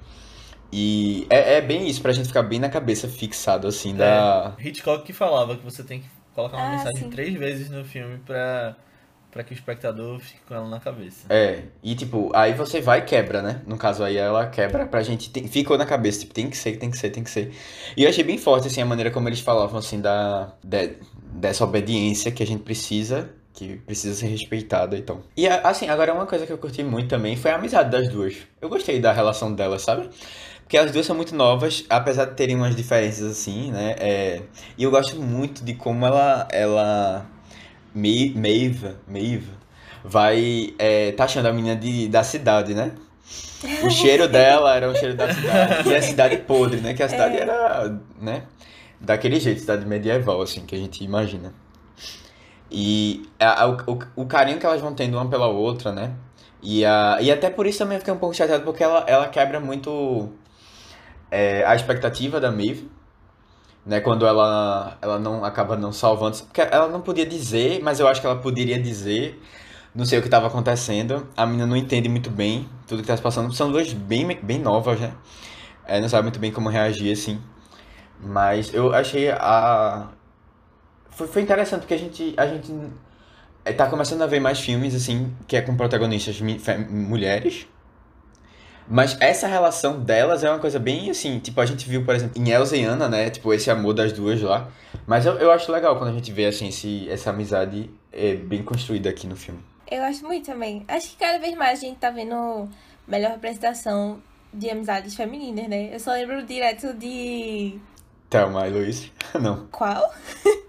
E 0.71 1.27
é, 1.29 1.55
é 1.57 1.61
bem 1.61 1.87
isso, 1.87 2.01
pra 2.01 2.13
gente 2.13 2.27
ficar 2.27 2.43
bem 2.43 2.59
na 2.59 2.69
cabeça, 2.69 3.07
fixado 3.07 3.67
assim, 3.67 3.95
da. 3.95 4.57
É, 4.57 4.67
Hitchcock 4.67 5.03
que 5.05 5.13
falava 5.13 5.55
que 5.57 5.63
você 5.63 5.83
tem 5.83 6.01
que 6.01 6.09
colocar 6.33 6.57
uma 6.57 6.67
Ah, 6.67 6.71
mensagem 6.71 7.03
sim. 7.03 7.09
três 7.09 7.33
vezes 7.37 7.69
no 7.69 7.83
filme 7.83 8.17
pra, 8.19 8.75
pra 9.31 9.43
que 9.43 9.53
o 9.53 9.55
espectador 9.55 10.19
fique 10.19 10.41
com 10.47 10.53
ela 10.53 10.67
na 10.69 10.79
cabeça. 10.79 11.25
É, 11.29 11.63
e 11.81 11.95
tipo, 11.95 12.31
aí 12.35 12.53
você 12.53 12.81
vai 12.81 12.99
e 12.99 13.01
quebra, 13.03 13.41
né? 13.41 13.61
No 13.65 13.77
caso 13.77 14.03
aí 14.03 14.17
ela 14.17 14.47
quebra 14.47 14.85
pra 14.85 15.01
gente, 15.01 15.29
tem, 15.29 15.47
ficou 15.47 15.77
na 15.77 15.85
cabeça, 15.85 16.19
tipo, 16.21 16.33
tem 16.33 16.49
que 16.49 16.57
ser, 16.57 16.77
tem 16.77 16.91
que 16.91 16.97
ser, 16.97 17.09
tem 17.09 17.23
que 17.23 17.29
ser. 17.29 17.53
E 17.95 18.03
eu 18.03 18.09
achei 18.09 18.23
bem 18.23 18.37
forte, 18.37 18.67
assim, 18.67 18.81
a 18.81 18.85
maneira 18.85 19.11
como 19.11 19.27
eles 19.29 19.39
falavam, 19.39 19.79
assim, 19.79 20.01
da, 20.01 20.53
de- 20.63 20.97
dessa 21.33 21.63
obediência 21.63 22.31
que 22.31 22.43
a 22.43 22.45
gente 22.45 22.63
precisa, 22.63 23.29
que 23.53 23.77
precisa 23.77 24.13
ser 24.15 24.27
respeitada 24.27 24.97
e 24.97 25.01
tal. 25.01 25.21
E, 25.35 25.47
assim, 25.47 25.87
agora 25.87 26.13
uma 26.13 26.25
coisa 26.25 26.45
que 26.45 26.51
eu 26.53 26.57
curti 26.57 26.83
muito 26.83 27.09
também 27.09 27.35
foi 27.35 27.51
a 27.51 27.55
amizade 27.55 27.89
das 27.89 28.09
duas. 28.09 28.35
Eu 28.61 28.69
gostei 28.69 28.99
da 28.99 29.11
relação 29.11 29.53
delas, 29.53 29.81
sabe? 29.83 30.09
Porque 30.63 30.77
as 30.77 30.91
duas 30.91 31.05
são 31.05 31.15
muito 31.15 31.35
novas, 31.35 31.83
apesar 31.89 32.25
de 32.25 32.35
terem 32.35 32.55
umas 32.55 32.75
diferenças, 32.75 33.29
assim, 33.31 33.71
né? 33.71 33.95
É, 33.99 34.41
e 34.77 34.83
eu 34.83 34.91
gosto 34.91 35.17
muito 35.21 35.63
de 35.65 35.73
como 35.75 36.05
ela, 36.05 36.47
ela 36.51 37.25
Maeve, 37.93 38.95
Maeve 39.07 39.49
vai 40.03 40.73
é, 40.79 41.11
taxando 41.11 41.47
a 41.47 41.53
menina 41.53 41.75
de, 41.75 42.07
da 42.07 42.23
cidade, 42.23 42.73
né? 42.73 42.91
O 43.83 43.89
cheiro 43.91 44.27
dela 44.27 44.75
era 44.75 44.89
o 44.89 44.95
cheiro 44.95 45.15
da 45.15 45.31
cidade. 45.33 45.89
E 45.89 45.95
a 45.95 46.01
cidade 46.01 46.37
podre, 46.37 46.81
né? 46.81 46.93
Que 46.93 47.03
a 47.03 47.09
cidade 47.09 47.37
era, 47.37 47.99
né? 48.19 48.43
Daquele 48.99 49.39
jeito, 49.39 49.61
cidade 49.61 49.85
medieval, 49.85 50.41
assim, 50.41 50.65
que 50.65 50.75
a 50.75 50.77
gente 50.77 51.03
imagina. 51.03 51.53
E 52.69 53.23
a- 53.39 53.63
a- 53.63 53.67
o, 53.69 53.77
o, 53.87 53.99
o 54.23 54.25
carinho 54.25 54.57
que 54.59 54.65
elas 54.65 54.81
vão 54.81 54.93
tendo 54.93 55.15
uma 55.17 55.29
pela 55.29 55.47
outra, 55.47 55.91
né? 55.91 56.13
E, 56.63 56.85
a, 56.85 57.17
e 57.21 57.31
até 57.31 57.49
por 57.49 57.65
isso 57.67 57.79
também 57.79 57.95
eu 57.95 57.99
fiquei 57.99 58.13
um 58.13 58.17
pouco 58.17 58.35
chateado, 58.35 58.63
porque 58.63 58.83
ela, 58.83 59.03
ela 59.07 59.27
quebra 59.27 59.59
muito 59.59 60.29
é, 61.29 61.63
a 61.65 61.75
expectativa 61.75 62.39
da 62.39 62.51
Maeve 62.51 62.89
né, 63.85 63.99
quando 64.01 64.25
ela, 64.25 64.97
ela 65.01 65.19
não 65.19 65.43
acaba 65.43 65.75
não 65.77 65.91
salvando, 65.91 66.37
porque 66.43 66.61
ela 66.61 66.87
não 66.87 67.01
podia 67.01 67.25
dizer, 67.25 67.81
mas 67.83 67.99
eu 67.99 68.07
acho 68.07 68.21
que 68.21 68.27
ela 68.27 68.37
poderia 68.39 68.79
dizer, 68.81 69.41
não 69.95 70.05
sei 70.05 70.19
o 70.19 70.21
que 70.21 70.27
estava 70.27 70.47
acontecendo, 70.47 71.27
a 71.35 71.45
menina 71.45 71.65
não 71.67 71.75
entende 71.75 72.07
muito 72.09 72.29
bem 72.29 72.69
tudo 72.87 72.97
que 72.99 73.03
está 73.03 73.17
se 73.17 73.23
passando, 73.23 73.53
são 73.53 73.71
duas 73.71 73.91
bem, 73.93 74.27
bem 74.41 74.59
novas, 74.59 74.99
né, 74.99 75.13
é, 75.85 75.99
não 76.01 76.09
sabe 76.09 76.23
muito 76.23 76.39
bem 76.39 76.51
como 76.51 76.69
reagir, 76.69 77.11
assim, 77.11 77.41
mas 78.19 78.73
eu 78.73 78.93
achei 78.93 79.29
a... 79.31 80.09
Foi, 81.09 81.27
foi 81.27 81.41
interessante, 81.41 81.81
porque 81.81 81.93
a 81.93 81.97
gente, 81.97 82.33
a 82.37 82.47
gente 82.47 82.73
é, 83.65 83.73
tá 83.73 83.87
começando 83.89 84.21
a 84.21 84.27
ver 84.27 84.39
mais 84.39 84.59
filmes, 84.59 84.95
assim, 84.95 85.35
que 85.47 85.55
é 85.55 85.61
com 85.61 85.75
protagonistas 85.75 86.39
mulheres, 86.89 87.67
mas 88.91 89.15
essa 89.21 89.47
relação 89.47 90.01
delas 90.01 90.43
é 90.43 90.49
uma 90.49 90.59
coisa 90.59 90.77
bem 90.77 91.09
assim, 91.09 91.39
tipo, 91.39 91.61
a 91.61 91.65
gente 91.65 91.87
viu, 91.87 92.03
por 92.03 92.13
exemplo, 92.13 92.41
em 92.41 92.49
Elsa 92.49 92.75
e 92.75 92.83
Anna, 92.83 93.07
né? 93.07 93.29
Tipo, 93.29 93.53
esse 93.53 93.71
amor 93.71 93.93
das 93.93 94.11
duas 94.11 94.41
lá. 94.41 94.69
Mas 95.07 95.25
eu, 95.25 95.35
eu 95.35 95.49
acho 95.49 95.71
legal 95.71 95.97
quando 95.97 96.09
a 96.09 96.13
gente 96.13 96.29
vê, 96.29 96.45
assim, 96.45 96.67
esse, 96.67 97.09
essa 97.09 97.29
amizade 97.29 97.89
é, 98.11 98.35
bem 98.35 98.61
construída 98.61 99.09
aqui 99.09 99.27
no 99.27 99.37
filme. 99.37 99.63
Eu 99.89 100.03
acho 100.03 100.25
muito 100.25 100.45
também. 100.45 100.83
Acho 100.89 101.11
que 101.11 101.15
cada 101.15 101.39
vez 101.39 101.55
mais 101.55 101.79
a 101.79 101.81
gente 101.83 101.99
tá 101.99 102.09
vendo 102.09 102.67
melhor 103.07 103.31
representação 103.31 104.21
de 104.53 104.69
amizades 104.69 105.15
femininas, 105.15 105.69
né? 105.69 105.95
Eu 105.95 105.99
só 106.01 106.11
lembro 106.11 106.45
direto 106.45 106.93
de. 106.93 107.79
Thelma 108.29 108.67
e 108.67 108.71
Luiz? 108.71 109.09
Não. 109.39 109.67
Qual? 109.71 110.13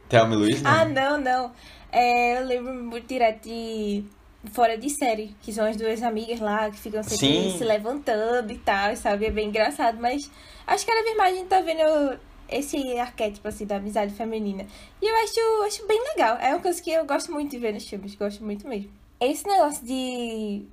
Thelma 0.09 0.35
e 0.35 0.39
Luiz, 0.39 0.62
não. 0.62 0.70
Ah, 0.70 0.85
não, 0.85 1.18
não. 1.18 1.53
É, 1.91 2.39
eu 2.39 2.47
lembro 2.47 2.73
muito 2.73 3.09
direto 3.09 3.49
de 3.49 4.05
fora 4.51 4.76
de 4.76 4.90
série, 4.90 5.34
que 5.43 5.53
são 5.53 5.64
as 5.64 5.76
duas 5.76 6.03
amigas 6.03 6.40
lá 6.40 6.70
que 6.70 6.78
ficam 6.78 7.03
sempre 7.03 7.18
Sim. 7.26 7.59
se 7.59 7.64
levantando 7.64 8.53
e 8.53 8.59
tal, 8.59 8.97
sabe? 8.97 9.26
É 9.26 9.30
bem 9.30 9.49
engraçado, 9.49 9.99
mas 10.01 10.30
acho 10.66 10.84
que 10.84 10.90
cada 10.90 11.05
vez 11.05 11.16
mais 11.16 11.34
a 11.34 11.38
gente 11.38 11.49
tá 11.49 11.61
vendo 11.61 12.18
esse 12.49 12.99
arquétipo 12.99 13.49
assim 13.49 13.66
da 13.66 13.76
amizade 13.76 14.12
feminina. 14.14 14.66
E 15.01 15.07
eu 15.07 15.16
acho, 15.16 15.62
acho 15.66 15.86
bem 15.86 16.03
legal. 16.11 16.36
É 16.38 16.49
uma 16.49 16.61
coisa 16.61 16.82
que 16.82 16.90
eu 16.90 17.07
gosto 17.07 17.32
muito 17.32 17.51
de 17.51 17.59
ver 17.59 17.72
nos 17.72 17.88
filmes, 17.88 18.14
gosto 18.14 18.45
muito 18.45 18.66
mesmo. 18.66 18.90
Esse 19.20 19.47
negócio 19.47 19.84
de 19.86 20.66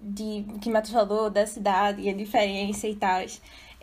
de 0.00 0.44
que 0.60 0.70
Matheus 0.70 0.92
falou 0.92 1.30
da 1.30 1.46
cidade 1.46 2.02
e 2.02 2.08
a 2.08 2.14
diferença 2.14 2.86
e 2.86 2.94
tal. 2.94 3.20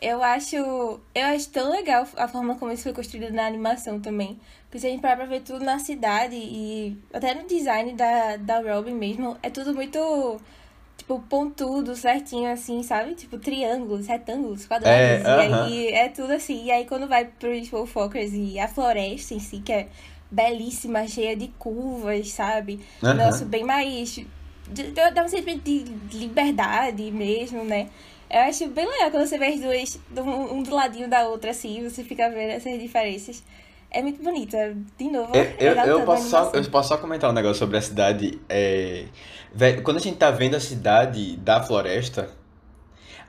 Eu 0.02 0.22
acho, 0.22 0.56
eu 0.58 1.26
acho 1.28 1.50
tão 1.50 1.72
legal 1.72 2.06
a 2.18 2.28
forma 2.28 2.56
como 2.56 2.72
isso 2.72 2.84
foi 2.84 2.94
construído 2.94 3.32
na 3.32 3.46
animação 3.48 4.00
também. 4.00 4.38
Porque 4.66 4.80
se 4.80 4.88
a 4.88 4.90
gente 4.90 5.02
parar 5.02 5.16
pra 5.16 5.26
ver 5.26 5.42
tudo 5.42 5.64
na 5.64 5.80
cidade 5.80 6.36
e 6.36 6.98
até 7.14 7.34
no 7.34 7.48
design 7.48 7.94
da, 7.94 8.36
da 8.38 8.60
Robin 8.60 8.96
mesmo, 8.96 9.38
é 9.42 9.50
tudo 9.50 9.74
muito, 9.74 10.42
tipo, 10.98 11.20
pontudo, 11.30 11.96
certinho, 11.96 12.52
assim, 12.52 12.84
sabe? 12.84 13.16
Tipo, 13.16 13.38
triângulos, 13.38 14.08
retângulos, 14.08 14.66
quadrados. 14.66 15.00
É, 15.00 15.22
e 15.22 15.26
aham. 15.28 15.66
aí 15.66 15.88
é 15.90 16.10
tudo 16.10 16.34
assim. 16.34 16.66
E 16.66 16.72
aí 16.72 16.86
quando 16.86 17.08
vai 17.08 17.26
pros 17.26 17.70
Wolfwalkers 17.70 18.34
e 18.34 18.60
a 18.60 18.68
floresta 18.68 19.34
em 19.36 19.40
si, 19.40 19.60
que 19.60 19.72
é 19.72 19.88
belíssima, 20.30 21.08
cheia 21.08 21.36
de 21.36 21.48
curvas, 21.60 22.30
sabe? 22.32 22.80
Um 23.02 23.08
Aham. 23.08 23.18
negócio 23.20 23.46
bem 23.46 23.64
mais. 23.64 24.20
dá 25.14 25.24
um 25.24 25.28
sentimento 25.30 25.64
de 25.64 26.18
liberdade 26.18 27.10
mesmo, 27.12 27.64
né? 27.64 27.90
Eu 28.34 28.40
acho 28.40 28.68
bem 28.70 28.88
legal 28.88 29.12
quando 29.12 29.28
você 29.28 29.38
vê 29.38 29.46
as 29.46 29.60
duas, 29.60 30.00
um, 30.18 30.64
do 30.64 30.74
ladinho 30.74 31.08
da 31.08 31.28
outra, 31.28 31.52
assim, 31.52 31.88
você 31.88 32.04
fica 32.04 32.28
vendo 32.32 32.50
essas 32.50 32.80
diferenças. 32.80 33.44
É 33.92 34.02
muito 34.02 34.24
bonito. 34.24 34.56
é- 34.56 34.74
De 34.98 35.06
novo, 35.12 35.36
Eu, 35.36 35.44
eu, 35.60 35.70
legal 35.70 35.88
eu 35.88 36.02
posso 36.04 36.30
só, 36.30 36.52
eu 36.52 36.72
posso 36.72 36.90
só 36.90 36.98
comentar 36.98 37.30
um 37.30 37.34
negócio 37.34 37.60
sobre 37.60 37.78
a 37.78 37.82
cidade. 37.82 38.42
É... 38.50 39.06
quando 39.84 39.98
a 39.98 40.00
gente 40.00 40.18
tá 40.18 40.32
vendo 40.32 40.56
a 40.56 40.60
cidade 40.60 41.38
da 41.38 41.62
floresta, 41.62 42.32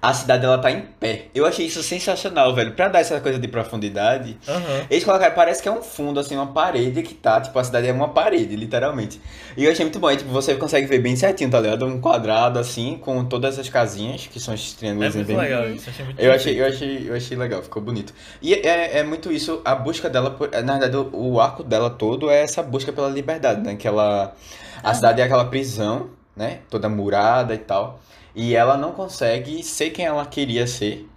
a 0.05 0.13
cidade 0.13 0.45
ela 0.45 0.59
tá 0.59 0.71
em 0.71 0.83
pé. 0.83 1.29
Eu 1.35 1.47
achei 1.47 1.65
isso 1.65 1.83
sensacional, 1.83 2.55
velho. 2.55 2.73
Pra 2.73 2.89
dar 2.89 3.01
essa 3.01 3.19
coisa 3.21 3.39
de 3.39 3.49
profundidade, 3.49 4.37
Aham. 4.47 4.87
eles 4.91 5.03
colocaram, 5.03 5.35
parece 5.35 5.63
que 5.63 5.69
é 5.69 5.73
um 5.73 5.81
fundo, 5.81 6.21
assim, 6.21 6.37
uma 6.37 6.49
parede 6.49 7.03
que 7.03 7.15
tá, 7.15 7.41
tipo, 7.41 7.59
a 7.59 7.65
cidade 7.65 7.89
é 7.89 7.93
uma 7.93 8.11
parede, 8.11 8.55
literalmente. 8.55 9.19
E 9.57 9.65
eu 9.65 9.73
achei 9.73 9.83
muito 9.83 9.99
bom, 9.99 10.11
e, 10.11 10.19
tipo, 10.19 10.31
você 10.31 10.57
consegue 10.57 10.87
ver 10.87 10.99
bem 10.99 11.17
certinho, 11.17 11.51
tá 11.51 11.59
ligado? 11.59 11.87
Um 11.87 12.03
quadrado, 12.03 12.59
assim, 12.59 12.99
com 13.01 13.25
todas 13.25 13.59
as 13.59 13.71
casinhas, 13.71 14.27
que 14.27 14.39
são 14.39 14.53
esses 14.53 14.75
É 14.75 14.79
triângulos 14.79 15.15
muito 15.15 15.27
bem 15.27 15.37
legal 15.39 15.71
isso, 15.71 15.89
achei 15.89 16.05
muito 16.05 16.21
eu 16.21 16.33
achei, 16.33 16.61
eu 16.61 16.67
achei, 16.67 17.09
eu 17.09 17.15
achei 17.17 17.37
legal, 17.39 17.63
ficou 17.63 17.81
bonito. 17.81 18.13
E 18.43 18.53
é, 18.53 18.99
é 18.99 19.03
muito 19.03 19.33
isso, 19.33 19.63
a 19.65 19.75
busca 19.75 20.11
dela, 20.11 20.33
por, 20.33 20.51
na 20.51 20.79
verdade, 20.79 20.99
o, 20.99 21.33
o 21.33 21.41
arco 21.41 21.63
dela 21.63 21.89
todo 21.89 22.29
é 22.29 22.43
essa 22.43 22.63
busca 22.63 22.93
pela 22.93 23.09
liberdade, 23.09 23.63
né? 23.63 23.75
Que 23.75 23.89
ela, 23.89 24.35
a 24.83 24.93
cidade 24.93 25.23
é 25.23 25.25
aquela 25.25 25.47
prisão, 25.47 26.11
né? 26.37 26.59
Toda 26.69 26.91
murada 26.91 27.55
e 27.55 27.59
tal. 27.59 28.01
E 28.35 28.55
ela 28.55 28.77
não 28.77 28.93
consegue 28.93 29.63
ser 29.63 29.91
quem 29.91 30.05
ela 30.05 30.27
queria 30.27 30.67
ser 30.67 31.09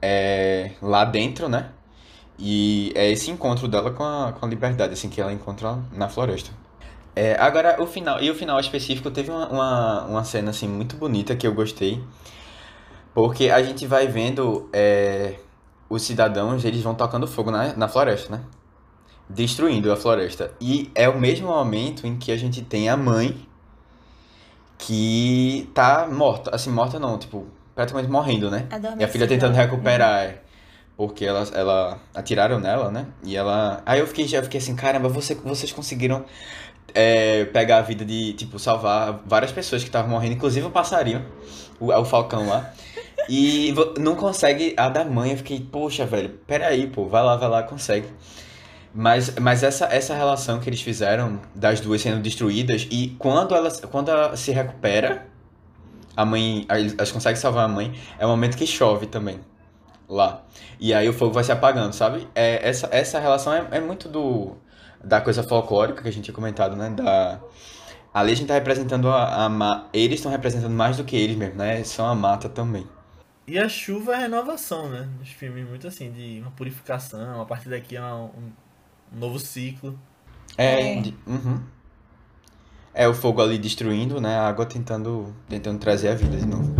é, 0.00 0.72
lá 0.80 1.04
dentro, 1.04 1.48
né? 1.48 1.70
E 2.38 2.92
é 2.94 3.10
esse 3.10 3.30
encontro 3.30 3.68
dela 3.68 3.90
com 3.90 4.02
a, 4.02 4.32
com 4.32 4.44
a 4.44 4.48
liberdade, 4.48 4.94
assim, 4.94 5.08
que 5.08 5.20
ela 5.20 5.32
encontra 5.32 5.78
na 5.92 6.08
floresta. 6.08 6.50
É, 7.14 7.36
agora, 7.38 7.80
o 7.80 7.86
final, 7.86 8.22
e 8.22 8.30
o 8.30 8.34
final 8.34 8.58
específico 8.58 9.10
teve 9.10 9.30
uma, 9.30 9.48
uma, 9.48 10.04
uma 10.06 10.24
cena, 10.24 10.50
assim, 10.50 10.66
muito 10.66 10.96
bonita 10.96 11.36
que 11.36 11.46
eu 11.46 11.54
gostei. 11.54 12.02
Porque 13.14 13.50
a 13.50 13.62
gente 13.62 13.86
vai 13.86 14.06
vendo 14.06 14.68
é, 14.72 15.34
os 15.88 16.02
cidadãos, 16.02 16.64
eles 16.64 16.82
vão 16.82 16.94
tocando 16.94 17.26
fogo 17.26 17.50
na, 17.50 17.76
na 17.76 17.86
floresta, 17.88 18.36
né? 18.36 18.42
Destruindo 19.28 19.92
a 19.92 19.96
floresta. 19.96 20.52
E 20.60 20.90
é 20.94 21.08
o 21.08 21.20
mesmo 21.20 21.48
momento 21.48 22.06
em 22.06 22.16
que 22.16 22.32
a 22.32 22.36
gente 22.36 22.62
tem 22.62 22.88
a 22.88 22.96
mãe 22.96 23.46
que 24.82 25.70
tá 25.74 26.08
morta. 26.10 26.54
Assim, 26.54 26.70
morta 26.70 26.98
não, 26.98 27.18
tipo, 27.18 27.46
praticamente 27.74 28.10
morrendo, 28.10 28.50
né? 28.50 28.66
E 28.98 29.04
a 29.04 29.08
filha 29.08 29.26
tentando 29.26 29.54
recuperar, 29.54 30.24
é. 30.24 30.38
Porque 30.96 31.24
ela, 31.24 31.44
ela 31.54 32.00
atiraram 32.14 32.60
nela, 32.60 32.90
né? 32.90 33.06
E 33.24 33.36
ela. 33.36 33.82
Aí 33.86 34.00
eu 34.00 34.06
fiquei, 34.06 34.26
já 34.26 34.42
fiquei 34.42 34.58
assim, 34.58 34.74
caramba, 34.74 35.08
você, 35.08 35.34
vocês 35.34 35.72
conseguiram 35.72 36.24
é, 36.94 37.44
pegar 37.46 37.78
a 37.78 37.82
vida 37.82 38.04
de, 38.04 38.32
tipo, 38.34 38.58
salvar 38.58 39.20
várias 39.24 39.52
pessoas 39.52 39.82
que 39.82 39.88
estavam 39.88 40.10
morrendo, 40.10 40.34
inclusive 40.34 40.66
o 40.66 40.70
passarinho, 40.70 41.24
o, 41.80 41.92
o 41.92 42.04
falcão 42.04 42.48
lá. 42.48 42.72
E 43.28 43.72
não 43.98 44.16
consegue 44.16 44.74
a 44.76 44.88
da 44.88 45.04
mãe. 45.04 45.30
Eu 45.30 45.36
fiquei, 45.36 45.60
poxa, 45.60 46.04
velho, 46.04 46.40
peraí, 46.46 46.88
pô, 46.88 47.06
vai 47.06 47.22
lá, 47.22 47.36
vai 47.36 47.48
lá, 47.48 47.62
consegue. 47.62 48.08
Mas, 48.94 49.34
mas 49.36 49.62
essa, 49.62 49.86
essa 49.86 50.14
relação 50.14 50.60
que 50.60 50.68
eles 50.68 50.82
fizeram 50.82 51.40
das 51.54 51.80
duas 51.80 52.02
sendo 52.02 52.20
destruídas 52.20 52.86
e 52.90 53.16
quando 53.18 53.54
ela, 53.54 53.70
quando 53.90 54.10
ela 54.10 54.36
se 54.36 54.52
recupera, 54.52 55.26
a 56.16 56.24
mãe, 56.26 56.66
elas 56.68 57.10
conseguem 57.12 57.40
salvar 57.40 57.64
a 57.64 57.68
mãe, 57.68 57.98
é 58.18 58.26
o 58.26 58.28
momento 58.28 58.56
que 58.56 58.66
chove 58.66 59.06
também 59.06 59.40
lá. 60.08 60.44
E 60.80 60.92
aí 60.94 61.08
o 61.08 61.12
fogo 61.12 61.32
vai 61.32 61.44
se 61.44 61.52
apagando, 61.52 61.92
sabe? 61.94 62.28
É, 62.34 62.68
essa, 62.68 62.88
essa 62.92 63.18
relação 63.20 63.52
é, 63.52 63.66
é 63.72 63.80
muito 63.80 64.08
do 64.08 64.56
da 65.04 65.20
coisa 65.20 65.42
folclórica 65.42 66.02
que 66.02 66.08
a 66.08 66.12
gente 66.12 66.24
tinha 66.26 66.34
comentado, 66.34 66.76
né? 66.76 66.90
Da, 66.90 67.40
ali 68.14 68.32
a 68.32 68.36
gente 68.36 68.48
tá 68.48 68.54
representando 68.54 69.08
a, 69.08 69.44
a 69.46 69.48
ma- 69.48 69.88
eles 69.92 70.16
estão 70.20 70.30
representando 70.32 70.72
mais 70.72 70.96
do 70.96 71.04
que 71.04 71.16
eles 71.16 71.36
mesmo, 71.36 71.56
né? 71.56 71.82
São 71.84 72.06
a 72.06 72.14
mata 72.14 72.48
também. 72.48 72.86
E 73.46 73.58
a 73.58 73.68
chuva 73.68 74.14
é 74.14 74.18
renovação, 74.18 74.88
né? 74.88 75.08
Nos 75.18 75.28
filmes, 75.30 75.68
muito 75.68 75.86
assim, 75.86 76.12
de 76.12 76.40
uma 76.40 76.50
purificação, 76.52 77.40
a 77.40 77.46
partir 77.46 77.68
daqui 77.68 77.96
é 77.96 78.02
um, 78.02 78.52
um 79.14 79.18
novo 79.18 79.38
ciclo. 79.38 79.98
É, 80.56 80.98
É. 80.98 81.00
de- 81.00 81.14
uhum. 81.26 81.60
É 82.94 83.08
o 83.08 83.14
fogo 83.14 83.40
ali 83.40 83.56
destruindo, 83.58 84.20
né? 84.20 84.36
A 84.36 84.46
água 84.48 84.66
tentando, 84.66 85.34
tentando 85.48 85.78
trazer 85.78 86.08
a 86.08 86.14
vida 86.14 86.36
de 86.36 86.46
novo. 86.46 86.74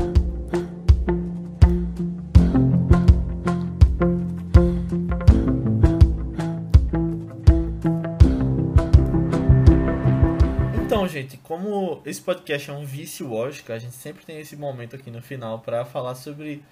Então, 10.84 11.06
gente, 11.08 11.36
como 11.38 12.02
esse 12.04 12.20
podcast 12.20 12.70
é 12.70 12.72
um 12.72 12.84
vício 12.84 13.32
Oscar, 13.32 13.76
a 13.76 13.78
gente 13.78 13.94
sempre 13.94 14.24
tem 14.24 14.38
esse 14.40 14.56
momento 14.56 14.94
aqui 14.96 15.10
no 15.10 15.22
final 15.22 15.58
pra 15.60 15.84
falar 15.84 16.14
sobre 16.14 16.62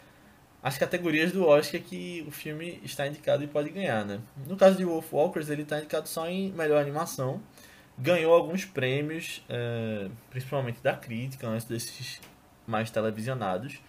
as 0.62 0.76
categorias 0.76 1.32
do 1.32 1.46
Oscar 1.46 1.80
que 1.80 2.24
o 2.28 2.30
filme 2.30 2.80
está 2.84 3.06
indicado 3.06 3.42
e 3.42 3.46
pode 3.46 3.70
ganhar, 3.70 4.04
né? 4.04 4.20
No 4.46 4.56
caso 4.56 4.76
de 4.76 4.84
Wolf 4.84 5.12
Walkers, 5.12 5.48
ele 5.48 5.62
está 5.62 5.78
indicado 5.78 6.08
só 6.08 6.28
em 6.28 6.52
melhor 6.52 6.80
animação. 6.80 7.40
Ganhou 7.98 8.34
alguns 8.34 8.64
prêmios, 8.64 9.42
eh, 9.48 10.08
principalmente 10.30 10.82
da 10.82 10.94
crítica, 10.94 11.46
antes 11.48 11.66
desses 11.66 12.20
mais 12.66 12.90
televisionados. 12.90 13.80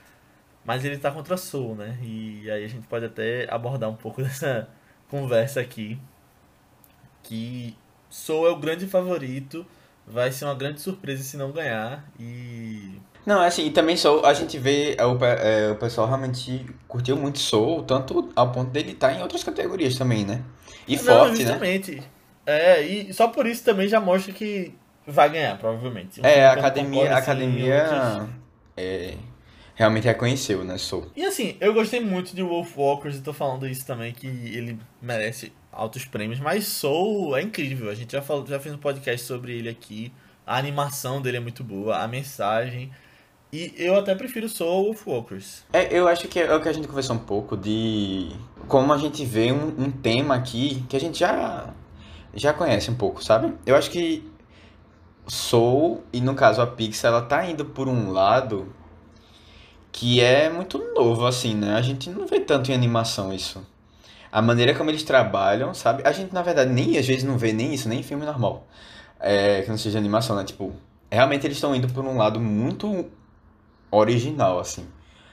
Mas 0.63 0.85
ele 0.85 0.97
tá 0.97 1.11
contra 1.11 1.35
Soul, 1.37 1.75
né? 1.75 1.97
E 2.01 2.49
aí 2.49 2.63
a 2.63 2.67
gente 2.67 2.87
pode 2.87 3.05
até 3.05 3.47
abordar 3.53 3.89
um 3.89 3.95
pouco 3.95 4.21
dessa 4.23 4.69
conversa 5.09 5.59
aqui. 5.59 5.99
Que 7.23 7.75
Soul 8.09 8.47
é 8.47 8.51
o 8.51 8.57
grande 8.57 8.87
favorito, 8.87 9.65
vai 10.07 10.31
ser 10.31 10.45
uma 10.45 10.55
grande 10.55 10.81
surpresa 10.81 11.23
se 11.23 11.35
não 11.37 11.51
ganhar. 11.51 12.05
E 12.19 12.97
Não, 13.25 13.41
é 13.43 13.47
assim, 13.47 13.67
e 13.67 13.71
também 13.71 13.95
Soul, 13.95 14.25
a 14.25 14.33
gente 14.33 14.57
vê, 14.57 14.95
é, 14.97 15.05
o, 15.05 15.15
pe- 15.17 15.25
é, 15.25 15.71
o 15.71 15.75
pessoal 15.75 16.07
realmente 16.07 16.65
curtiu 16.87 17.15
muito 17.15 17.37
Soul, 17.39 17.83
tanto 17.83 18.29
ao 18.35 18.51
ponto 18.51 18.71
dele 18.71 18.91
estar 18.93 19.13
em 19.13 19.21
outras 19.21 19.43
categorias 19.43 19.95
também, 19.95 20.25
né? 20.25 20.43
E 20.87 20.95
Não, 20.97 21.03
forte, 21.03 21.43
né? 21.43 21.45
justamente. 21.45 22.03
É, 22.45 22.81
e 22.81 23.13
só 23.13 23.27
por 23.27 23.45
isso 23.45 23.63
também 23.63 23.87
já 23.87 23.99
mostra 23.99 24.33
que 24.33 24.73
vai 25.05 25.29
ganhar, 25.29 25.57
provavelmente. 25.57 26.19
Um 26.19 26.25
É, 26.25 26.45
a 26.45 26.53
academia, 26.53 27.13
a 27.13 27.17
assim, 27.17 27.23
academia 27.23 27.75
outros- 27.75 28.29
é, 28.75 29.13
realmente 29.75 30.05
reconheceu, 30.05 30.63
né, 30.63 30.77
Soul. 30.77 31.05
E 31.15 31.23
assim, 31.23 31.57
eu 31.59 31.73
gostei 31.73 31.99
muito 31.99 32.35
de 32.35 32.41
Wolf 32.41 32.75
Walkers 32.77 33.17
e 33.17 33.21
tô 33.21 33.33
falando 33.33 33.67
isso 33.67 33.85
também, 33.85 34.11
que 34.13 34.27
ele 34.27 34.79
merece 35.01 35.51
altos 35.71 36.05
prêmios, 36.05 36.39
mas 36.39 36.65
Soul 36.65 37.35
é 37.37 37.41
incrível. 37.41 37.89
A 37.89 37.95
gente 37.95 38.11
já, 38.13 38.21
falou, 38.21 38.45
já 38.47 38.59
fez 38.59 38.73
um 38.73 38.77
podcast 38.77 39.25
sobre 39.25 39.57
ele 39.57 39.69
aqui. 39.69 40.11
A 40.45 40.57
animação 40.57 41.21
dele 41.21 41.37
é 41.37 41.39
muito 41.39 41.63
boa, 41.63 41.97
a 41.99 42.07
mensagem. 42.07 42.91
E 43.53 43.73
eu 43.77 43.97
até 43.97 44.15
prefiro 44.15 44.47
Soul 44.47 44.85
Wolf 44.85 45.07
Walkers. 45.07 45.63
É, 45.73 45.93
eu 45.97 46.07
acho 46.07 46.27
que 46.27 46.39
é 46.39 46.55
o 46.55 46.61
que 46.61 46.69
a 46.69 46.73
gente 46.73 46.87
conversou 46.87 47.17
um 47.17 47.19
pouco 47.19 47.57
de 47.57 48.31
como 48.67 48.93
a 48.93 48.97
gente 48.97 49.25
vê 49.25 49.51
um, 49.51 49.67
um 49.77 49.91
tema 49.91 50.35
aqui 50.35 50.85
que 50.87 50.95
a 50.95 50.99
gente 50.99 51.19
já, 51.19 51.73
já 52.33 52.53
conhece 52.53 52.89
um 52.89 52.95
pouco, 52.95 53.21
sabe? 53.21 53.53
Eu 53.65 53.75
acho 53.75 53.91
que 53.91 54.31
Soul, 55.27 56.03
e 56.13 56.21
no 56.21 56.33
caso 56.33 56.61
a 56.61 56.67
Pixar, 56.67 57.11
ela 57.11 57.21
tá 57.21 57.45
indo 57.45 57.65
por 57.65 57.89
um 57.89 58.11
lado 58.11 58.73
que 59.91 60.21
é 60.21 60.49
muito 60.49 60.77
novo, 60.93 61.25
assim, 61.25 61.53
né? 61.53 61.75
A 61.75 61.81
gente 61.81 62.09
não 62.09 62.25
vê 62.25 62.39
tanto 62.39 62.71
em 62.71 62.73
animação 62.73 63.33
isso. 63.33 63.65
A 64.31 64.41
maneira 64.41 64.73
como 64.73 64.89
eles 64.89 65.03
trabalham, 65.03 65.73
sabe? 65.73 66.03
A 66.05 66.13
gente, 66.13 66.33
na 66.33 66.41
verdade, 66.41 66.71
nem 66.71 66.97
às 66.97 67.05
vezes 67.05 67.25
não 67.25 67.37
vê 67.37 67.51
nem 67.51 67.73
isso, 67.73 67.89
nem 67.89 67.99
em 67.99 68.03
filme 68.03 68.25
normal. 68.25 68.65
É, 69.19 69.61
que 69.61 69.69
não 69.69 69.77
seja 69.77 69.99
animação, 69.99 70.37
né? 70.37 70.45
Tipo, 70.45 70.73
realmente 71.11 71.45
eles 71.45 71.57
estão 71.57 71.75
indo 71.75 71.89
por 71.89 72.05
um 72.05 72.17
lado 72.17 72.39
muito 72.39 73.05
original, 73.91 74.59
assim. 74.59 74.87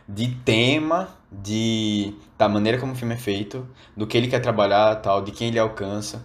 De 0.09 0.29
tema, 0.45 1.09
de 1.31 2.15
da 2.39 2.49
maneira 2.49 2.79
como 2.79 2.93
o 2.93 2.97
filme 2.97 3.15
é 3.15 3.19
feito, 3.19 3.69
do 3.97 4.07
que 4.07 4.17
ele 4.17 4.29
quer 4.29 4.41
trabalhar, 4.41 4.97
tal, 4.97 5.23
de 5.23 5.33
quem 5.33 5.49
ele 5.49 5.59
alcança. 5.59 6.25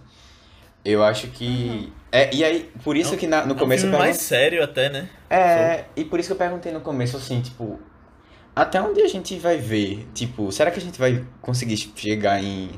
Eu 0.86 1.04
acho 1.04 1.28
que. 1.28 1.92
É, 2.12 2.34
e 2.36 2.44
aí, 2.44 2.72
por 2.84 2.96
isso 2.98 3.16
que 3.18 3.28
na- 3.28 3.46
no 3.46 3.54
É 3.54 3.56
um 3.56 3.60
começo 3.60 3.82
filme 3.84 3.96
eu 3.96 4.00
mais 4.00 4.18
sério 4.18 4.64
até, 4.64 4.90
né? 4.90 5.10
É, 5.30 5.86
e 5.96 6.06
por 6.06 6.20
isso 6.20 6.30
que 6.30 6.34
eu 6.34 6.38
perguntei 6.38 6.72
no 6.72 6.82
começo, 6.82 7.18
assim, 7.18 7.42
tipo. 7.42 7.80
Até 8.56 8.82
onde 8.82 9.02
a 9.02 9.08
gente 9.08 9.38
vai 9.40 9.58
ver? 9.58 10.08
Tipo, 10.14 10.52
será 10.52 10.70
que 10.72 10.80
a 10.80 10.82
gente 10.82 11.00
vai 11.00 11.26
conseguir 11.42 11.76
chegar 11.78 12.44
em, 12.44 12.70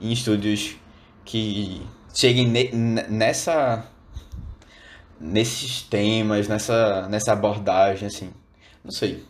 em 0.00 0.12
estúdios 0.12 0.76
que 1.24 1.82
cheguem 2.14 2.46
ne- 2.48 2.70
nessa. 3.08 3.84
nesses 5.20 5.82
temas, 5.82 6.48
nessa, 6.48 7.08
nessa 7.08 7.32
abordagem, 7.32 8.06
assim? 8.06 8.30
Não 8.88 8.94
sei. 8.94 9.22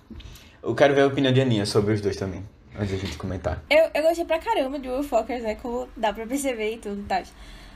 Eu 0.62 0.72
quero 0.72 0.94
ver 0.94 1.00
a 1.00 1.06
opinião 1.08 1.32
de 1.32 1.40
Aninha 1.40 1.66
sobre 1.66 1.92
os 1.92 2.00
dois 2.00 2.16
também, 2.16 2.48
antes 2.76 2.92
da 2.92 2.96
gente 2.96 3.18
comentar. 3.18 3.60
Eu, 3.68 3.90
eu 3.92 4.04
gostei 4.04 4.24
pra 4.24 4.38
caramba 4.38 4.78
de 4.78 4.88
Wolfwalkers, 4.88 5.42
né? 5.42 5.56
Como 5.56 5.88
dá 5.96 6.12
pra 6.12 6.24
perceber 6.28 6.74
e 6.74 6.78
tudo 6.78 7.00
e 7.00 7.04
tal. 7.04 7.24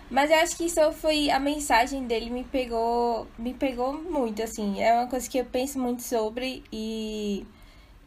Mas 0.09 0.31
eu 0.31 0.37
acho 0.37 0.57
que 0.57 0.67
isso 0.67 0.93
foi. 0.93 1.29
A 1.29 1.41
mensagem 1.41 2.07
dele 2.07 2.31
me 2.31 2.45
pegou. 2.45 3.27
Me 3.37 3.53
pegou 3.53 3.95
muito, 3.95 4.41
assim. 4.45 4.81
É 4.81 4.95
uma 4.95 5.09
coisa 5.09 5.29
que 5.29 5.39
eu 5.39 5.45
penso 5.45 5.77
muito 5.81 6.03
sobre 6.03 6.63
e. 6.73 7.45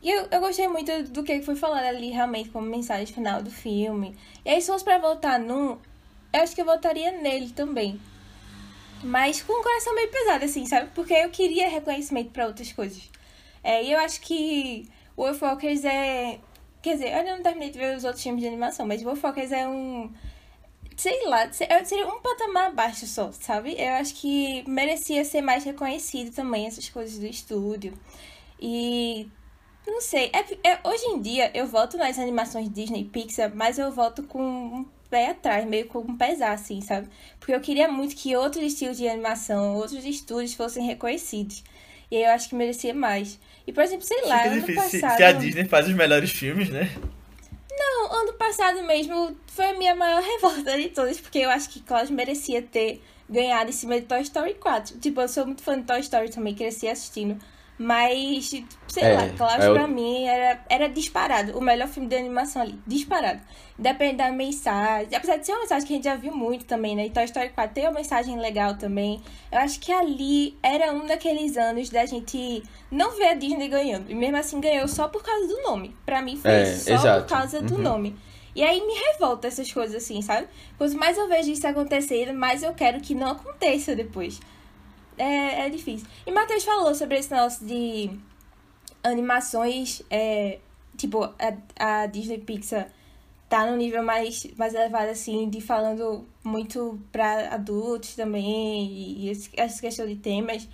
E 0.02 0.10
eu, 0.10 0.26
eu 0.32 0.40
gostei 0.40 0.70
muito 0.70 1.04
do 1.10 1.22
que 1.22 1.42
foi 1.42 1.58
falado 1.58 1.84
ali, 1.84 2.12
realmente, 2.12 2.50
como 2.50 2.66
mensagem 2.66 3.08
final 3.08 3.44
do 3.44 3.52
filme. 3.52 4.16
E 4.46 4.52
aí, 4.52 4.62
se 4.62 4.68
fosse 4.68 4.86
pra 4.86 5.00
voltar 5.00 5.38
num, 5.38 5.78
eu 6.32 6.42
acho 6.42 6.56
que 6.56 6.62
eu 6.62 6.66
votaria 6.66 7.12
nele 7.12 7.50
também. 7.50 8.00
Mas 9.04 9.42
com 9.42 9.52
o 9.52 9.64
coração 9.64 9.94
meio 9.94 10.10
pesado, 10.10 10.46
assim, 10.46 10.66
sabe? 10.66 10.92
Porque 10.96 11.14
eu 11.14 11.30
queria 11.30 11.68
reconhecimento 11.68 12.30
pra 12.30 12.48
outras 12.48 12.72
coisas. 12.72 13.15
É, 13.66 13.84
e 13.84 13.92
eu 13.92 14.00
acho 14.00 14.22
que 14.22 14.88
Wolfwalkers 15.18 15.84
é. 15.86 16.40
Quer 16.82 16.94
dizer, 16.96 17.10
eu 17.18 17.24
não 17.38 17.42
terminei 17.44 17.72
de 17.72 17.80
ver 17.80 17.98
os 17.98 18.04
outros 18.04 18.22
filmes 18.24 18.42
de 18.42 18.48
animação, 18.48 18.86
mas 18.88 19.02
Wolfwalkers 19.02 19.52
é 19.52 19.68
um. 19.68 20.12
Sei 20.98 21.26
lá, 21.28 21.52
se- 21.52 21.68
seria 21.86 22.08
um 22.08 22.22
patamar 22.22 22.68
abaixo 22.70 23.06
só, 23.08 23.32
sabe? 23.32 23.76
Eu 23.78 23.94
acho 23.96 24.16
que 24.16 24.64
merecia 24.70 25.26
ser 25.26 25.42
mais 25.42 25.64
reconhecido 25.64 26.34
também, 26.34 26.68
essas 26.68 26.90
coisas 26.90 27.18
do 27.20 27.26
estúdio. 27.26 27.94
E. 28.60 29.28
Não 29.88 30.02
sei, 30.02 30.32
é, 30.34 30.70
é- 30.72 30.80
hoje 30.84 31.06
em 31.08 31.22
dia 31.22 31.52
eu 31.54 31.68
volto 31.68 31.98
nas 31.98 32.18
animações 32.20 32.70
Disney 32.72 33.04
Pixar, 33.06 33.52
mas 33.56 33.78
eu 33.80 33.92
volto 33.92 34.24
com 34.24 34.42
um 34.42 34.86
pé 35.10 35.30
atrás, 35.32 35.66
meio 35.68 35.88
com 35.88 36.00
um 36.00 36.18
pesar, 36.18 36.54
assim, 36.54 36.82
sabe? 36.82 37.08
Porque 37.40 37.54
eu 37.54 37.62
queria 37.62 37.88
muito 37.92 38.16
que 38.16 38.36
outros 38.36 38.64
estilos 38.66 38.98
de 38.98 39.08
animação, 39.08 39.76
outros 39.76 40.04
estúdios 40.06 40.56
fossem 40.56 40.86
reconhecidos. 40.88 41.64
E 42.10 42.18
aí 42.18 42.24
eu 42.24 42.30
acho 42.30 42.50
que 42.50 42.56
merecia 42.56 42.94
mais. 42.94 43.40
E, 43.66 43.74
por 43.74 43.84
exemplo, 43.84 44.06
sei 44.06 44.22
lá, 44.26 44.40
Fica 44.40 44.50
ano 44.50 44.76
passado... 44.76 45.18
Se 45.18 45.24
a 45.24 45.32
Disney 45.32 45.66
faz 45.66 45.88
os 45.88 45.94
melhores 45.94 46.32
filmes, 46.32 46.70
né? 46.70 46.90
Não, 47.72 48.14
ano 48.14 48.34
passado 48.34 48.84
mesmo 48.84 49.36
foi 49.48 49.66
a 49.66 49.78
minha 49.78 49.96
maior 49.96 50.22
revolta 50.24 50.78
de 50.78 50.90
todas, 50.90 51.20
porque 51.20 51.40
eu 51.40 51.50
acho 51.50 51.70
que 51.70 51.82
Klaus 51.82 52.10
merecia 52.10 52.62
ter 52.62 53.02
ganhado 53.30 53.70
em 53.70 53.74
cima 53.74 54.00
de 54.00 54.06
Toy 54.06 54.22
Story 54.22 54.54
4. 54.56 55.00
Tipo, 55.00 55.22
eu 55.22 55.28
sou 55.28 55.46
muito 55.46 55.64
fã 55.64 55.80
de 55.80 55.86
Toy 55.86 56.00
Story 56.00 56.30
também, 56.30 56.54
cresci 56.56 56.88
assistindo. 56.88 57.40
Mas, 57.78 58.50
sei 58.88 59.04
É, 59.04 59.14
lá, 59.14 59.30
Klaus 59.36 59.60
é 59.64 59.70
o- 59.70 59.74
pra 59.74 59.86
mim 59.88 60.24
era, 60.26 60.64
era 60.70 60.88
disparado. 60.90 61.58
O 61.58 61.62
melhor 61.62 61.88
filme 61.90 62.08
de 62.08 62.16
animação 62.16 62.62
ali, 62.62 62.80
disparado. 62.88 63.42
Independente 63.78 64.18
da 64.18 64.32
mensagem. 64.32 65.10
Apesar 65.14 65.38
de 65.38 65.46
ser 65.46 65.52
uma 65.52 65.62
mensagem 65.62 65.86
que 65.88 65.94
a 65.94 65.96
gente 65.98 66.06
já 66.06 66.16
viu 66.16 66.32
muito 66.36 66.64
também, 66.66 66.96
né? 66.96 67.06
E 67.06 67.10
Toy 67.10 67.26
Story 67.26 67.50
4 67.50 67.74
tem 67.76 67.84
uma 67.84 67.92
mensagem 67.92 68.40
legal 68.40 68.76
também. 68.78 69.22
Eu 69.52 69.60
acho 69.60 69.80
que 69.82 69.92
ali 69.92 70.58
era 70.64 70.94
um 70.94 71.06
daqueles 71.06 71.58
anos 71.58 71.90
da 71.90 72.06
gente 72.06 72.64
não 72.90 73.12
ver 73.18 73.28
a 73.28 73.34
Disney 73.34 73.68
ganhando. 73.68 74.10
E 74.10 74.16
mesmo 74.16 74.38
assim 74.38 74.62
ganhou 74.62 74.88
só 74.88 75.10
por 75.10 75.22
causa 75.22 75.46
do 75.48 75.62
nome. 75.64 75.94
Pra 76.06 76.22
mim 76.22 76.38
foi 76.38 76.52
É, 76.52 76.66
só 76.76 76.94
exato. 76.94 77.24
por 77.24 77.30
causa 77.38 77.62
do 77.62 77.76
Uhum. 77.76 77.82
nome. 77.82 78.16
E 78.56 78.64
aí 78.64 78.80
me 78.88 78.94
revolta 78.94 79.50
essas 79.50 79.70
coisas 79.70 80.02
assim, 80.02 80.22
sabe? 80.22 80.48
Quanto 80.78 80.98
mais 80.98 81.18
eu 81.18 81.28
vejo 81.28 81.52
isso 81.52 81.68
acontecer, 81.68 82.32
mais 82.32 82.64
eu 82.64 82.74
quero 82.74 83.02
que 83.02 83.14
não 83.14 83.32
aconteça 83.32 83.94
depois. 83.94 84.40
É, 85.18 85.66
é 85.66 85.70
difícil. 85.70 86.08
E 86.26 86.32
Matheus 86.32 86.64
falou 86.64 86.94
sobre 86.94 87.18
esse 87.18 87.32
negócio 87.32 87.66
de 87.66 88.12
animações, 89.04 90.02
é, 90.10 90.60
tipo, 90.98 91.24
a, 91.24 92.04
a 92.04 92.06
Disney 92.08 92.40
Pixar 92.40 92.90
tá 93.48 93.70
no 93.70 93.78
nível 93.78 94.04
mais, 94.04 94.46
mais 94.58 94.74
elevado, 94.74 95.10
assim, 95.10 95.50
de 95.50 95.62
falando 95.62 96.28
muito 96.44 97.00
pra 97.12 97.54
adultos 97.54 98.16
também, 98.16 98.88
e, 98.88 99.30
e 99.30 99.32
essa 99.56 99.80
questão 99.80 100.08
de 100.08 100.16
temas. 100.16 100.68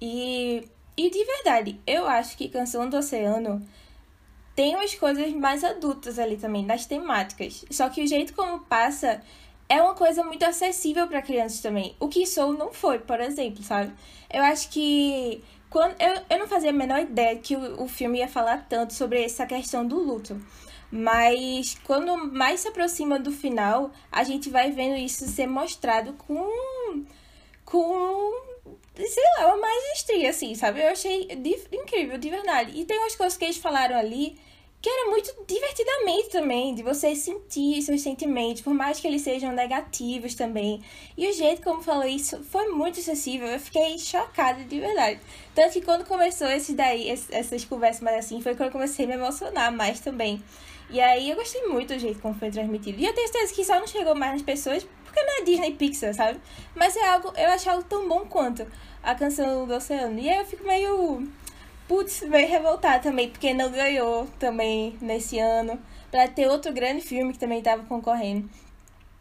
E, 0.00 0.68
e 0.96 1.10
de 1.10 1.24
verdade, 1.24 1.80
eu 1.86 2.06
acho 2.06 2.36
que 2.36 2.48
Canção 2.48 2.88
do 2.88 2.96
Oceano 2.96 3.66
tem 4.54 4.76
umas 4.76 4.94
coisas 4.94 5.32
mais 5.32 5.64
adultas 5.64 6.18
ali 6.18 6.36
também, 6.36 6.64
nas 6.64 6.86
temáticas. 6.86 7.64
Só 7.70 7.88
que 7.88 8.02
o 8.02 8.06
jeito 8.06 8.34
como 8.34 8.60
passa 8.60 9.22
é 9.72 9.80
uma 9.80 9.94
coisa 9.94 10.22
muito 10.22 10.44
acessível 10.44 11.08
para 11.08 11.22
crianças 11.22 11.60
também. 11.60 11.96
O 11.98 12.06
que 12.06 12.26
Soul 12.26 12.52
não 12.52 12.74
foi, 12.74 12.98
por 12.98 13.18
exemplo, 13.20 13.62
sabe? 13.62 13.90
Eu 14.30 14.42
acho 14.42 14.68
que 14.68 15.42
quando 15.70 15.94
eu, 15.98 16.22
eu 16.28 16.38
não 16.38 16.46
fazia 16.46 16.68
a 16.68 16.74
menor 16.74 17.00
ideia 17.00 17.38
que 17.38 17.56
o, 17.56 17.82
o 17.84 17.88
filme 17.88 18.18
ia 18.18 18.28
falar 18.28 18.66
tanto 18.68 18.92
sobre 18.92 19.24
essa 19.24 19.46
questão 19.46 19.86
do 19.86 19.98
luto. 19.98 20.38
Mas 20.90 21.74
quando 21.84 22.14
mais 22.18 22.60
se 22.60 22.68
aproxima 22.68 23.18
do 23.18 23.32
final, 23.32 23.90
a 24.10 24.22
gente 24.24 24.50
vai 24.50 24.70
vendo 24.70 24.96
isso 24.98 25.26
ser 25.26 25.46
mostrado 25.46 26.12
com 26.12 27.06
com 27.64 28.42
sei 28.94 29.24
lá, 29.38 29.54
uma 29.54 29.56
maestria, 29.56 30.28
assim, 30.28 30.54
sabe? 30.54 30.82
Eu 30.82 30.88
achei 30.88 31.28
incrível, 31.72 32.18
de 32.18 32.28
verdade. 32.28 32.78
E 32.78 32.84
tem 32.84 32.98
umas 32.98 33.16
coisas 33.16 33.38
que 33.38 33.44
eles 33.46 33.56
falaram 33.56 33.96
ali 33.96 34.38
que 34.82 34.90
era 34.90 35.10
muito 35.10 35.32
divertidamente 35.46 36.28
também, 36.30 36.74
de 36.74 36.82
você 36.82 37.14
sentir 37.14 37.80
seus 37.82 38.02
sentimentos, 38.02 38.62
por 38.62 38.74
mais 38.74 38.98
que 38.98 39.06
eles 39.06 39.22
sejam 39.22 39.52
negativos 39.52 40.34
também. 40.34 40.82
E 41.16 41.28
o 41.28 41.32
jeito 41.32 41.62
como 41.62 41.80
falou 41.80 42.04
isso 42.04 42.42
foi 42.50 42.68
muito 42.68 42.98
acessível, 42.98 43.46
eu 43.46 43.60
fiquei 43.60 43.96
chocada 43.96 44.64
de 44.64 44.80
verdade. 44.80 45.20
Tanto 45.54 45.74
que 45.74 45.82
quando 45.82 46.04
começou 46.04 46.48
esse 46.48 46.74
daí, 46.74 47.08
essas 47.08 47.64
conversas 47.64 48.02
mais 48.02 48.26
assim, 48.26 48.42
foi 48.42 48.56
quando 48.56 48.70
eu 48.70 48.72
comecei 48.72 49.04
a 49.04 49.08
me 49.08 49.14
emocionar 49.14 49.70
mais 49.70 50.00
também. 50.00 50.42
E 50.90 51.00
aí 51.00 51.30
eu 51.30 51.36
gostei 51.36 51.62
muito 51.68 51.94
do 51.94 51.98
jeito 52.00 52.20
como 52.20 52.34
foi 52.34 52.50
transmitido. 52.50 53.00
E 53.00 53.06
eu 53.06 53.14
tenho 53.14 53.28
certeza 53.28 53.54
que 53.54 53.64
só 53.64 53.78
não 53.78 53.86
chegou 53.86 54.16
mais 54.16 54.32
nas 54.32 54.42
pessoas 54.42 54.84
porque 55.04 55.22
não 55.22 55.40
é 55.40 55.44
Disney 55.44 55.72
Pixar, 55.74 56.14
sabe? 56.14 56.40
Mas 56.74 56.96
é 56.96 57.06
algo, 57.08 57.32
eu 57.36 57.50
acho 57.50 57.70
algo 57.70 57.84
tão 57.84 58.08
bom 58.08 58.26
quanto 58.26 58.66
a 59.02 59.14
canção 59.14 59.66
do 59.66 59.74
Oceano. 59.74 60.18
E 60.18 60.28
aí 60.28 60.38
eu 60.38 60.44
fico 60.44 60.64
meio, 60.66 61.28
putz, 61.92 62.22
meio 62.22 62.48
revoltada 62.48 63.02
também, 63.02 63.28
porque 63.28 63.52
não 63.52 63.70
ganhou 63.70 64.26
também 64.38 64.96
nesse 64.98 65.38
ano. 65.38 65.78
Pra 66.10 66.26
ter 66.26 66.48
outro 66.48 66.72
grande 66.72 67.02
filme 67.02 67.34
que 67.34 67.38
também 67.38 67.60
tava 67.60 67.82
concorrendo. 67.84 68.48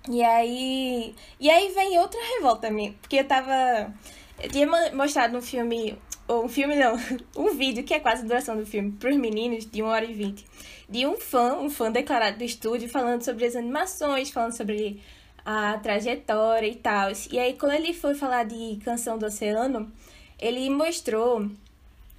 E 0.09 0.23
aí. 0.23 1.13
E 1.37 1.49
aí 1.49 1.69
vem 1.73 1.99
outra 1.99 2.19
revolta 2.35 2.69
minha. 2.69 2.93
Porque 3.01 3.17
eu 3.17 3.27
tava. 3.27 3.93
Eu 4.41 4.49
tinha 4.49 4.65
mo- 4.65 4.95
mostrado 4.95 5.37
um 5.37 5.41
filme. 5.41 5.97
Ou 6.29 6.45
um 6.45 6.47
filme 6.49 6.75
não, 6.75 6.95
um 7.35 7.53
vídeo 7.55 7.83
que 7.83 7.93
é 7.93 7.99
quase 7.99 8.21
a 8.23 8.25
duração 8.25 8.55
do 8.55 8.65
filme, 8.65 8.93
pros 8.93 9.17
meninos, 9.17 9.65
de 9.65 9.83
1 9.83 9.85
hora 9.85 10.05
e 10.05 10.13
20. 10.13 10.45
De 10.89 11.05
um 11.05 11.17
fã, 11.17 11.55
um 11.57 11.69
fã 11.69 11.91
declarado 11.91 12.37
do 12.37 12.43
estúdio, 12.45 12.87
falando 12.87 13.21
sobre 13.21 13.45
as 13.45 13.55
animações, 13.55 14.29
falando 14.31 14.55
sobre 14.55 15.01
a 15.45 15.77
trajetória 15.79 16.67
e 16.67 16.75
tal. 16.75 17.09
E 17.31 17.37
aí, 17.37 17.53
quando 17.53 17.73
ele 17.73 17.93
foi 17.93 18.15
falar 18.15 18.45
de 18.45 18.79
Canção 18.85 19.17
do 19.17 19.25
Oceano, 19.25 19.91
ele 20.39 20.69
mostrou 20.69 21.49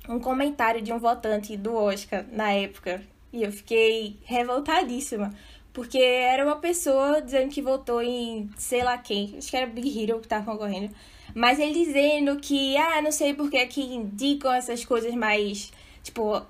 um 0.09 0.19
comentário 0.19 0.83
de 0.83 0.93
um 0.93 0.99
votante 0.99 1.57
do 1.57 1.75
Oscar 1.75 2.25
na 2.31 2.53
época. 2.53 3.03
E 3.33 3.43
eu 3.43 3.53
fiquei 3.53 4.19
revoltadíssima. 4.25 5.33
Porque 5.73 5.99
era 5.99 6.45
uma 6.45 6.57
pessoa 6.57 7.23
dizendo 7.23 7.51
que 7.51 7.63
votou 7.63 8.03
em 8.03 8.51
sei 8.59 8.83
lá 8.83 8.99
quem. 8.99 9.35
Acho 9.39 9.51
que 9.51 9.57
era 9.57 9.67
Big 9.67 10.03
Hero 10.03 10.21
que 10.21 10.29
tava 10.29 10.45
concorrendo. 10.45 10.95
Mas 11.35 11.59
ele 11.59 11.73
dizendo 11.73 12.37
que, 12.37 12.77
ah, 12.77 13.01
não 13.01 13.11
sei 13.11 13.33
por 13.33 13.51
que 13.51 13.65
que 13.67 13.81
indicam 13.81 14.53
essas 14.53 14.85
coisas 14.85 15.15
mais, 15.15 15.73
tipo, 16.03 16.45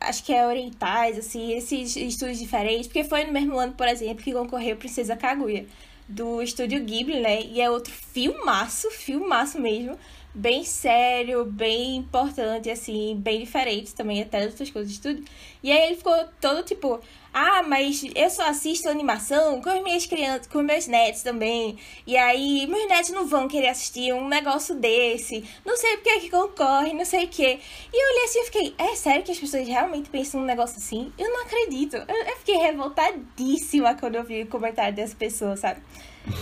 acho 0.00 0.24
que 0.24 0.32
é 0.32 0.44
orientais, 0.44 1.16
assim, 1.18 1.52
esses 1.52 1.94
estudos 1.94 2.38
diferentes. 2.38 2.88
Porque 2.88 3.04
foi 3.04 3.24
no 3.24 3.32
mesmo 3.32 3.56
ano, 3.58 3.74
por 3.74 3.86
exemplo, 3.86 4.24
que 4.24 4.32
concorreu 4.32 4.76
Princesa 4.76 5.16
Kaguya, 5.16 5.66
do 6.08 6.42
estúdio 6.42 6.82
Ghibli, 6.84 7.20
né? 7.20 7.42
E 7.42 7.60
é 7.60 7.70
outro 7.70 7.92
filmaço, 7.92 8.90
filmaço 8.90 9.60
mesmo. 9.60 9.96
Bem 10.36 10.64
sério, 10.64 11.44
bem 11.44 11.94
importante, 11.94 12.68
assim, 12.68 13.14
bem 13.16 13.38
diferente 13.44 13.94
também, 13.94 14.20
até 14.20 14.40
das 14.40 14.50
outras 14.50 14.68
coisas 14.68 14.90
de 14.90 14.96
estúdio. 14.96 15.24
E 15.62 15.70
aí 15.70 15.86
ele 15.86 15.96
ficou 15.96 16.12
todo 16.40 16.64
tipo, 16.64 17.00
ah, 17.32 17.62
mas 17.62 18.04
eu 18.16 18.28
só 18.30 18.48
assisto 18.48 18.88
animação 18.88 19.62
com 19.62 19.70
as 19.70 19.80
minhas 19.80 20.06
crianças, 20.06 20.48
com 20.48 20.60
meus 20.60 20.88
netos 20.88 21.22
também. 21.22 21.78
E 22.04 22.16
aí, 22.16 22.66
meus 22.66 22.88
netos 22.88 23.10
não 23.10 23.28
vão 23.28 23.46
querer 23.46 23.68
assistir 23.68 24.12
um 24.12 24.26
negócio 24.26 24.74
desse. 24.74 25.44
Não 25.64 25.76
sei 25.76 25.98
porque 25.98 26.18
que 26.20 26.30
concorre, 26.30 26.92
não 26.92 27.04
sei 27.04 27.26
o 27.26 27.28
quê. 27.28 27.60
E 27.92 27.96
eu 27.96 28.12
olhei 28.12 28.24
assim 28.24 28.40
e 28.40 28.44
fiquei, 28.46 28.74
é 28.76 28.96
sério 28.96 29.22
que 29.22 29.30
as 29.30 29.38
pessoas 29.38 29.68
realmente 29.68 30.10
pensam 30.10 30.40
num 30.40 30.46
negócio 30.46 30.78
assim? 30.78 31.12
Eu 31.16 31.30
não 31.30 31.42
acredito. 31.44 31.94
Eu, 31.94 32.16
eu 32.26 32.36
fiquei 32.38 32.56
revoltadíssima 32.56 33.94
quando 33.94 34.16
eu 34.16 34.24
vi 34.24 34.42
o 34.42 34.48
comentário 34.48 34.96
dessa 34.96 35.14
pessoa, 35.14 35.56
sabe? 35.56 35.80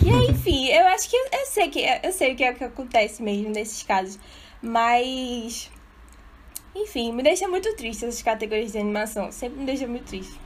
E 0.01 0.09
aí, 0.09 0.27
enfim, 0.29 0.67
eu 0.69 0.85
acho 0.87 1.09
que 1.09 1.15
eu, 1.15 1.45
sei 1.45 1.69
que 1.69 1.85
eu 2.03 2.11
sei 2.11 2.33
o 2.33 2.35
que 2.35 2.43
é 2.43 2.51
o 2.51 2.55
que 2.55 2.63
acontece 2.63 3.21
mesmo 3.21 3.49
nesses 3.49 3.83
casos. 3.83 4.19
Mas. 4.61 5.69
Enfim, 6.75 7.11
me 7.11 7.21
deixa 7.21 7.47
muito 7.47 7.75
triste 7.75 8.05
essas 8.05 8.21
categorias 8.21 8.71
de 8.71 8.79
animação. 8.79 9.31
Sempre 9.31 9.59
me 9.59 9.65
deixa 9.65 9.87
muito 9.87 10.05
triste. 10.05 10.39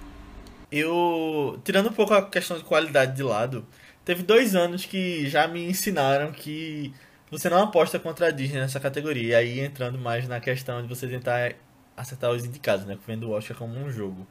Eu. 0.72 1.60
Tirando 1.64 1.90
um 1.90 1.94
pouco 1.94 2.14
a 2.14 2.28
questão 2.28 2.58
de 2.58 2.64
qualidade 2.64 3.16
de 3.16 3.24
lado, 3.24 3.66
teve 4.04 4.24
dois 4.24 4.56
anos 4.56 4.86
que 4.86 5.30
já 5.30 5.48
me 5.48 5.64
ensinaram 5.70 6.32
que 6.32 6.94
você 7.30 7.50
não 7.50 7.64
aposta 7.64 8.00
contra 8.00 8.28
a 8.28 8.32
Disney 8.32 8.60
nessa 8.60 8.80
categoria. 8.80 9.30
E 9.30 9.36
aí 9.36 9.60
entrando 9.60 10.00
mais 10.00 10.28
na 10.28 10.40
questão 10.40 10.82
de 10.82 10.88
você 10.88 11.08
tentar 11.08 11.54
acertar 11.96 12.32
os 12.32 12.44
indicados, 12.44 12.86
né? 12.86 12.98
Vendo 13.06 13.30
o 13.30 13.32
Oscar 13.32 13.56
como 13.56 13.78
um 13.78 13.92
jogo. 13.92 14.26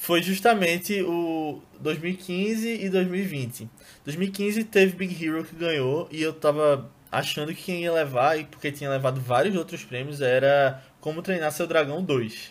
Foi 0.00 0.22
justamente 0.22 1.02
o 1.02 1.60
2015 1.78 2.86
e 2.86 2.88
2020. 2.88 3.68
2015 4.02 4.64
teve 4.64 4.96
Big 4.96 5.22
Hero 5.22 5.44
que 5.44 5.54
ganhou 5.54 6.08
e 6.10 6.22
eu 6.22 6.32
tava 6.32 6.90
achando 7.12 7.54
que 7.54 7.62
quem 7.64 7.82
ia 7.82 7.92
levar, 7.92 8.38
e 8.38 8.44
porque 8.44 8.72
tinha 8.72 8.88
levado 8.88 9.20
vários 9.20 9.54
outros 9.54 9.84
prêmios, 9.84 10.22
era 10.22 10.82
Como 11.02 11.20
Treinar 11.20 11.52
Seu 11.52 11.66
Dragão 11.66 12.02
2. 12.02 12.50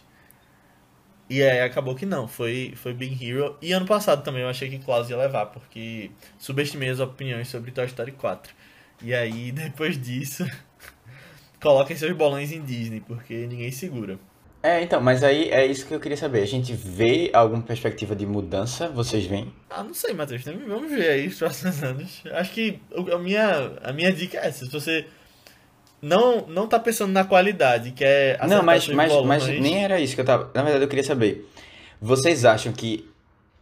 E 1.27 1.41
aí 1.41 1.61
acabou 1.61 1.95
que 1.95 2.05
não, 2.05 2.27
foi, 2.27 2.73
foi 2.75 2.93
Big 2.93 3.17
Hero. 3.25 3.57
E 3.63 3.71
ano 3.71 3.87
passado 3.87 4.23
também 4.23 4.43
eu 4.43 4.49
achei 4.49 4.69
que 4.69 4.77
Klaus 4.77 5.09
ia 5.09 5.17
levar, 5.17 5.47
porque 5.47 6.11
subestimei 6.37 6.89
as 6.89 6.99
opiniões 6.99 7.47
sobre 7.47 7.71
Toy 7.71 7.85
Story 7.87 8.11
4. 8.11 8.53
E 9.01 9.11
aí, 9.11 9.49
depois 9.51 9.99
disso, 9.99 10.45
coloquem 11.59 11.97
seus 11.97 12.15
bolões 12.15 12.51
em 12.51 12.61
Disney, 12.61 13.01
porque 13.01 13.47
ninguém 13.47 13.71
segura. 13.71 14.19
É, 14.61 14.83
então, 14.83 14.99
mas 14.99 15.23
aí 15.23 15.49
é 15.49 15.65
isso 15.65 15.85
que 15.85 15.93
eu 15.93 15.99
queria 15.99 16.17
saber. 16.17 16.41
A 16.41 16.45
gente 16.45 16.73
vê 16.73 17.29
alguma 17.33 17.61
perspectiva 17.61 18.13
de 18.13 18.25
mudança? 18.25 18.89
Vocês 18.89 19.25
veem? 19.25 19.53
Ah, 19.69 19.83
não 19.83 19.93
sei, 19.93 20.13
Matheus. 20.13 20.43
Vamos 20.43 20.91
ver 20.91 21.09
aí 21.09 21.27
os 21.27 21.37
próximos 21.37 21.81
anos. 21.83 22.21
Acho 22.33 22.51
que 22.51 22.79
a 23.13 23.17
minha, 23.17 23.71
a 23.81 23.93
minha 23.93 24.11
dica 24.11 24.37
é 24.37 24.47
essa. 24.47 24.65
Se 24.65 24.71
você 24.71 25.05
não, 26.01 26.45
não 26.47 26.67
tá 26.67 26.77
pensando 26.77 27.13
na 27.13 27.23
qualidade, 27.23 27.91
que 27.91 28.03
é 28.03 28.37
Não, 28.47 28.61
mas, 28.61 28.87
mas, 28.89 29.13
mas 29.25 29.47
nem 29.47 29.83
era 29.83 29.99
isso 29.99 30.13
que 30.13 30.21
eu 30.21 30.25
tava. 30.25 30.51
Na 30.53 30.61
verdade, 30.61 30.83
eu 30.83 30.89
queria 30.89 31.05
saber. 31.05 31.49
Vocês 32.01 32.43
acham 32.43 32.73
que 32.73 33.09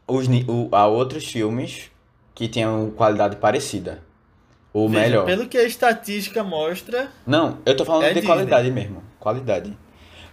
os, 0.07 0.27
o, 0.47 0.69
há 0.71 0.87
outros 0.87 1.25
filmes 1.25 1.91
que 2.33 2.47
tenham 2.47 2.89
qualidade 2.91 3.35
parecida? 3.35 4.01
Ou 4.73 4.89
Veja, 4.89 5.01
melhor? 5.01 5.25
Pelo 5.25 5.47
que 5.47 5.57
a 5.57 5.63
estatística 5.63 6.43
mostra. 6.43 7.11
Não, 7.25 7.59
eu 7.65 7.75
tô 7.75 7.85
falando 7.85 8.03
é 8.03 8.07
de 8.09 8.15
Disney. 8.15 8.27
qualidade 8.27 8.71
mesmo. 8.71 9.03
Qualidade. 9.19 9.77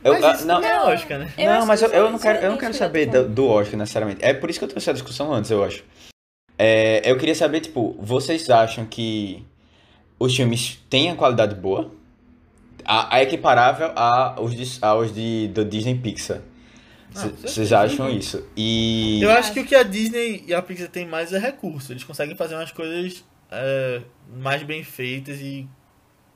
Eu, 0.05 0.21
mas 0.21 0.37
isso 0.37 0.47
não, 0.47 0.61
não 0.61 0.69
é 0.69 0.95
Oscar, 0.95 1.19
né? 1.19 1.33
não, 1.39 1.65
mas 1.65 1.81
eu, 1.81 1.89
eu, 1.89 2.11
não 2.11 2.19
quero, 2.19 2.39
eu 2.39 2.51
não 2.51 2.59
quero 2.59 2.75
saber 2.75 3.07
do, 3.07 3.27
do 3.27 3.49
Oscar 3.49 3.79
necessariamente. 3.79 4.23
É 4.23 4.35
por 4.35 4.51
isso 4.51 4.59
que 4.59 4.65
eu 4.67 4.69
trouxe 4.69 4.91
essa 4.91 4.93
discussão 4.93 5.33
antes, 5.33 5.51
eu 5.51 5.65
acho. 5.65 5.83
É, 6.59 7.11
eu 7.11 7.17
queria 7.17 7.35
saber, 7.35 7.61
tipo, 7.61 7.97
vocês 7.99 8.49
acham 8.51 8.85
que 8.85 9.43
os 10.19 10.37
filmes 10.37 10.79
têm 10.91 11.11
a 11.11 11.17
qualidade 11.17 11.55
boa? 11.55 11.91
A, 12.85 13.17
a 13.17 13.23
equiparável 13.23 13.93
a, 13.97 14.35
aos, 14.37 14.55
de, 14.55 14.79
aos 14.83 15.15
de, 15.15 15.49
do 15.49 15.65
Disney 15.65 15.95
Pixar? 15.95 16.43
Ah, 17.17 17.31
vocês 17.41 17.73
acham 17.73 18.11
isso? 18.11 18.47
E... 18.55 19.23
Eu 19.23 19.31
acho 19.31 19.53
que 19.55 19.61
o 19.61 19.65
que 19.65 19.75
a 19.75 19.83
Disney 19.83 20.45
e 20.47 20.53
a 20.53 20.61
Pixar 20.61 20.89
têm 20.89 21.07
mais 21.07 21.33
é 21.33 21.39
recurso. 21.39 21.93
Eles 21.93 22.05
conseguem 22.05 22.37
fazer 22.37 22.57
umas 22.57 22.73
coisas 22.73 23.25
é, 23.51 24.03
mais 24.37 24.63
bem 24.63 24.85
feitas 24.85 25.41
e 25.41 25.67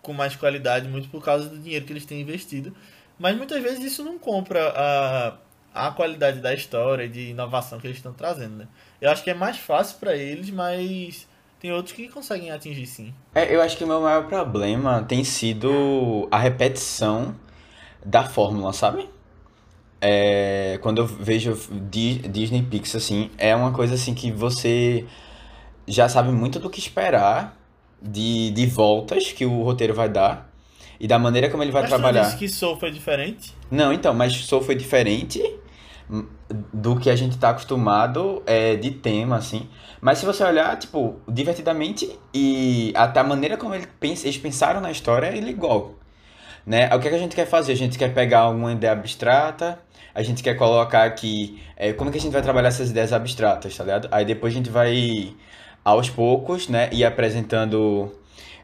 com 0.00 0.12
mais 0.14 0.34
qualidade, 0.36 0.88
muito 0.88 1.08
por 1.08 1.22
causa 1.22 1.48
do 1.48 1.58
dinheiro 1.58 1.84
que 1.84 1.92
eles 1.92 2.06
têm 2.06 2.20
investido. 2.20 2.74
Mas 3.18 3.36
muitas 3.36 3.62
vezes 3.62 3.84
isso 3.84 4.04
não 4.04 4.18
compra 4.18 4.72
a, 4.74 5.88
a 5.88 5.90
qualidade 5.90 6.40
da 6.40 6.54
história 6.54 7.04
e 7.04 7.08
de 7.08 7.30
inovação 7.30 7.78
que 7.78 7.86
eles 7.86 7.96
estão 7.96 8.12
trazendo, 8.12 8.56
né? 8.56 8.68
Eu 9.00 9.10
acho 9.10 9.22
que 9.24 9.30
é 9.30 9.34
mais 9.34 9.56
fácil 9.58 9.98
para 9.98 10.16
eles, 10.16 10.50
mas 10.50 11.26
tem 11.60 11.72
outros 11.72 11.94
que 11.94 12.08
conseguem 12.08 12.50
atingir 12.50 12.86
sim. 12.86 13.12
É, 13.34 13.54
eu 13.54 13.60
acho 13.60 13.76
que 13.76 13.84
o 13.84 13.86
meu 13.86 14.00
maior 14.00 14.26
problema 14.28 15.02
tem 15.02 15.24
sido 15.24 16.28
a 16.30 16.38
repetição 16.38 17.34
da 18.04 18.24
fórmula, 18.24 18.72
sabe? 18.72 19.08
É, 20.00 20.78
quando 20.80 20.98
eu 20.98 21.06
vejo 21.06 21.58
Disney 21.90 22.62
Pixar, 22.62 23.00
assim, 23.00 23.30
é 23.36 23.54
uma 23.56 23.72
coisa 23.72 23.94
assim 23.94 24.14
que 24.14 24.30
você 24.30 25.04
já 25.88 26.08
sabe 26.08 26.30
muito 26.30 26.60
do 26.60 26.70
que 26.70 26.78
esperar 26.78 27.56
de, 28.00 28.52
de 28.52 28.66
voltas 28.66 29.32
que 29.32 29.44
o 29.44 29.62
roteiro 29.62 29.94
vai 29.94 30.08
dar 30.08 30.47
e 31.00 31.06
da 31.06 31.18
maneira 31.18 31.48
como 31.48 31.62
ele 31.62 31.72
vai 31.72 31.82
mas 31.82 31.90
trabalhar. 31.90 32.24
Mas 32.24 32.34
que 32.34 32.48
Soul 32.48 32.76
foi 32.76 32.90
diferente? 32.90 33.54
Não, 33.70 33.92
então, 33.92 34.12
mas 34.12 34.34
Soul 34.34 34.62
foi 34.62 34.74
diferente 34.74 35.42
do 36.72 36.98
que 36.98 37.10
a 37.10 37.16
gente 37.16 37.32
está 37.32 37.50
acostumado 37.50 38.42
é, 38.46 38.76
de 38.76 38.90
tema, 38.90 39.36
assim. 39.36 39.68
Mas 40.00 40.18
se 40.18 40.26
você 40.26 40.42
olhar, 40.42 40.76
tipo, 40.78 41.16
divertidamente 41.28 42.18
e 42.32 42.92
até 42.96 43.20
a 43.20 43.24
maneira 43.24 43.56
como 43.56 43.74
ele 43.74 43.86
pensa, 44.00 44.26
eles 44.26 44.38
pensaram 44.38 44.80
na 44.80 44.90
história, 44.90 45.26
ele 45.26 45.46
é 45.46 45.50
igual. 45.50 45.94
Né? 46.66 46.86
O 46.94 46.98
que, 46.98 47.08
é 47.08 47.10
que 47.10 47.16
a 47.16 47.20
gente 47.20 47.36
quer 47.36 47.46
fazer? 47.46 47.72
A 47.72 47.76
gente 47.76 47.98
quer 47.98 48.12
pegar 48.12 48.48
uma 48.48 48.72
ideia 48.72 48.92
abstrata, 48.92 49.78
a 50.14 50.22
gente 50.22 50.42
quer 50.42 50.54
colocar 50.54 51.04
aqui 51.04 51.62
é, 51.76 51.92
como 51.92 52.10
é 52.10 52.12
que 52.12 52.18
a 52.18 52.20
gente 52.20 52.32
vai 52.32 52.42
trabalhar 52.42 52.68
essas 52.68 52.90
ideias 52.90 53.12
abstratas, 53.12 53.76
tá 53.76 53.84
ligado? 53.84 54.08
Aí 54.10 54.24
depois 54.24 54.52
a 54.52 54.56
gente 54.56 54.70
vai, 54.70 55.34
aos 55.84 56.10
poucos, 56.10 56.68
né, 56.68 56.88
ir 56.92 57.04
apresentando 57.04 58.12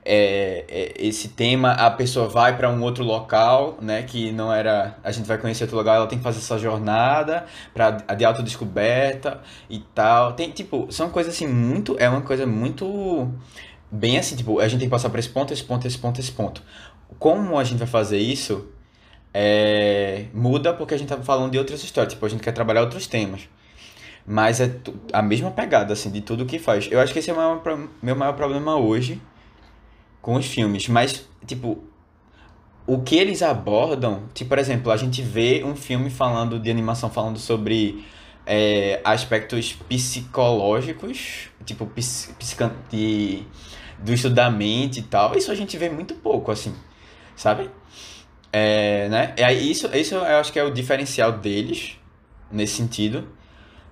é, 0.05 0.65
é, 0.69 0.93
esse 0.99 1.29
tema, 1.29 1.73
a 1.73 1.91
pessoa 1.91 2.29
vai 2.29 2.57
para 2.57 2.69
um 2.69 2.83
outro 2.83 3.03
local, 3.03 3.79
né, 3.81 4.03
que 4.03 4.31
não 4.33 4.53
era, 4.53 4.99
a 5.03 5.11
gente 5.11 5.27
vai 5.27 5.39
conhecer 5.39 5.65
outro 5.65 5.79
lugar, 5.79 5.97
ela 5.97 6.07
tem 6.07 6.19
que 6.19 6.25
fazer 6.25 6.39
essa 6.39 6.59
jornada 6.59 7.47
para 7.73 7.91
de 7.91 8.25
autodescoberta 8.25 9.41
e 9.71 9.79
tal. 9.95 10.35
Tem 10.35 10.51
tipo, 10.51 10.89
são 10.91 11.09
coisas 11.09 11.35
assim 11.35 11.47
muito, 11.47 11.97
é 11.99 12.09
uma 12.09 12.21
coisa 12.21 12.47
muito 12.47 13.31
bem 13.91 14.19
assim, 14.19 14.37
tipo, 14.37 14.61
a 14.61 14.69
gente 14.69 14.81
tem 14.81 14.89
que 14.89 14.93
passar 14.93 15.09
por 15.09 15.19
esse 15.19 15.29
ponto, 15.29 15.53
esse 15.53 15.65
ponto, 15.65 15.87
esse 15.87 15.99
ponto, 15.99 16.21
esse 16.21 16.33
ponto. 16.33 16.63
Como 17.19 17.59
a 17.59 17.65
gente 17.65 17.79
vai 17.79 17.89
fazer 17.89 18.19
isso? 18.19 18.69
É, 19.33 20.27
muda 20.35 20.73
porque 20.75 20.95
a 20.95 20.99
gente 20.99 21.09
tá 21.09 21.17
falando 21.23 21.51
de 21.53 21.59
outras 21.59 21.83
histórias, 21.83 22.13
tipo, 22.13 22.25
a 22.27 22.29
gente 22.29 22.43
quer 22.43 22.53
trabalhar 22.53 22.83
outros 22.83 23.07
temas. 23.07 23.49
Mas 24.27 24.61
é 24.61 24.71
a 25.13 25.23
mesma 25.23 25.51
pegada, 25.51 25.93
assim, 25.93 26.11
de 26.11 26.21
tudo 26.21 26.47
que 26.47 26.59
faz. 26.59 26.89
Eu 26.91 27.01
acho 27.01 27.13
que 27.13 27.19
esse 27.19 27.31
é 27.31 27.35
o 27.35 27.63
meu 28.03 28.17
maior 28.17 28.33
problema 28.33 28.77
hoje 28.77 29.21
com 30.25 30.37
os 30.37 30.47
filmes, 30.47 30.89
mas, 30.89 31.29
tipo, 31.47 31.85
o 32.87 33.03
que 33.03 33.15
eles 33.15 33.43
abordam, 33.43 34.23
tipo, 34.33 34.49
por 34.49 34.59
exemplo, 34.59 34.91
a 34.91 34.97
gente 34.97 35.21
vê 35.21 35.63
um 35.63 35.77
filme 35.77 36.09
falando 36.09 36.59
de 36.59 36.71
animação 36.71 37.11
falando 37.11 37.39
sobre 37.39 38.03
é, 38.47 39.03
aspectos 39.05 39.75
psicológicos, 39.87 41.51
tipo, 41.67 41.87
de, 42.89 43.43
do 43.99 44.15
estudo 44.15 44.35
da 44.35 44.51
mente 44.51 45.01
e 45.01 45.03
tal, 45.03 45.37
isso 45.37 45.53
a 45.53 45.55
gente 45.55 45.77
vê 45.77 45.91
muito 45.91 46.15
pouco, 46.15 46.51
assim, 46.51 46.75
sabe? 47.37 47.69
É, 48.51 49.11
né? 49.11 49.35
Aí, 49.45 49.71
isso, 49.71 49.95
isso 49.95 50.15
eu 50.15 50.39
acho 50.39 50.51
que 50.51 50.59
é 50.59 50.65
o 50.65 50.71
diferencial 50.71 51.33
deles, 51.33 51.99
nesse 52.51 52.77
sentido, 52.77 53.29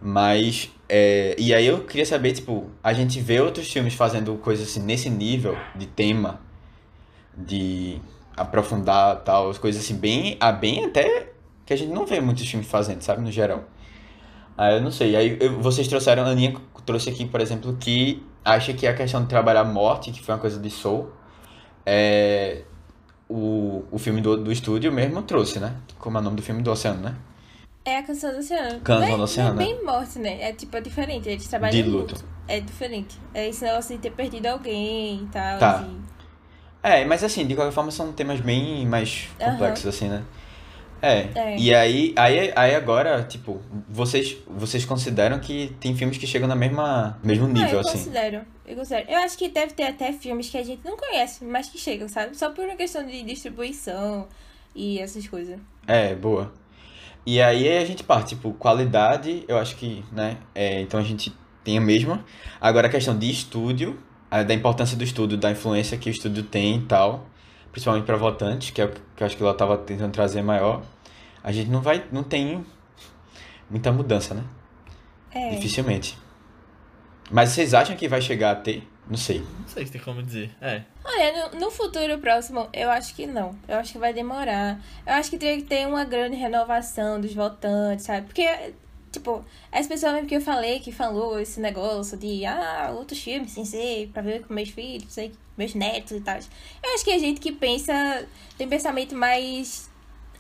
mas 0.02 0.70
é, 0.88 1.36
e 1.38 1.54
aí 1.54 1.66
eu 1.66 1.84
queria 1.84 2.04
saber, 2.04 2.32
tipo, 2.32 2.68
a 2.82 2.92
gente 2.92 3.20
vê 3.20 3.40
outros 3.40 3.72
filmes 3.72 3.94
fazendo 3.94 4.36
coisas 4.36 4.68
assim 4.68 4.80
nesse 4.80 5.08
nível 5.08 5.56
de 5.76 5.86
tema, 5.86 6.40
de 7.36 8.00
aprofundar 8.36 9.22
tal, 9.22 9.48
as 9.48 9.58
coisas 9.58 9.82
assim, 9.82 9.96
bem, 9.96 10.36
a 10.40 10.50
bem 10.50 10.84
até 10.84 11.32
que 11.64 11.72
a 11.72 11.76
gente 11.76 11.92
não 11.92 12.04
vê 12.04 12.20
muitos 12.20 12.46
filmes 12.46 12.68
fazendo, 12.68 13.00
sabe, 13.00 13.22
no 13.22 13.30
geral. 13.30 13.64
Aí 14.58 14.74
eu 14.74 14.82
não 14.82 14.90
sei, 14.90 15.14
aí 15.16 15.38
eu, 15.40 15.60
vocês 15.60 15.86
trouxeram, 15.86 16.24
a 16.24 16.26
Aninha 16.26 16.54
trouxe 16.84 17.08
aqui, 17.08 17.24
por 17.24 17.40
exemplo, 17.40 17.76
que 17.78 18.22
acha 18.44 18.72
que 18.72 18.86
a 18.86 18.94
questão 18.94 19.22
de 19.22 19.28
trabalhar 19.28 19.60
a 19.60 19.64
morte, 19.64 20.10
que 20.10 20.20
foi 20.20 20.34
uma 20.34 20.40
coisa 20.40 20.58
de 20.58 20.68
Soul, 20.68 21.10
é, 21.86 22.62
o, 23.28 23.84
o 23.90 23.98
filme 23.98 24.20
do, 24.20 24.36
do 24.36 24.52
estúdio 24.52 24.92
mesmo 24.92 25.22
trouxe, 25.22 25.60
né? 25.60 25.76
Como 25.98 26.18
é 26.18 26.20
o 26.20 26.24
nome 26.24 26.36
do 26.36 26.42
filme 26.42 26.60
do 26.60 26.70
Oceano, 26.70 27.00
né? 27.00 27.14
É 27.84 27.98
a 27.98 28.02
canção 28.02 28.32
do 28.32 28.38
oceano. 28.38 28.80
Canção 28.80 29.16
do 29.16 29.24
oceano. 29.24 29.60
É 29.60 29.64
bem 29.64 29.84
morte, 29.84 30.18
né? 30.18 30.42
É 30.42 30.52
tipo, 30.52 30.76
é 30.76 30.80
diferente. 30.80 31.28
Eles 31.28 31.46
trabalham 31.48 31.72
de 31.72 31.82
luto. 31.82 32.24
É 32.46 32.60
diferente. 32.60 33.18
É 33.34 33.48
esse 33.48 33.64
negócio 33.64 33.96
de 33.96 34.02
ter 34.02 34.10
perdido 34.10 34.46
alguém 34.46 35.24
e 35.24 35.26
tal. 35.26 35.58
Tá. 35.58 35.76
Assim. 35.76 36.02
É, 36.82 37.04
mas 37.04 37.22
assim, 37.22 37.46
de 37.46 37.54
qualquer 37.54 37.72
forma 37.72 37.90
são 37.90 38.12
temas 38.12 38.40
bem 38.40 38.84
mais 38.86 39.28
complexos, 39.38 39.84
uhum. 39.84 39.90
assim, 39.90 40.08
né? 40.08 40.24
É. 41.00 41.28
é. 41.34 41.56
E 41.58 41.74
aí, 41.74 42.14
aí, 42.16 42.52
aí 42.54 42.74
agora, 42.76 43.24
tipo, 43.24 43.60
vocês, 43.88 44.36
vocês 44.46 44.84
consideram 44.84 45.40
que 45.40 45.74
tem 45.80 45.96
filmes 45.96 46.16
que 46.16 46.26
chegam 46.26 46.48
no 46.48 46.54
mesma, 46.54 47.18
mesmo 47.22 47.48
nível, 47.48 47.70
ah, 47.70 47.72
eu 47.72 47.80
assim? 47.80 47.98
Considero. 47.98 48.42
Eu 48.64 48.76
considero. 48.76 49.10
Eu 49.10 49.18
acho 49.18 49.36
que 49.36 49.48
deve 49.48 49.72
ter 49.74 49.84
até 49.84 50.12
filmes 50.12 50.48
que 50.48 50.56
a 50.56 50.62
gente 50.62 50.84
não 50.84 50.96
conhece, 50.96 51.44
mas 51.44 51.68
que 51.68 51.78
chegam, 51.78 52.08
sabe? 52.08 52.36
Só 52.36 52.50
por 52.50 52.64
uma 52.64 52.76
questão 52.76 53.04
de 53.04 53.22
distribuição 53.24 54.28
e 54.74 55.00
essas 55.00 55.26
coisas. 55.26 55.58
É, 55.88 56.14
boa. 56.14 56.52
E 57.24 57.40
aí 57.40 57.78
a 57.78 57.84
gente 57.84 58.02
parte, 58.02 58.30
tipo, 58.34 58.52
qualidade, 58.54 59.44
eu 59.46 59.56
acho 59.58 59.76
que, 59.76 60.04
né? 60.10 60.38
É, 60.54 60.80
então 60.80 60.98
a 60.98 61.02
gente 61.02 61.32
tem 61.62 61.78
a 61.78 61.80
mesma. 61.80 62.24
Agora 62.60 62.88
a 62.88 62.90
questão 62.90 63.16
de 63.16 63.30
estúdio, 63.30 63.98
da 64.46 64.54
importância 64.54 64.96
do 64.96 65.04
estúdio, 65.04 65.38
da 65.38 65.50
influência 65.50 65.96
que 65.96 66.08
o 66.08 66.12
estúdio 66.12 66.42
tem 66.42 66.78
e 66.78 66.82
tal, 66.82 67.26
principalmente 67.70 68.04
para 68.04 68.16
votantes, 68.16 68.70
que 68.70 68.80
é 68.80 68.86
o 68.86 68.88
que 68.90 69.22
eu 69.22 69.26
acho 69.26 69.36
que 69.36 69.42
ela 69.42 69.52
estava 69.52 69.78
tentando 69.78 70.12
trazer 70.12 70.42
maior. 70.42 70.82
A 71.44 71.52
gente 71.52 71.70
não 71.70 71.80
vai, 71.80 72.04
não 72.10 72.22
tem 72.22 72.64
muita 73.70 73.92
mudança, 73.92 74.34
né? 74.34 74.42
É. 75.30 75.50
Dificilmente. 75.50 76.18
Mas 77.30 77.50
vocês 77.50 77.72
acham 77.72 77.96
que 77.96 78.08
vai 78.08 78.20
chegar 78.20 78.50
a 78.52 78.56
ter? 78.56 78.88
Não 79.12 79.18
sei. 79.18 79.40
Não 79.40 79.68
sei 79.68 79.84
se 79.84 79.92
tem 79.92 80.00
como 80.00 80.22
dizer. 80.22 80.50
É. 80.58 80.80
Olha, 81.04 81.50
no, 81.50 81.60
no, 81.60 81.70
futuro 81.70 82.18
próximo, 82.18 82.66
eu 82.72 82.90
acho 82.90 83.14
que 83.14 83.26
não. 83.26 83.54
Eu 83.68 83.76
acho 83.76 83.92
que 83.92 83.98
vai 83.98 84.14
demorar. 84.14 84.80
Eu 85.06 85.12
acho 85.12 85.28
que 85.28 85.36
teria 85.36 85.58
que 85.58 85.68
ter 85.68 85.86
uma 85.86 86.02
grande 86.02 86.36
renovação 86.36 87.20
dos 87.20 87.34
votantes, 87.34 88.06
sabe? 88.06 88.26
Porque 88.26 88.72
Tipo, 89.12 89.44
as 89.70 89.86
pessoas 89.86 90.14
mesmo 90.14 90.26
que 90.26 90.36
eu 90.36 90.40
falei, 90.40 90.80
que 90.80 90.90
falou 90.90 91.38
esse 91.38 91.60
negócio 91.60 92.16
de, 92.16 92.46
ah, 92.46 92.94
outros 92.96 93.20
filmes 93.20 93.52
sem 93.52 93.62
ser 93.62 94.08
pra 94.10 94.22
ver 94.22 94.46
com 94.46 94.54
meus 94.54 94.70
filhos, 94.70 95.12
sei, 95.12 95.34
meus 95.54 95.74
netos 95.74 96.12
e 96.12 96.20
tal. 96.22 96.38
Eu 96.82 96.94
acho 96.94 97.04
que 97.04 97.12
a 97.12 97.18
gente 97.18 97.38
que 97.38 97.52
pensa, 97.52 98.26
tem 98.56 98.66
pensamento 98.66 99.14
mais 99.14 99.90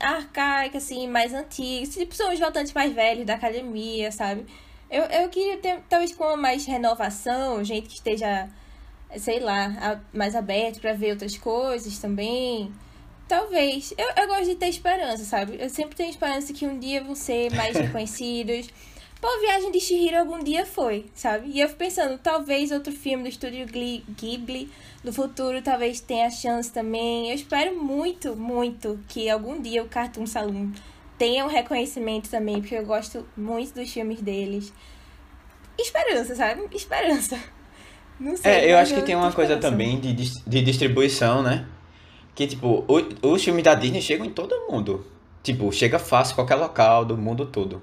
arcaico, 0.00 0.78
assim, 0.78 1.06
mais 1.06 1.34
antigo. 1.34 1.86
Tipo, 1.86 2.14
são 2.14 2.32
os 2.32 2.40
votantes 2.40 2.72
mais 2.72 2.94
velhos 2.94 3.26
da 3.26 3.34
academia, 3.34 4.10
sabe? 4.10 4.46
Eu, 4.90 5.04
eu 5.04 5.28
queria 5.28 5.58
ter, 5.58 5.82
talvez, 5.88 6.14
com 6.14 6.34
mais 6.38 6.64
renovação, 6.64 7.62
gente 7.62 7.88
que 7.88 7.94
esteja, 7.94 8.48
sei 9.18 9.40
lá, 9.40 10.00
mais 10.12 10.34
aberto 10.34 10.80
para 10.80 10.92
ver 10.92 11.12
outras 11.12 11.36
coisas 11.36 11.98
também. 11.98 12.72
Talvez. 13.28 13.94
Eu, 13.96 14.08
eu 14.16 14.28
gosto 14.28 14.44
de 14.44 14.56
ter 14.56 14.68
esperança, 14.68 15.24
sabe? 15.24 15.56
Eu 15.58 15.70
sempre 15.70 15.96
tenho 15.96 16.10
esperança 16.10 16.52
que 16.52 16.66
um 16.66 16.78
dia 16.78 17.02
vão 17.02 17.14
ser 17.14 17.50
mais 17.54 17.74
reconhecidos. 17.78 18.68
Pô, 19.22 19.28
a 19.28 19.40
Viagem 19.40 19.70
de 19.70 19.80
Shihiro 19.80 20.18
algum 20.18 20.42
dia 20.42 20.66
foi, 20.66 21.06
sabe? 21.14 21.48
E 21.50 21.60
eu 21.60 21.68
fico 21.68 21.78
pensando, 21.78 22.18
talvez 22.18 22.72
outro 22.72 22.92
filme 22.92 23.22
do 23.22 23.28
estúdio 23.28 23.64
Ghibli 23.66 24.68
no 25.04 25.12
futuro 25.12 25.62
talvez 25.62 26.00
tenha 26.00 26.28
chance 26.28 26.72
também. 26.72 27.28
Eu 27.28 27.36
espero 27.36 27.76
muito, 27.76 28.34
muito 28.34 28.98
que 29.08 29.30
algum 29.30 29.62
dia 29.62 29.82
o 29.82 29.88
Cartoon 29.88 30.26
Saloon 30.26 30.72
tenha 31.16 31.44
um 31.44 31.48
reconhecimento 31.48 32.28
também, 32.28 32.60
porque 32.60 32.74
eu 32.74 32.84
gosto 32.84 33.24
muito 33.36 33.72
dos 33.74 33.92
filmes 33.92 34.20
deles. 34.20 34.72
Esperança, 35.78 36.34
sabe? 36.34 36.68
Esperança. 36.74 37.38
Não 38.18 38.36
sei. 38.36 38.50
É, 38.50 38.72
eu 38.72 38.78
acho 38.78 38.94
que 38.94 39.02
tem 39.02 39.14
uma 39.14 39.32
coisa 39.32 39.56
também 39.56 39.98
de, 39.98 40.12
de 40.14 40.62
distribuição, 40.62 41.42
né? 41.42 41.66
Que, 42.34 42.46
tipo, 42.46 42.84
os 42.88 43.44
filmes 43.44 43.62
da 43.62 43.74
Disney 43.74 44.00
chegam 44.00 44.24
em 44.24 44.30
todo 44.30 44.54
mundo. 44.70 45.04
Tipo, 45.42 45.70
chega 45.72 45.98
fácil 45.98 46.34
qualquer 46.34 46.54
local 46.54 47.04
do 47.04 47.16
mundo 47.16 47.46
todo. 47.46 47.82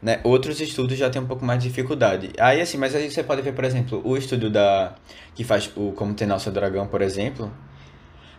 Né? 0.00 0.20
Outros 0.24 0.60
estúdios 0.60 0.98
já 0.98 1.10
tem 1.10 1.20
um 1.20 1.26
pouco 1.26 1.44
mais 1.44 1.62
de 1.62 1.68
dificuldade. 1.68 2.30
Aí, 2.38 2.60
assim, 2.60 2.78
mas 2.78 2.94
aí 2.94 3.10
você 3.10 3.22
pode 3.22 3.42
ver, 3.42 3.52
por 3.52 3.64
exemplo, 3.64 4.00
o 4.04 4.16
estúdio 4.16 4.48
da... 4.50 4.94
Que 5.34 5.44
faz 5.44 5.70
o 5.76 5.92
Como 5.92 6.14
Tem 6.14 6.26
Nosso 6.26 6.50
Dragão, 6.50 6.86
por 6.86 7.02
exemplo. 7.02 7.52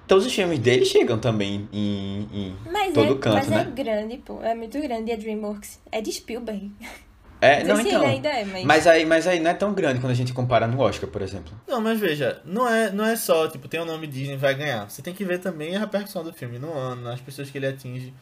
Todos 0.07 0.25
os 0.25 0.33
filmes 0.33 0.57
dele 0.59 0.85
chegam 0.85 1.19
também 1.19 1.69
em, 1.71 2.27
em 2.33 2.93
todo 2.93 3.13
é, 3.13 3.17
canto, 3.17 3.35
mas 3.35 3.47
né? 3.47 3.57
Mas 3.57 3.67
é 3.67 3.83
grande, 3.83 4.17
pô. 4.17 4.41
É 4.41 4.55
muito 4.55 4.81
grande 4.81 5.11
a 5.11 5.15
DreamWorks. 5.15 5.79
É 5.91 6.01
de 6.01 6.11
Spielberg. 6.11 6.71
É, 7.41 7.63
não, 7.63 7.79
então. 7.79 8.05
ainda 8.05 8.27
é, 8.27 8.43
mas... 8.43 8.65
mas... 8.65 8.87
aí, 8.87 9.05
mas 9.05 9.27
aí 9.27 9.39
não 9.39 9.51
é 9.51 9.53
tão 9.53 9.73
grande 9.73 9.99
quando 10.01 10.11
a 10.11 10.15
gente 10.15 10.33
compara 10.33 10.67
no 10.67 10.79
Oscar, 10.79 11.09
por 11.09 11.21
exemplo. 11.21 11.53
Não, 11.67 11.79
mas 11.79 11.99
veja, 11.99 12.41
não 12.43 12.67
é, 12.67 12.91
não 12.91 13.05
é 13.05 13.15
só, 13.15 13.47
tipo, 13.47 13.67
tem 13.67 13.79
o 13.79 13.85
nome 13.85 14.07
Disney 14.07 14.35
vai 14.35 14.53
ganhar. 14.53 14.89
Você 14.89 15.01
tem 15.01 15.13
que 15.13 15.23
ver 15.23 15.39
também 15.39 15.75
a 15.75 15.79
repercussão 15.79 16.23
do 16.23 16.33
filme 16.33 16.59
no 16.59 16.73
ano, 16.73 17.01
nas 17.01 17.21
pessoas 17.21 17.49
que 17.49 17.57
ele 17.57 17.67
atinge. 17.67 18.13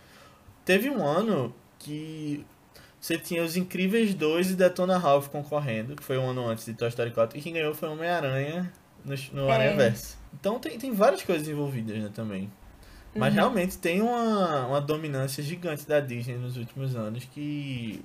Teve 0.64 0.90
um 0.90 1.04
ano 1.04 1.54
que 1.80 2.46
você 3.00 3.18
tinha 3.18 3.44
os 3.44 3.56
Incríveis 3.58 4.14
2 4.14 4.52
e 4.52 4.56
Detona 4.56 4.98
Ralph 4.98 5.30
concorrendo, 5.30 5.96
que 5.96 6.04
foi 6.04 6.18
um 6.18 6.30
ano 6.30 6.48
antes 6.48 6.66
de 6.66 6.74
Toy 6.74 6.90
Story 6.90 7.12
4, 7.12 7.38
e 7.38 7.42
quem 7.42 7.54
ganhou 7.54 7.74
foi 7.74 7.90
Homem-Aranha 7.90 8.72
no, 9.04 9.16
no 9.34 9.50
é. 9.50 9.52
Aranha 9.52 9.76
Verso. 9.76 10.18
Então 10.40 10.60
tem, 10.60 10.78
tem 10.78 10.92
várias 10.94 11.24
coisas 11.24 11.48
envolvidas, 11.48 11.98
né, 11.98 12.10
também. 12.14 12.52
Mas 13.16 13.30
uhum. 13.34 13.40
realmente 13.40 13.78
tem 13.78 14.02
uma, 14.02 14.68
uma 14.68 14.82
dominância 14.82 15.42
gigante 15.42 15.88
da 15.88 16.00
Disney 16.00 16.36
nos 16.36 16.58
últimos 16.58 16.96
anos 16.96 17.26
que 17.26 18.04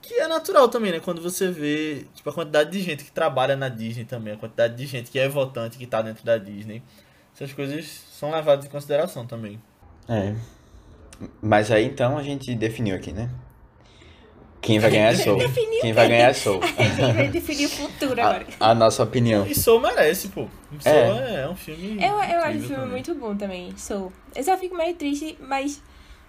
que 0.00 0.14
é 0.14 0.28
natural 0.28 0.68
também, 0.68 0.92
né? 0.92 1.00
Quando 1.00 1.20
você 1.20 1.50
vê 1.50 2.06
tipo, 2.14 2.28
a 2.30 2.32
quantidade 2.32 2.70
de 2.70 2.80
gente 2.80 3.04
que 3.04 3.10
trabalha 3.10 3.56
na 3.56 3.68
Disney 3.68 4.04
também, 4.04 4.34
a 4.34 4.36
quantidade 4.36 4.76
de 4.76 4.86
gente 4.86 5.10
que 5.10 5.18
é 5.18 5.28
votante, 5.28 5.78
que 5.78 5.86
tá 5.86 6.02
dentro 6.02 6.24
da 6.24 6.38
Disney. 6.38 6.82
Essas 7.34 7.52
coisas 7.52 7.84
são 8.10 8.30
levadas 8.30 8.64
em 8.64 8.68
consideração 8.68 9.26
também. 9.26 9.60
É. 10.08 10.34
Mas 11.42 11.70
aí 11.70 11.84
então 11.84 12.16
a 12.16 12.22
gente 12.22 12.54
definiu 12.54 12.96
aqui, 12.96 13.12
né? 13.12 13.30
Quem 14.60 14.78
vai 14.78 14.90
ganhar 14.90 15.12
é 15.12 15.16
Soul. 15.16 15.38
Quem 15.80 15.92
vai 15.92 16.08
ganhar 16.08 16.30
é 16.30 16.32
Soul. 16.32 16.60
Quem 16.96 17.12
vai 17.14 17.28
definir 17.28 17.66
o 17.66 17.68
futuro 17.68 18.18
agora. 18.20 18.46
A, 18.58 18.70
a, 18.70 18.74
nossa 18.74 19.02
opinião. 19.02 19.46
E 19.46 19.54
Soul 19.54 19.80
merece, 19.80 20.28
pô. 20.28 20.48
Soul 20.80 20.94
é, 20.94 21.42
é 21.42 21.48
um 21.48 21.56
filme. 21.56 22.02
Eu, 22.02 22.14
eu 22.14 22.40
acho 22.40 22.58
o 22.58 22.62
filme 22.62 22.74
também. 22.74 22.90
muito 22.90 23.14
bom 23.14 23.36
também, 23.36 23.76
Soul. 23.76 24.12
Eu 24.34 24.42
só 24.42 24.56
fico 24.56 24.76
meio 24.76 24.94
triste, 24.94 25.38
mas. 25.40 25.80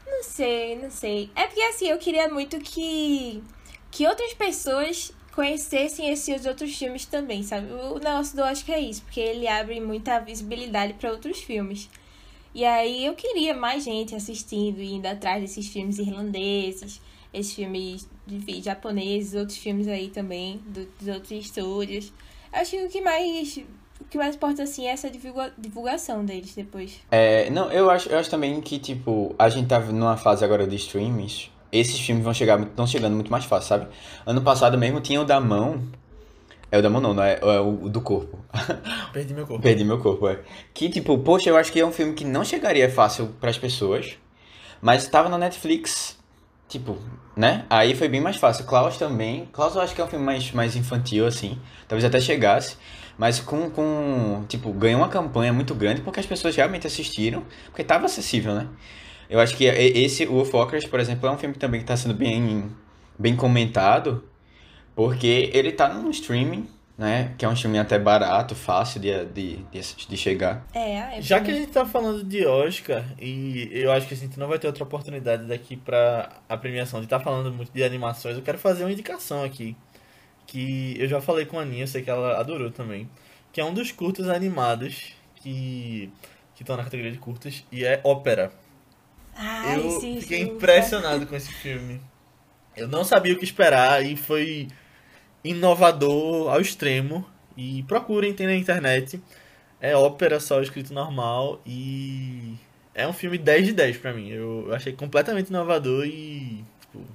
Não 0.05 0.23
sei, 0.23 0.77
não 0.77 0.89
sei. 0.89 1.29
É 1.35 1.47
porque 1.47 1.61
assim, 1.61 1.89
eu 1.89 1.97
queria 1.97 2.29
muito 2.29 2.57
que 2.59 3.43
que 3.97 4.05
outras 4.05 4.31
pessoas 4.35 5.11
conhecessem 5.33 6.11
esses 6.11 6.45
outros 6.45 6.77
filmes 6.77 7.03
também, 7.07 7.41
sabe? 7.41 7.65
O 7.71 7.97
negócio 7.97 8.35
do 8.35 8.43
Oscar 8.43 8.75
é 8.75 8.79
isso, 8.79 9.01
porque 9.01 9.19
ele 9.19 9.47
abre 9.47 9.79
muita 9.81 10.19
visibilidade 10.19 10.93
para 10.93 11.09
outros 11.09 11.39
filmes. 11.39 11.89
E 12.53 12.63
aí 12.63 13.03
eu 13.07 13.15
queria 13.15 13.55
mais 13.55 13.83
gente 13.83 14.13
assistindo 14.13 14.79
e 14.79 14.93
indo 14.93 15.07
atrás 15.07 15.41
desses 15.41 15.67
filmes 15.67 15.97
irlandeses, 15.97 17.01
esses 17.33 17.55
filmes 17.55 18.07
japoneses, 18.63 19.33
outros 19.33 19.57
filmes 19.57 19.87
aí 19.87 20.09
também, 20.09 20.61
do, 20.67 20.87
dos 20.99 21.07
outros 21.07 21.31
estúdios. 21.31 22.13
Acho 22.53 22.71
que 22.71 22.85
o 22.85 22.89
que 22.89 23.01
mais. 23.01 23.57
O 23.99 24.05
que 24.05 24.17
mais 24.19 24.35
importa, 24.35 24.61
assim, 24.61 24.85
é 24.85 24.91
essa 24.91 25.09
divulga, 25.09 25.51
divulgação 25.57 26.23
deles 26.23 26.53
depois. 26.53 26.99
É, 27.09 27.49
não, 27.49 27.71
eu 27.71 27.89
acho, 27.89 28.07
eu 28.09 28.19
acho 28.19 28.29
também 28.29 28.61
que, 28.61 28.77
tipo, 28.77 29.33
a 29.39 29.49
gente 29.49 29.67
tá 29.67 29.79
numa 29.79 30.15
fase 30.15 30.45
agora 30.45 30.67
de 30.67 30.75
streams 30.75 31.49
esses 31.71 31.99
filmes 31.99 32.23
vão 32.23 32.33
chegar, 32.33 32.59
estão 32.61 32.87
chegando 32.87 33.13
muito 33.13 33.31
mais 33.31 33.45
fácil, 33.45 33.69
sabe? 33.69 33.87
Ano 34.25 34.41
passado 34.41 34.77
mesmo 34.77 35.01
tinha 35.01 35.21
o 35.21 35.25
da 35.25 35.39
mão. 35.39 35.81
É 36.71 36.77
o 36.77 36.81
da 36.81 36.89
mão 36.89 36.99
não, 36.99 37.13
não 37.13 37.23
é, 37.23 37.39
é 37.41 37.59
o 37.59 37.89
do 37.89 38.01
corpo. 38.01 38.39
Perdi 39.13 39.33
meu 39.33 39.47
corpo. 39.47 39.63
Perdi 39.63 39.83
meu 39.85 39.99
corpo, 39.99 40.27
é. 40.27 40.39
Que 40.73 40.89
tipo, 40.89 41.17
poxa, 41.19 41.49
eu 41.49 41.57
acho 41.57 41.71
que 41.71 41.79
é 41.79 41.85
um 41.85 41.91
filme 41.91 42.13
que 42.13 42.25
não 42.25 42.43
chegaria 42.43 42.89
fácil 42.89 43.27
para 43.39 43.49
as 43.49 43.57
pessoas, 43.57 44.17
mas 44.81 45.03
estava 45.03 45.29
na 45.29 45.37
Netflix, 45.37 46.17
tipo, 46.67 46.97
né? 47.35 47.65
Aí 47.69 47.95
foi 47.95 48.09
bem 48.09 48.19
mais 48.19 48.35
fácil. 48.35 48.65
Klaus 48.65 48.97
também. 48.97 49.47
Klaus 49.53 49.75
eu 49.75 49.81
acho 49.81 49.95
que 49.95 50.01
é 50.01 50.03
um 50.03 50.07
filme 50.07 50.25
mais, 50.25 50.51
mais 50.51 50.75
infantil, 50.75 51.25
assim. 51.25 51.57
Talvez 51.87 52.03
até 52.03 52.19
chegasse. 52.19 52.75
Mas 53.17 53.39
com, 53.39 53.69
com. 53.69 54.43
Tipo, 54.47 54.71
ganhou 54.73 54.99
uma 54.99 55.07
campanha 55.07 55.53
muito 55.53 55.73
grande 55.73 56.01
porque 56.01 56.19
as 56.19 56.25
pessoas 56.25 56.55
realmente 56.55 56.85
assistiram. 56.85 57.43
Porque 57.67 57.81
estava 57.81 58.05
acessível, 58.05 58.53
né? 58.53 58.67
Eu 59.29 59.39
acho 59.39 59.55
que 59.55 59.65
esse, 59.65 60.25
o 60.25 60.33
Wolfwalkers, 60.33 60.85
por 60.85 60.99
exemplo, 60.99 61.27
é 61.27 61.31
um 61.31 61.37
filme 61.37 61.55
também 61.55 61.79
que 61.79 61.83
está 61.83 61.97
sendo 61.97 62.13
bem, 62.13 62.71
bem 63.17 63.35
comentado, 63.35 64.23
porque 64.95 65.49
ele 65.53 65.69
está 65.69 65.89
no 65.89 66.09
streaming, 66.09 66.67
né? 66.97 67.35
Que 67.37 67.45
é 67.45 67.49
um 67.49 67.55
filme 67.55 67.77
até 67.77 67.99
barato, 67.99 68.55
fácil 68.55 68.99
de, 68.99 69.25
de, 69.25 69.57
de, 69.57 69.81
de 70.07 70.17
chegar. 70.17 70.65
É, 70.73 71.17
é 71.17 71.21
Já 71.21 71.39
que 71.41 71.51
a 71.51 71.53
gente 71.53 71.71
tá 71.71 71.85
falando 71.85 72.23
de 72.23 72.45
Oscar, 72.45 73.03
e 73.19 73.69
eu 73.71 73.91
acho 73.91 74.07
que 74.07 74.13
a 74.13 74.17
gente 74.17 74.39
não 74.39 74.47
vai 74.47 74.57
ter 74.57 74.67
outra 74.67 74.83
oportunidade 74.83 75.45
daqui 75.45 75.75
para 75.75 76.29
a 76.47 76.57
premiação 76.57 76.99
de 76.99 77.05
estar 77.05 77.19
tá 77.19 77.23
falando 77.23 77.53
muito 77.53 77.71
de 77.71 77.83
animações, 77.83 78.37
eu 78.37 78.41
quero 78.41 78.57
fazer 78.57 78.83
uma 78.83 78.91
indicação 78.91 79.43
aqui. 79.43 79.75
Que 80.47 80.95
eu 80.97 81.07
já 81.07 81.19
falei 81.19 81.45
com 81.45 81.59
a 81.59 81.63
Aninha, 81.63 81.83
eu 81.83 81.87
sei 81.87 82.01
que 82.01 82.09
ela 82.09 82.39
adorou 82.39 82.71
também. 82.71 83.09
Que 83.51 83.59
é 83.59 83.65
um 83.65 83.73
dos 83.73 83.91
curtas 83.91 84.29
animados 84.29 85.13
que 85.35 86.09
estão 86.59 86.77
na 86.77 86.83
categoria 86.83 87.11
de 87.11 87.17
curtas, 87.17 87.65
e 87.71 87.83
é 87.83 87.99
ópera. 88.03 88.51
Ai, 89.37 89.79
eu 89.79 89.99
sim, 89.99 90.19
fiquei 90.19 90.43
sim, 90.43 90.51
impressionado 90.51 91.27
com 91.27 91.35
esse 91.35 91.51
filme. 91.53 92.01
Eu 92.75 92.87
não 92.87 93.03
sabia 93.03 93.33
o 93.33 93.37
que 93.37 93.45
esperar 93.45 94.03
e 94.03 94.15
foi 94.15 94.67
inovador 95.43 96.51
ao 96.51 96.59
extremo. 96.59 97.25
E 97.55 97.83
procurem, 97.83 98.33
tem 98.33 98.45
na 98.45 98.55
internet. 98.55 99.21
É 99.79 99.95
ópera 99.95 100.39
só 100.39 100.61
escrito 100.61 100.93
normal 100.93 101.61
e 101.65 102.55
é 102.93 103.07
um 103.07 103.13
filme 103.13 103.37
10 103.37 103.67
de 103.67 103.73
10 103.73 103.97
pra 103.97 104.13
mim. 104.13 104.29
Eu 104.29 104.73
achei 104.73 104.93
completamente 104.93 105.49
inovador 105.49 106.05
e 106.05 106.63
tipo, 106.81 107.05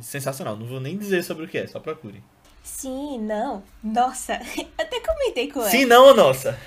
sensacional. 0.00 0.56
Não 0.56 0.66
vou 0.66 0.80
nem 0.80 0.96
dizer 0.96 1.22
sobre 1.22 1.44
o 1.44 1.48
que 1.48 1.58
é, 1.58 1.66
só 1.66 1.80
procurem. 1.80 2.22
Sim, 2.62 3.18
não. 3.20 3.62
Nossa, 3.82 4.34
até 4.78 5.00
comentei 5.00 5.50
com 5.50 5.60
ela. 5.60 5.70
Sim, 5.70 5.84
não 5.84 6.06
ou 6.06 6.14
nossa? 6.14 6.58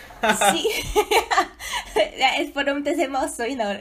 Sim. 0.52 0.68
Foram 2.54 2.74
muitas 2.74 2.98
emoções 3.00 3.56
na 3.56 3.70
hora. 3.70 3.80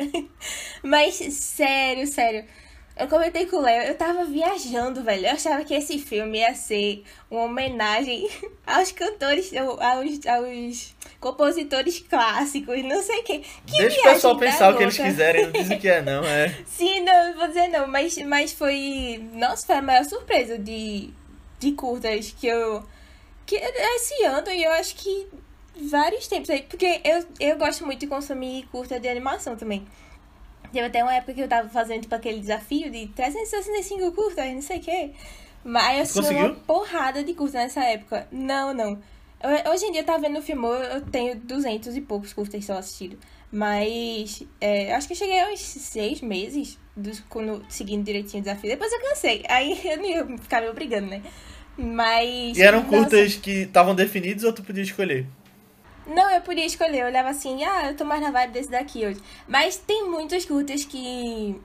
Mas, 0.82 1.14
sério, 1.16 2.06
sério. 2.06 2.44
Eu 3.00 3.08
comentei 3.08 3.46
com 3.46 3.56
o 3.56 3.60
Léo, 3.62 3.84
eu 3.84 3.94
tava 3.94 4.26
viajando, 4.26 5.02
velho. 5.02 5.26
Eu 5.26 5.32
achava 5.32 5.64
que 5.64 5.72
esse 5.72 5.98
filme 5.98 6.38
ia 6.38 6.54
ser 6.54 7.02
uma 7.30 7.44
homenagem 7.44 8.28
aos 8.66 8.92
cantores, 8.92 9.50
aos, 9.56 10.26
aos 10.26 10.94
compositores 11.18 11.98
clássicos, 12.00 12.84
não 12.84 13.02
sei 13.02 13.20
o 13.20 13.24
quê. 13.24 13.40
Que 13.66 13.78
Deixa 13.78 14.00
o 14.00 14.02
pessoal 14.02 14.36
pensar 14.36 14.74
o 14.74 14.76
que 14.76 14.82
eles 14.82 14.98
quiserem, 14.98 15.46
não 15.46 15.52
dizem 15.52 15.78
que 15.78 15.88
é, 15.88 16.02
não, 16.02 16.22
é. 16.22 16.54
Sim, 16.66 17.00
não, 17.00 17.28
não 17.28 17.38
vou 17.38 17.48
dizer 17.48 17.68
não, 17.68 17.86
mas, 17.86 18.18
mas 18.18 18.52
foi. 18.52 19.24
Nossa, 19.32 19.66
foi 19.66 19.76
a 19.76 19.82
maior 19.82 20.04
surpresa 20.04 20.58
de, 20.58 21.10
de 21.60 21.72
curtas 21.72 22.34
que 22.36 22.46
eu. 22.46 22.82
Que 23.46 23.56
esse 23.56 24.24
ano 24.24 24.48
e 24.50 24.64
eu 24.64 24.72
acho 24.72 24.96
que 24.96 25.28
vários 25.88 26.26
tempos 26.26 26.50
aí. 26.50 26.62
Porque 26.62 27.00
eu, 27.04 27.24
eu 27.38 27.58
gosto 27.58 27.84
muito 27.84 28.00
de 28.00 28.06
consumir 28.06 28.66
curta 28.72 28.98
de 28.98 29.08
animação 29.08 29.56
também. 29.56 29.86
Teve 30.72 30.86
até 30.86 31.02
uma 31.02 31.14
época 31.14 31.34
que 31.34 31.40
eu 31.40 31.48
tava 31.48 31.68
fazendo 31.68 32.02
tipo, 32.02 32.14
aquele 32.14 32.40
desafio 32.40 32.90
de 32.90 33.08
365 33.08 34.12
curtas, 34.12 34.52
não 34.52 34.62
sei 34.62 34.78
o 34.78 34.80
quê. 34.80 35.10
Mas 35.64 35.96
eu 35.96 36.02
assisti 36.02 36.34
uma 36.34 36.54
porrada 36.54 37.22
de 37.22 37.34
curtas 37.34 37.54
nessa 37.54 37.84
época. 37.84 38.26
Não, 38.30 38.72
não. 38.72 38.98
Eu, 39.42 39.72
hoje 39.72 39.86
em 39.86 39.92
dia, 39.92 40.04
tá 40.04 40.16
vendo 40.16 40.38
o 40.38 40.42
filme, 40.42 40.66
eu 40.66 41.00
tenho 41.06 41.36
200 41.36 41.96
e 41.96 42.00
poucos 42.00 42.32
curtas 42.32 42.64
só 42.64 42.74
assistidos. 42.74 43.18
Mas 43.52 44.44
é, 44.60 44.94
acho 44.94 45.08
que 45.08 45.12
eu 45.12 45.18
cheguei 45.18 45.40
aos 45.40 45.60
seis 45.60 46.20
meses 46.20 46.78
dos, 46.96 47.20
quando, 47.20 47.64
seguindo 47.68 48.04
direitinho 48.04 48.40
o 48.40 48.44
desafio. 48.44 48.70
Depois 48.70 48.92
eu 48.92 49.00
cansei. 49.00 49.44
Aí 49.48 49.80
eu 49.84 49.96
não 49.96 50.04
ia 50.04 50.38
ficar 50.38 50.60
me 50.60 50.68
obrigando, 50.68 51.08
né? 51.08 51.22
Mas. 51.80 52.56
E 52.58 52.62
eram 52.62 52.84
curtas 52.84 53.34
que 53.36 53.62
estavam 53.62 53.94
definidos 53.94 54.44
ou 54.44 54.52
tu 54.52 54.62
podia 54.62 54.82
escolher? 54.82 55.26
Não, 56.06 56.30
eu 56.30 56.40
podia 56.42 56.66
escolher. 56.66 57.00
Eu 57.00 57.06
olhava 57.06 57.30
assim, 57.30 57.64
ah, 57.64 57.88
eu 57.88 57.96
tô 57.96 58.04
mais 58.04 58.20
na 58.20 58.30
vibe 58.30 58.52
desse 58.52 58.70
daqui 58.70 59.06
hoje. 59.06 59.20
Mas 59.48 59.76
tem 59.76 60.08
muitas 60.08 60.44
curtas 60.44 60.84
que 60.84 61.56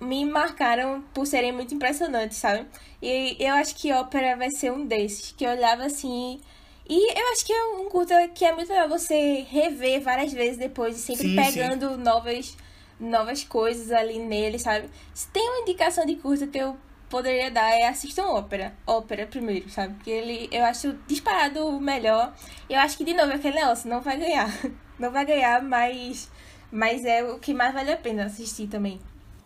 me 0.00 0.24
marcaram 0.24 1.04
por 1.14 1.26
serem 1.26 1.52
muito 1.52 1.74
impressionantes, 1.74 2.38
sabe? 2.38 2.66
E 3.00 3.36
eu 3.38 3.54
acho 3.54 3.74
que 3.76 3.92
ópera 3.92 4.36
vai 4.36 4.50
ser 4.50 4.72
um 4.72 4.84
desses. 4.84 5.32
Que 5.32 5.44
eu 5.44 5.50
olhava 5.50 5.84
assim. 5.84 6.40
E 6.88 7.18
eu 7.18 7.32
acho 7.32 7.46
que 7.46 7.52
é 7.52 7.64
um 7.76 7.88
curta 7.88 8.28
que 8.28 8.44
é 8.44 8.52
muito 8.52 8.68
legal 8.68 8.88
você 8.88 9.46
rever 9.48 10.00
várias 10.00 10.32
vezes 10.32 10.56
depois, 10.56 10.96
sempre 10.96 11.28
Sim, 11.28 11.36
pegando 11.36 11.96
novas 11.96 12.56
novas 12.98 13.42
coisas 13.44 13.90
ali 13.90 14.18
nele, 14.18 14.58
sabe? 14.58 14.90
Se 15.14 15.28
tem 15.28 15.48
uma 15.48 15.60
indicação 15.60 16.04
de 16.04 16.16
curta 16.16 16.46
que 16.46 16.58
eu 16.58 16.76
poderia 17.10 17.50
dar 17.50 17.68
é 17.72 17.88
assistam 17.88 18.24
ópera. 18.28 18.72
Ópera 18.86 19.26
primeiro, 19.26 19.68
sabe? 19.68 19.94
Porque 19.94 20.10
ele 20.10 20.48
eu 20.50 20.64
acho 20.64 20.94
disparado 21.06 21.66
o 21.66 21.80
melhor. 21.80 22.32
Eu 22.68 22.78
acho 22.78 22.96
que, 22.96 23.04
de 23.04 23.12
novo, 23.12 23.32
é 23.32 23.34
aquele 23.34 23.56
negócio, 23.56 23.90
não 23.90 24.00
vai 24.00 24.16
ganhar. 24.18 24.48
Não 25.00 25.10
vai 25.10 25.24
ganhar, 25.24 25.62
mas, 25.62 26.30
mas 26.70 27.06
é 27.06 27.24
o 27.24 27.38
que 27.38 27.54
mais 27.54 27.72
vale 27.72 27.90
a 27.90 27.96
pena 27.96 28.26
assistir 28.26 28.66
também. 28.66 29.00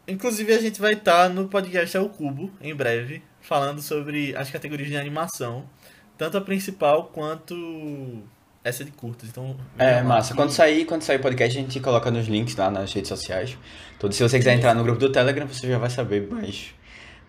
Inclusive, 0.09 0.53
a 0.53 0.59
gente 0.61 0.81
vai 0.81 0.95
estar 0.95 1.31
no 1.31 1.47
podcast 1.47 1.97
ao 1.97 2.09
Cubo, 2.09 2.51
em 2.61 2.75
breve, 2.75 3.23
falando 3.41 3.81
sobre 3.81 4.35
as 4.37 4.51
categorias 4.51 4.89
de 4.89 4.97
animação, 4.97 5.65
tanto 6.19 6.37
a 6.37 6.41
principal 6.41 7.05
quanto 7.05 8.25
essa 8.65 8.85
de 8.85 8.91
curtas. 8.91 9.29
Então, 9.29 9.57
É, 9.79 10.03
massa. 10.03 10.31
que- 10.33 10.37
Quando 10.37 10.51
sair, 10.51 10.85
quando 10.87 11.03
sair 11.03 11.19
o 11.19 11.23
podcast, 11.23 11.57
a 11.57 11.61
gente 11.61 11.79
coloca 11.79 12.11
nos 12.11 12.27
links 12.27 12.57
lá 12.57 12.69
nas 12.69 12.93
redes 12.93 13.09
sociais. 13.09 13.57
Então, 13.97 14.11
se 14.11 14.21
você 14.23 14.37
quiser 14.39 14.55
entrar 14.55 14.75
no 14.75 14.83
grupo 14.83 14.99
do 14.99 15.13
Telegram, 15.13 15.47
você 15.47 15.69
já 15.69 15.79
vai 15.79 15.89
saber 15.89 16.29
mais, 16.29 16.75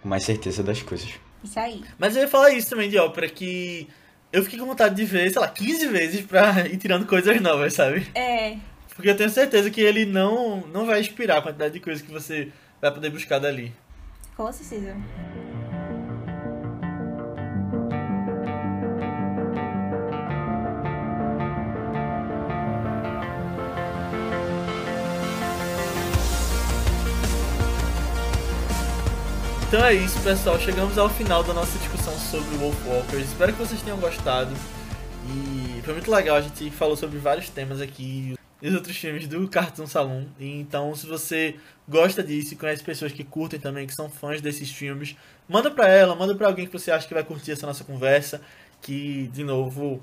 com 0.06 0.10
mais 0.10 0.24
certeza 0.24 0.62
das 0.62 0.84
coisas. 0.84 1.10
Isso 1.44 1.60
aí. 1.60 1.84
Mas 1.98 2.16
eu 2.16 2.22
ia 2.22 2.28
falar 2.28 2.52
isso 2.52 2.70
também 2.70 2.88
de 2.88 2.98
ópera, 3.00 3.28
que 3.28 3.88
eu 4.32 4.44
fiquei 4.44 4.60
com 4.60 4.68
vontade 4.68 4.94
de 4.94 5.04
ver, 5.04 5.32
sei 5.32 5.42
lá, 5.42 5.48
15 5.48 5.88
vezes 5.88 6.22
pra 6.22 6.60
ir 6.70 6.78
tirando 6.78 7.08
coisas 7.08 7.42
novas, 7.42 7.74
sabe? 7.74 8.06
É, 8.14 8.56
Porque 8.96 9.10
eu 9.10 9.18
tenho 9.18 9.32
certeza 9.32 9.72
que 9.72 9.82
ele 9.82 10.06
não, 10.06 10.62
não 10.68 10.86
vai 10.86 11.00
inspirar 11.00 11.40
a 11.40 11.42
quantidade 11.42 11.74
de 11.74 11.80
coisas 11.80 12.04
que 12.06 12.12
você 12.12 12.52
vai 12.80 12.94
poder 12.94 13.10
buscar 13.10 13.40
dali. 13.40 13.74
com 14.38 14.52
certeza. 14.52 14.96
Então 29.76 29.88
é 29.88 29.94
isso, 29.94 30.18
pessoal. 30.22 30.58
Chegamos 30.58 30.98
ao 30.98 31.10
final 31.10 31.44
da 31.44 31.54
nossa 31.54 31.78
discussão 31.78 32.14
sobre 32.18 32.56
Wolf 32.56 32.88
Walkers. 32.88 33.26
Espero 33.26 33.52
que 33.52 33.60
vocês 33.60 33.82
tenham 33.82 33.98
gostado. 33.98 34.56
E 35.28 35.82
foi 35.82 35.96
muito 35.96 36.10
legal. 36.10 36.38
A 36.38 36.42
gente 36.42 36.72
falou 36.72 36.96
sobre 36.96 37.20
vários 37.20 37.50
temas 37.50 37.82
aqui. 37.82 38.36
E 38.62 38.68
os 38.70 38.74
outros 38.74 38.96
filmes 38.96 39.28
do 39.28 39.46
Cartoon 39.50 39.86
Saloon. 39.86 40.28
Então, 40.40 40.96
se 40.96 41.06
você 41.06 41.56
gosta 41.90 42.24
disso 42.24 42.54
e 42.54 42.56
conhece 42.56 42.82
pessoas 42.86 43.12
que 43.12 43.26
curtem 43.26 43.60
também, 43.60 43.86
que 43.86 43.94
são 43.94 44.10
fãs 44.10 44.40
desses 44.40 44.72
filmes, 44.72 45.14
manda 45.46 45.70
pra 45.70 45.90
ela, 45.90 46.16
manda 46.16 46.34
pra 46.34 46.48
alguém 46.48 46.66
que 46.66 46.72
você 46.72 46.90
acha 46.90 47.06
que 47.06 47.14
vai 47.14 47.26
curtir 47.26 47.52
essa 47.52 47.68
nossa 47.68 47.84
conversa. 47.84 48.40
Que, 48.82 49.28
de 49.34 49.44
novo, 49.44 50.02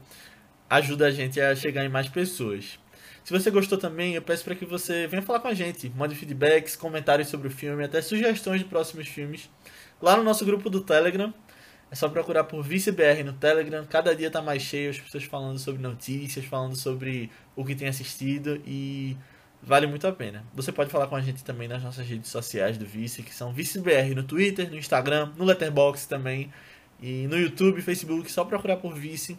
ajuda 0.69 1.07
a 1.07 1.11
gente 1.11 1.41
a 1.41 1.57
chegar 1.57 1.83
em 1.83 1.89
mais 1.89 2.11
pessoas. 2.11 2.79
Se 3.25 3.33
você 3.33 3.51
gostou 3.51 3.79
também, 3.79 4.15
eu 4.15 4.23
peço 4.23 4.45
para 4.45 4.55
que 4.55 4.65
você 4.65 5.07
venha 5.07 5.23
falar 5.23 5.41
com 5.41 5.49
a 5.49 5.55
gente. 5.55 5.89
Mande 5.91 6.15
feedbacks, 6.15 6.75
comentários 6.75 7.29
sobre 7.29 7.49
o 7.49 7.51
filme, 7.51 7.85
até 7.85 8.03
sugestões 8.03 8.61
de 8.61 8.67
próximos 8.67 9.07
filmes. 9.07 9.49
Lá 10.01 10.17
no 10.17 10.25
nosso 10.25 10.45
grupo 10.45 10.69
do 10.69 10.81
Telegram. 10.81 11.33
É 11.91 11.95
só 11.95 12.09
procurar 12.09 12.45
por 12.45 12.63
ViceBR 12.63 13.23
no 13.23 13.35
Telegram. 13.35 13.85
Cada 13.85 14.17
dia 14.17 14.31
tá 14.31 14.41
mais 14.41 14.63
cheio, 14.63 14.89
as 14.89 14.99
pessoas 14.99 15.25
falando 15.25 15.59
sobre 15.59 15.83
notícias, 15.83 16.43
falando 16.47 16.75
sobre 16.75 17.31
o 17.55 17.63
que 17.67 17.75
tem 17.75 17.87
assistido 17.87 18.63
e 18.67 19.15
vale 19.63 19.87
muito 19.87 20.07
a 20.07 20.13
pena. 20.13 20.43
Você 20.55 20.73
pode 20.73 20.91
falar 20.91 21.07
com 21.07 21.17
a 21.17 21.21
gente 21.21 21.45
também 21.45 21.69
nas 21.69 21.83
nossas 21.83 22.07
redes 22.07 22.31
sociais 22.31 22.79
do 22.79 22.87
Vice, 22.87 23.23
que 23.23 23.35
são 23.35 23.53
ViceBR 23.53 24.15
no 24.15 24.23
Twitter, 24.23 24.71
no 24.71 24.79
Instagram, 24.79 25.33
no 25.37 25.45
Letterboxd 25.45 26.09
também. 26.09 26.51
E 26.99 27.27
no 27.27 27.39
YouTube, 27.39 27.83
Facebook, 27.83 28.33
só 28.33 28.43
procurar 28.43 28.79
por 28.79 28.95
Vice. 28.95 29.39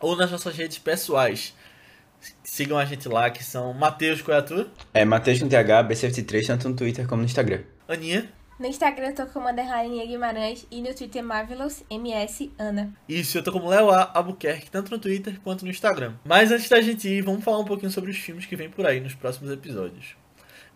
Ou 0.00 0.16
nas 0.16 0.30
nossas 0.30 0.56
redes 0.56 0.78
pessoais. 0.78 1.54
Sigam 2.42 2.78
a 2.78 2.84
gente 2.84 3.08
lá, 3.08 3.30
que 3.30 3.44
são 3.44 3.72
Matheus, 3.72 4.22
qual 4.22 4.36
é 4.36 4.40
a 4.40 4.42
tua? 4.42 4.68
É 4.92 5.04
Matheus 5.04 5.40
com 5.40 5.48
TH, 5.48 5.84
B73, 5.84 6.46
tanto 6.46 6.68
no 6.68 6.76
Twitter 6.76 7.06
como 7.06 7.22
no 7.22 7.26
Instagram. 7.26 7.62
Aninha. 7.86 8.28
No 8.58 8.66
Instagram 8.66 9.10
eu 9.10 9.14
tô 9.14 9.26
como 9.26 9.48
Underline 9.48 10.04
Guimarães 10.04 10.66
e 10.68 10.82
no 10.82 10.92
Twitter 10.92 11.22
Marvelous 11.22 11.84
MS 11.88 12.50
Ana. 12.58 12.92
Isso, 13.08 13.38
eu 13.38 13.42
tô 13.44 13.52
como 13.52 13.68
Léo 13.68 13.88
A. 13.90 14.10
Albuquerque, 14.12 14.68
tanto 14.68 14.90
no 14.90 14.98
Twitter 14.98 15.38
quanto 15.44 15.64
no 15.64 15.70
Instagram. 15.70 16.14
Mas 16.24 16.50
antes 16.50 16.68
da 16.68 16.80
gente 16.80 17.08
ir, 17.08 17.22
vamos 17.22 17.44
falar 17.44 17.58
um 17.58 17.64
pouquinho 17.64 17.92
sobre 17.92 18.10
os 18.10 18.16
filmes 18.16 18.46
que 18.46 18.56
vem 18.56 18.68
por 18.68 18.84
aí 18.84 18.98
nos 18.98 19.14
próximos 19.14 19.52
episódios. 19.52 20.16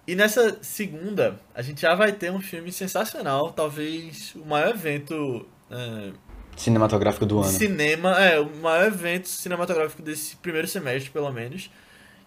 E 0.07 0.14
nessa 0.14 0.59
segunda, 0.62 1.40
a 1.53 1.61
gente 1.61 1.80
já 1.80 1.95
vai 1.95 2.12
ter 2.12 2.30
um 2.30 2.40
filme 2.40 2.70
sensacional, 2.70 3.53
talvez 3.53 4.32
o 4.36 4.45
maior 4.45 4.70
evento 4.70 5.47
é, 5.68 6.12
Cinematográfico 6.57 7.26
do 7.26 7.40
ano. 7.40 7.50
cinema, 7.50 8.18
é, 8.22 8.38
o 8.38 8.55
maior 8.57 8.86
evento 8.86 9.28
cinematográfico 9.28 10.03
desse 10.03 10.36
primeiro 10.36 10.68
semestre, 10.68 11.11
pelo 11.11 11.30
menos. 11.32 11.70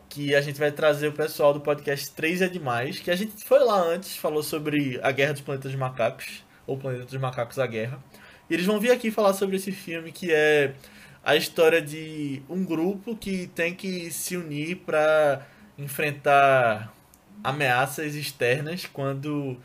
Que 0.07 0.35
a 0.35 0.41
gente 0.41 0.59
vai 0.59 0.71
trazer 0.71 1.07
o 1.07 1.11
pessoal 1.11 1.53
do 1.53 1.59
podcast 1.59 2.11
3 2.11 2.43
é 2.43 2.47
Demais, 2.47 2.99
que 2.99 3.09
a 3.09 3.15
gente 3.15 3.43
foi 3.43 3.59
lá 3.59 3.81
antes, 3.81 4.15
falou 4.15 4.43
sobre 4.43 4.99
a 5.01 5.11
Guerra 5.11 5.33
dos 5.33 5.41
Planetas 5.41 5.71
dos 5.71 5.79
Macacos, 5.79 6.43
ou 6.67 6.77
Planeta 6.77 7.05
dos 7.05 7.19
Macacos, 7.19 7.59
a 7.59 7.65
Guerra. 7.65 7.99
E 8.49 8.53
eles 8.53 8.65
vão 8.65 8.79
vir 8.79 8.91
aqui 8.91 9.09
falar 9.09 9.33
sobre 9.33 9.55
esse 9.55 9.71
filme, 9.71 10.11
que 10.11 10.31
é 10.31 10.73
a 11.23 11.35
história 11.35 11.81
de 11.81 12.41
um 12.47 12.63
grupo 12.63 13.15
que 13.15 13.47
tem 13.47 13.73
que 13.73 14.11
se 14.11 14.37
unir 14.37 14.77
para 14.85 15.45
enfrentar 15.77 16.93
ameaças 17.43 18.15
externas 18.15 18.85
quando 18.85 19.57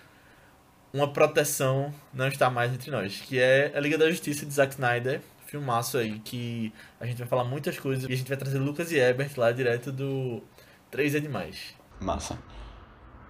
uma 0.92 1.08
proteção 1.08 1.92
não 2.12 2.28
está 2.28 2.50
mais 2.50 2.72
entre 2.72 2.90
nós, 2.90 3.20
que 3.20 3.38
é 3.38 3.72
a 3.74 3.80
Liga 3.80 3.96
da 3.96 4.10
Justiça 4.10 4.44
de 4.44 4.52
Zack 4.52 4.74
Snyder, 4.74 5.20
filmaço 5.46 5.98
aí, 5.98 6.20
que 6.20 6.72
a 7.00 7.06
gente 7.06 7.18
vai 7.18 7.26
falar 7.26 7.44
muitas 7.44 7.78
coisas 7.78 8.08
e 8.08 8.12
a 8.12 8.16
gente 8.16 8.28
vai 8.28 8.36
trazer 8.36 8.58
Lucas 8.58 8.92
e 8.92 8.98
Ebert 8.98 9.32
lá 9.36 9.50
direto 9.50 9.90
do 9.90 10.42
3 10.90 11.16
é 11.16 11.20
demais. 11.20 11.74
Massa. 12.00 12.38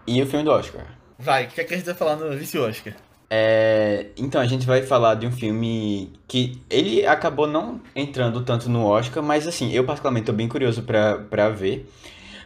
E 0.06 0.22
o 0.22 0.26
filme 0.26 0.44
do 0.44 0.50
Oscar? 0.50 0.86
Vai, 1.18 1.44
o 1.44 1.48
que 1.48 1.60
é 1.60 1.64
que 1.64 1.74
a 1.74 1.76
gente 1.76 1.86
vai 1.86 1.94
falar 1.94 2.16
no 2.16 2.36
Vice 2.36 2.58
Oscar? 2.58 2.94
É, 3.32 4.06
então, 4.16 4.40
a 4.40 4.46
gente 4.46 4.66
vai 4.66 4.82
falar 4.82 5.14
de 5.14 5.24
um 5.24 5.30
filme 5.30 6.12
que 6.26 6.60
ele 6.68 7.06
acabou 7.06 7.46
não 7.46 7.80
entrando 7.94 8.42
tanto 8.42 8.68
no 8.68 8.84
Oscar, 8.84 9.22
mas 9.22 9.46
assim, 9.46 9.70
eu 9.72 9.84
particularmente 9.84 10.26
tô 10.26 10.32
bem 10.32 10.48
curioso 10.48 10.82
pra, 10.82 11.18
pra 11.18 11.48
ver, 11.48 11.88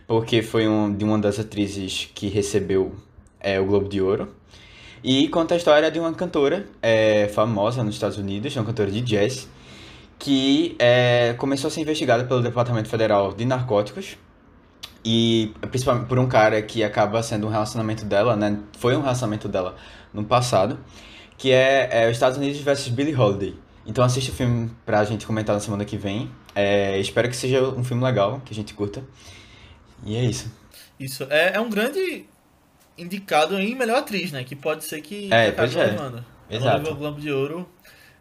porque 0.06 0.42
foi 0.42 0.68
um, 0.68 0.94
de 0.94 1.02
uma 1.02 1.18
das 1.18 1.38
atrizes 1.38 2.10
que 2.14 2.28
recebeu 2.28 2.94
é, 3.40 3.58
o 3.58 3.64
Globo 3.64 3.88
de 3.88 4.02
Ouro. 4.02 4.34
E 5.07 5.28
conta 5.28 5.52
a 5.52 5.59
história 5.59 5.90
de 5.90 6.00
uma 6.00 6.14
cantora 6.14 6.64
é, 6.80 7.28
famosa 7.28 7.84
nos 7.84 7.94
Estados 7.94 8.16
Unidos, 8.16 8.57
uma 8.57 8.64
cantora 8.64 8.90
de 8.90 9.02
jazz, 9.02 9.46
que 10.18 10.74
é, 10.78 11.34
começou 11.34 11.68
a 11.68 11.70
ser 11.70 11.82
investigada 11.82 12.24
pelo 12.24 12.40
Departamento 12.40 12.88
Federal 12.88 13.34
de 13.34 13.44
Narcóticos. 13.44 14.16
E 15.05 15.52
principalmente 15.70 16.07
por 16.09 16.18
um 16.18 16.26
cara 16.26 16.62
que 16.62 16.82
acaba 16.82 17.22
sendo 17.22 17.46
um 17.46 17.50
relacionamento 17.50 18.07
dela, 18.07 18.34
né? 18.34 18.59
Foi 18.78 18.96
um 18.96 19.02
relacionamento 19.02 19.46
dela 19.46 19.76
no 20.11 20.24
passado, 20.24 20.78
que 21.36 21.52
é, 21.52 22.05
é 22.05 22.07
os 22.07 22.12
Estados 22.12 22.38
Unidos 22.38 22.59
versus 22.61 22.88
Billie 22.88 23.14
Holiday. 23.14 23.55
Então 23.84 24.02
assiste 24.02 24.30
o 24.30 24.34
filme 24.34 24.70
pra 24.86 25.05
gente 25.05 25.26
comentar 25.26 25.55
na 25.55 25.61
semana 25.61 25.84
que 25.84 25.98
vem. 25.98 26.30
É, 26.55 26.98
espero 26.98 27.28
que 27.28 27.36
seja 27.36 27.62
um 27.62 27.84
filme 27.84 28.02
legal, 28.02 28.40
que 28.42 28.55
a 28.55 28.57
gente 28.57 28.72
curta. 28.72 29.05
E 30.02 30.16
é 30.16 30.24
isso. 30.24 30.50
Isso, 30.98 31.26
é, 31.28 31.57
é 31.57 31.61
um 31.61 31.68
grande 31.68 32.24
indicado 32.97 33.59
em 33.59 33.74
melhor 33.74 33.99
atriz, 33.99 34.32
né? 34.32 34.45
Que 34.45 34.55
pode 34.57 34.84
ser 34.84 35.01
que 35.01 35.32
É, 35.32 35.49
acabe 35.49 35.57
pois 35.72 35.76
é. 35.76 35.86
levando. 35.90 36.24
Exato. 36.51 36.76
levou 36.78 36.92
o 36.92 36.97
Globo 36.97 37.20
de 37.20 37.32
Ouro 37.32 37.68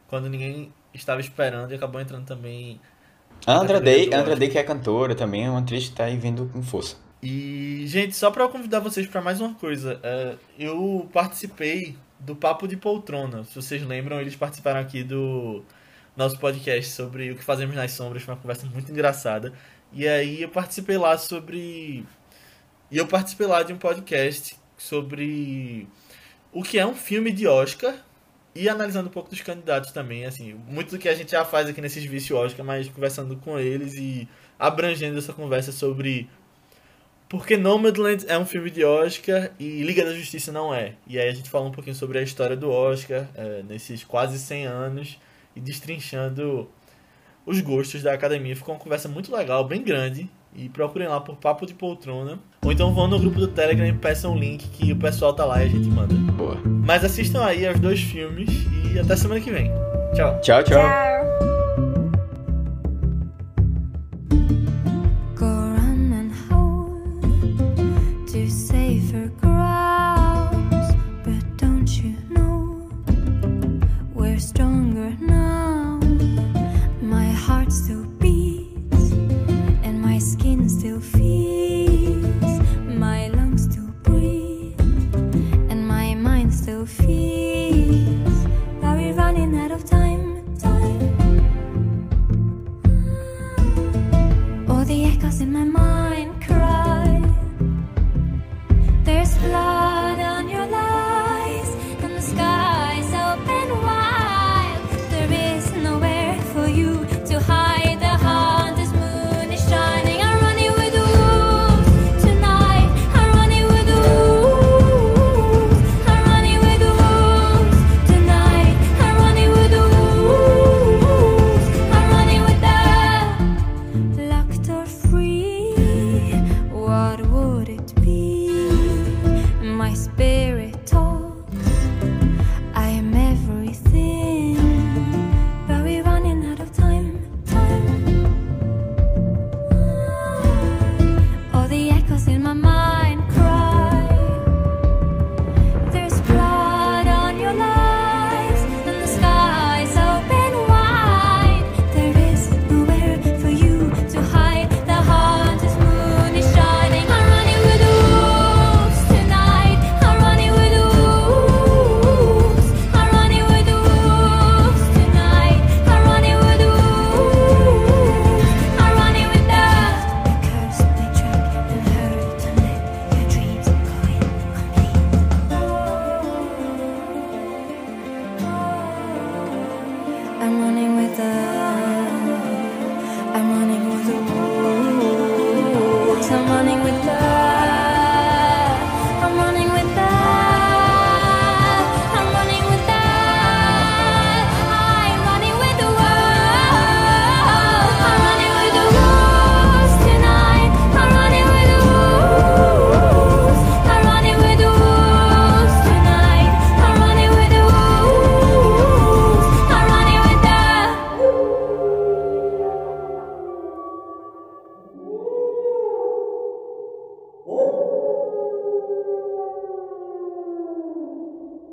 quando 0.08 0.30
ninguém 0.30 0.72
estava 0.94 1.20
esperando 1.22 1.72
e 1.72 1.76
acabou 1.76 2.00
entrando 2.00 2.26
também 2.26 2.80
A 3.46 3.54
Andra 3.58 3.80
Day, 3.82 4.10
Andra. 4.14 4.36
Day, 4.36 4.50
que 4.50 4.58
é 4.58 4.64
cantora 4.64 5.16
também, 5.16 5.46
é 5.46 5.50
uma 5.50 5.60
atriz 5.60 5.90
que 5.90 5.96
tá 5.96 6.06
aí 6.06 6.18
vindo 6.18 6.50
com 6.54 6.62
força. 6.64 6.96
E, 7.22 7.84
gente, 7.88 8.16
só 8.16 8.30
pra 8.32 8.48
convidar 8.48 8.80
vocês 8.80 9.08
pra 9.08 9.22
mais 9.22 9.40
uma 9.40 9.54
coisa, 9.54 10.00
é, 10.04 10.36
eu 10.60 11.10
participei 11.14 11.96
do 12.20 12.36
Papo 12.36 12.68
de 12.68 12.76
Poltrona. 12.78 13.44
Se 13.46 13.56
vocês 13.56 13.82
lembram, 13.86 14.20
eles 14.20 14.36
participaram 14.36 14.80
aqui 14.80 15.04
do 15.04 15.64
nosso 16.16 16.38
podcast 16.38 16.92
sobre 16.92 17.32
o 17.32 17.36
que 17.36 17.44
fazemos 17.44 17.76
nas 17.76 17.92
sombras, 17.92 18.24
foi 18.24 18.34
uma 18.34 18.40
conversa 18.42 18.66
muito 18.68 18.92
engraçada. 18.92 19.54
E 19.92 20.08
aí 20.08 20.42
eu 20.42 20.50
participei 20.50 20.98
lá 20.98 21.18
sobre. 21.18 22.06
E 22.92 22.98
eu 22.98 23.08
participei 23.08 23.48
lá 23.48 23.64
de 23.64 23.74
um 23.74 23.78
podcast 23.78 24.56
sobre 24.78 25.88
o 26.52 26.64
que 26.64 26.78
é 26.78 26.86
um 26.86 26.96
filme 26.96 27.32
de 27.32 27.48
Oscar 27.48 27.96
e 28.56 28.70
analisando 28.70 29.10
um 29.10 29.12
pouco 29.12 29.30
dos 29.30 29.42
candidatos 29.42 29.92
também, 29.92 30.26
assim, 30.26 30.54
muito 30.68 30.92
do 30.92 31.00
que 31.00 31.10
a 31.10 31.16
gente 31.16 31.32
já 31.32 31.44
faz 31.44 31.68
aqui 31.68 31.82
nesses 31.82 32.04
vídeos 32.04 32.30
Oscar, 32.32 32.66
mas 32.66 32.88
conversando 32.88 33.36
com 33.38 33.60
eles 33.60 33.96
e 33.96 34.28
abrangendo 34.60 35.18
essa 35.18 35.34
conversa 35.34 35.72
sobre 35.72 36.30
Porque 37.28 37.58
Nomadland 37.58 38.26
é 38.28 38.38
um 38.38 38.46
filme 38.46 38.70
de 38.70 38.86
Oscar 38.86 39.52
e 39.60 39.82
Liga 39.82 40.06
da 40.06 40.14
Justiça 40.14 40.52
não 40.52 40.74
é. 40.74 40.94
E 41.08 41.18
aí 41.18 41.28
a 41.28 41.34
gente 41.34 41.50
fala 41.50 41.66
um 41.66 41.72
pouquinho 41.72 41.96
sobre 41.96 42.20
a 42.20 42.22
história 42.22 42.56
do 42.56 42.70
Oscar 42.70 43.28
é, 43.34 43.64
nesses 43.64 44.04
quase 44.04 44.38
100 44.38 44.68
anos 44.68 45.20
e 45.56 45.60
destrinchando 45.60 46.70
os 47.46 47.60
gostos 47.60 48.04
da 48.04 48.14
academia. 48.14 48.56
Ficou 48.56 48.76
uma 48.76 48.82
conversa 48.82 49.10
muito 49.10 49.36
legal, 49.36 49.64
bem 49.64 49.82
grande. 49.82 50.30
E 50.56 50.70
procurem 50.70 51.08
lá 51.08 51.20
por 51.20 51.36
Papo 51.36 51.66
de 51.66 51.74
Poltrona. 51.74 52.40
Ou 52.64 52.72
então 52.72 52.94
vão 52.94 53.08
no 53.08 53.20
grupo 53.20 53.40
do 53.40 53.48
Telegram 53.48 53.88
e 53.88 53.94
peçam 53.94 54.34
o 54.34 54.38
link 54.38 54.68
que 54.70 54.92
o 54.92 54.96
pessoal 54.96 55.34
tá 55.34 55.46
lá 55.46 55.64
e 55.64 55.66
a 55.66 55.70
gente 55.70 55.88
manda. 55.90 56.14
Boa. 56.14 56.58
Mas 56.66 57.04
assistam 57.04 57.44
aí 57.44 57.68
aos 57.68 57.80
dois 57.80 58.00
filmes 58.00 58.50
e 58.94 59.00
até 59.00 59.16
semana 59.16 59.42
que 59.42 59.52
vem. 59.52 59.72
Tchau. 60.14 60.40
Tchau, 60.42 60.64
tchau. 60.64 60.82
Tchau. 60.82 61.53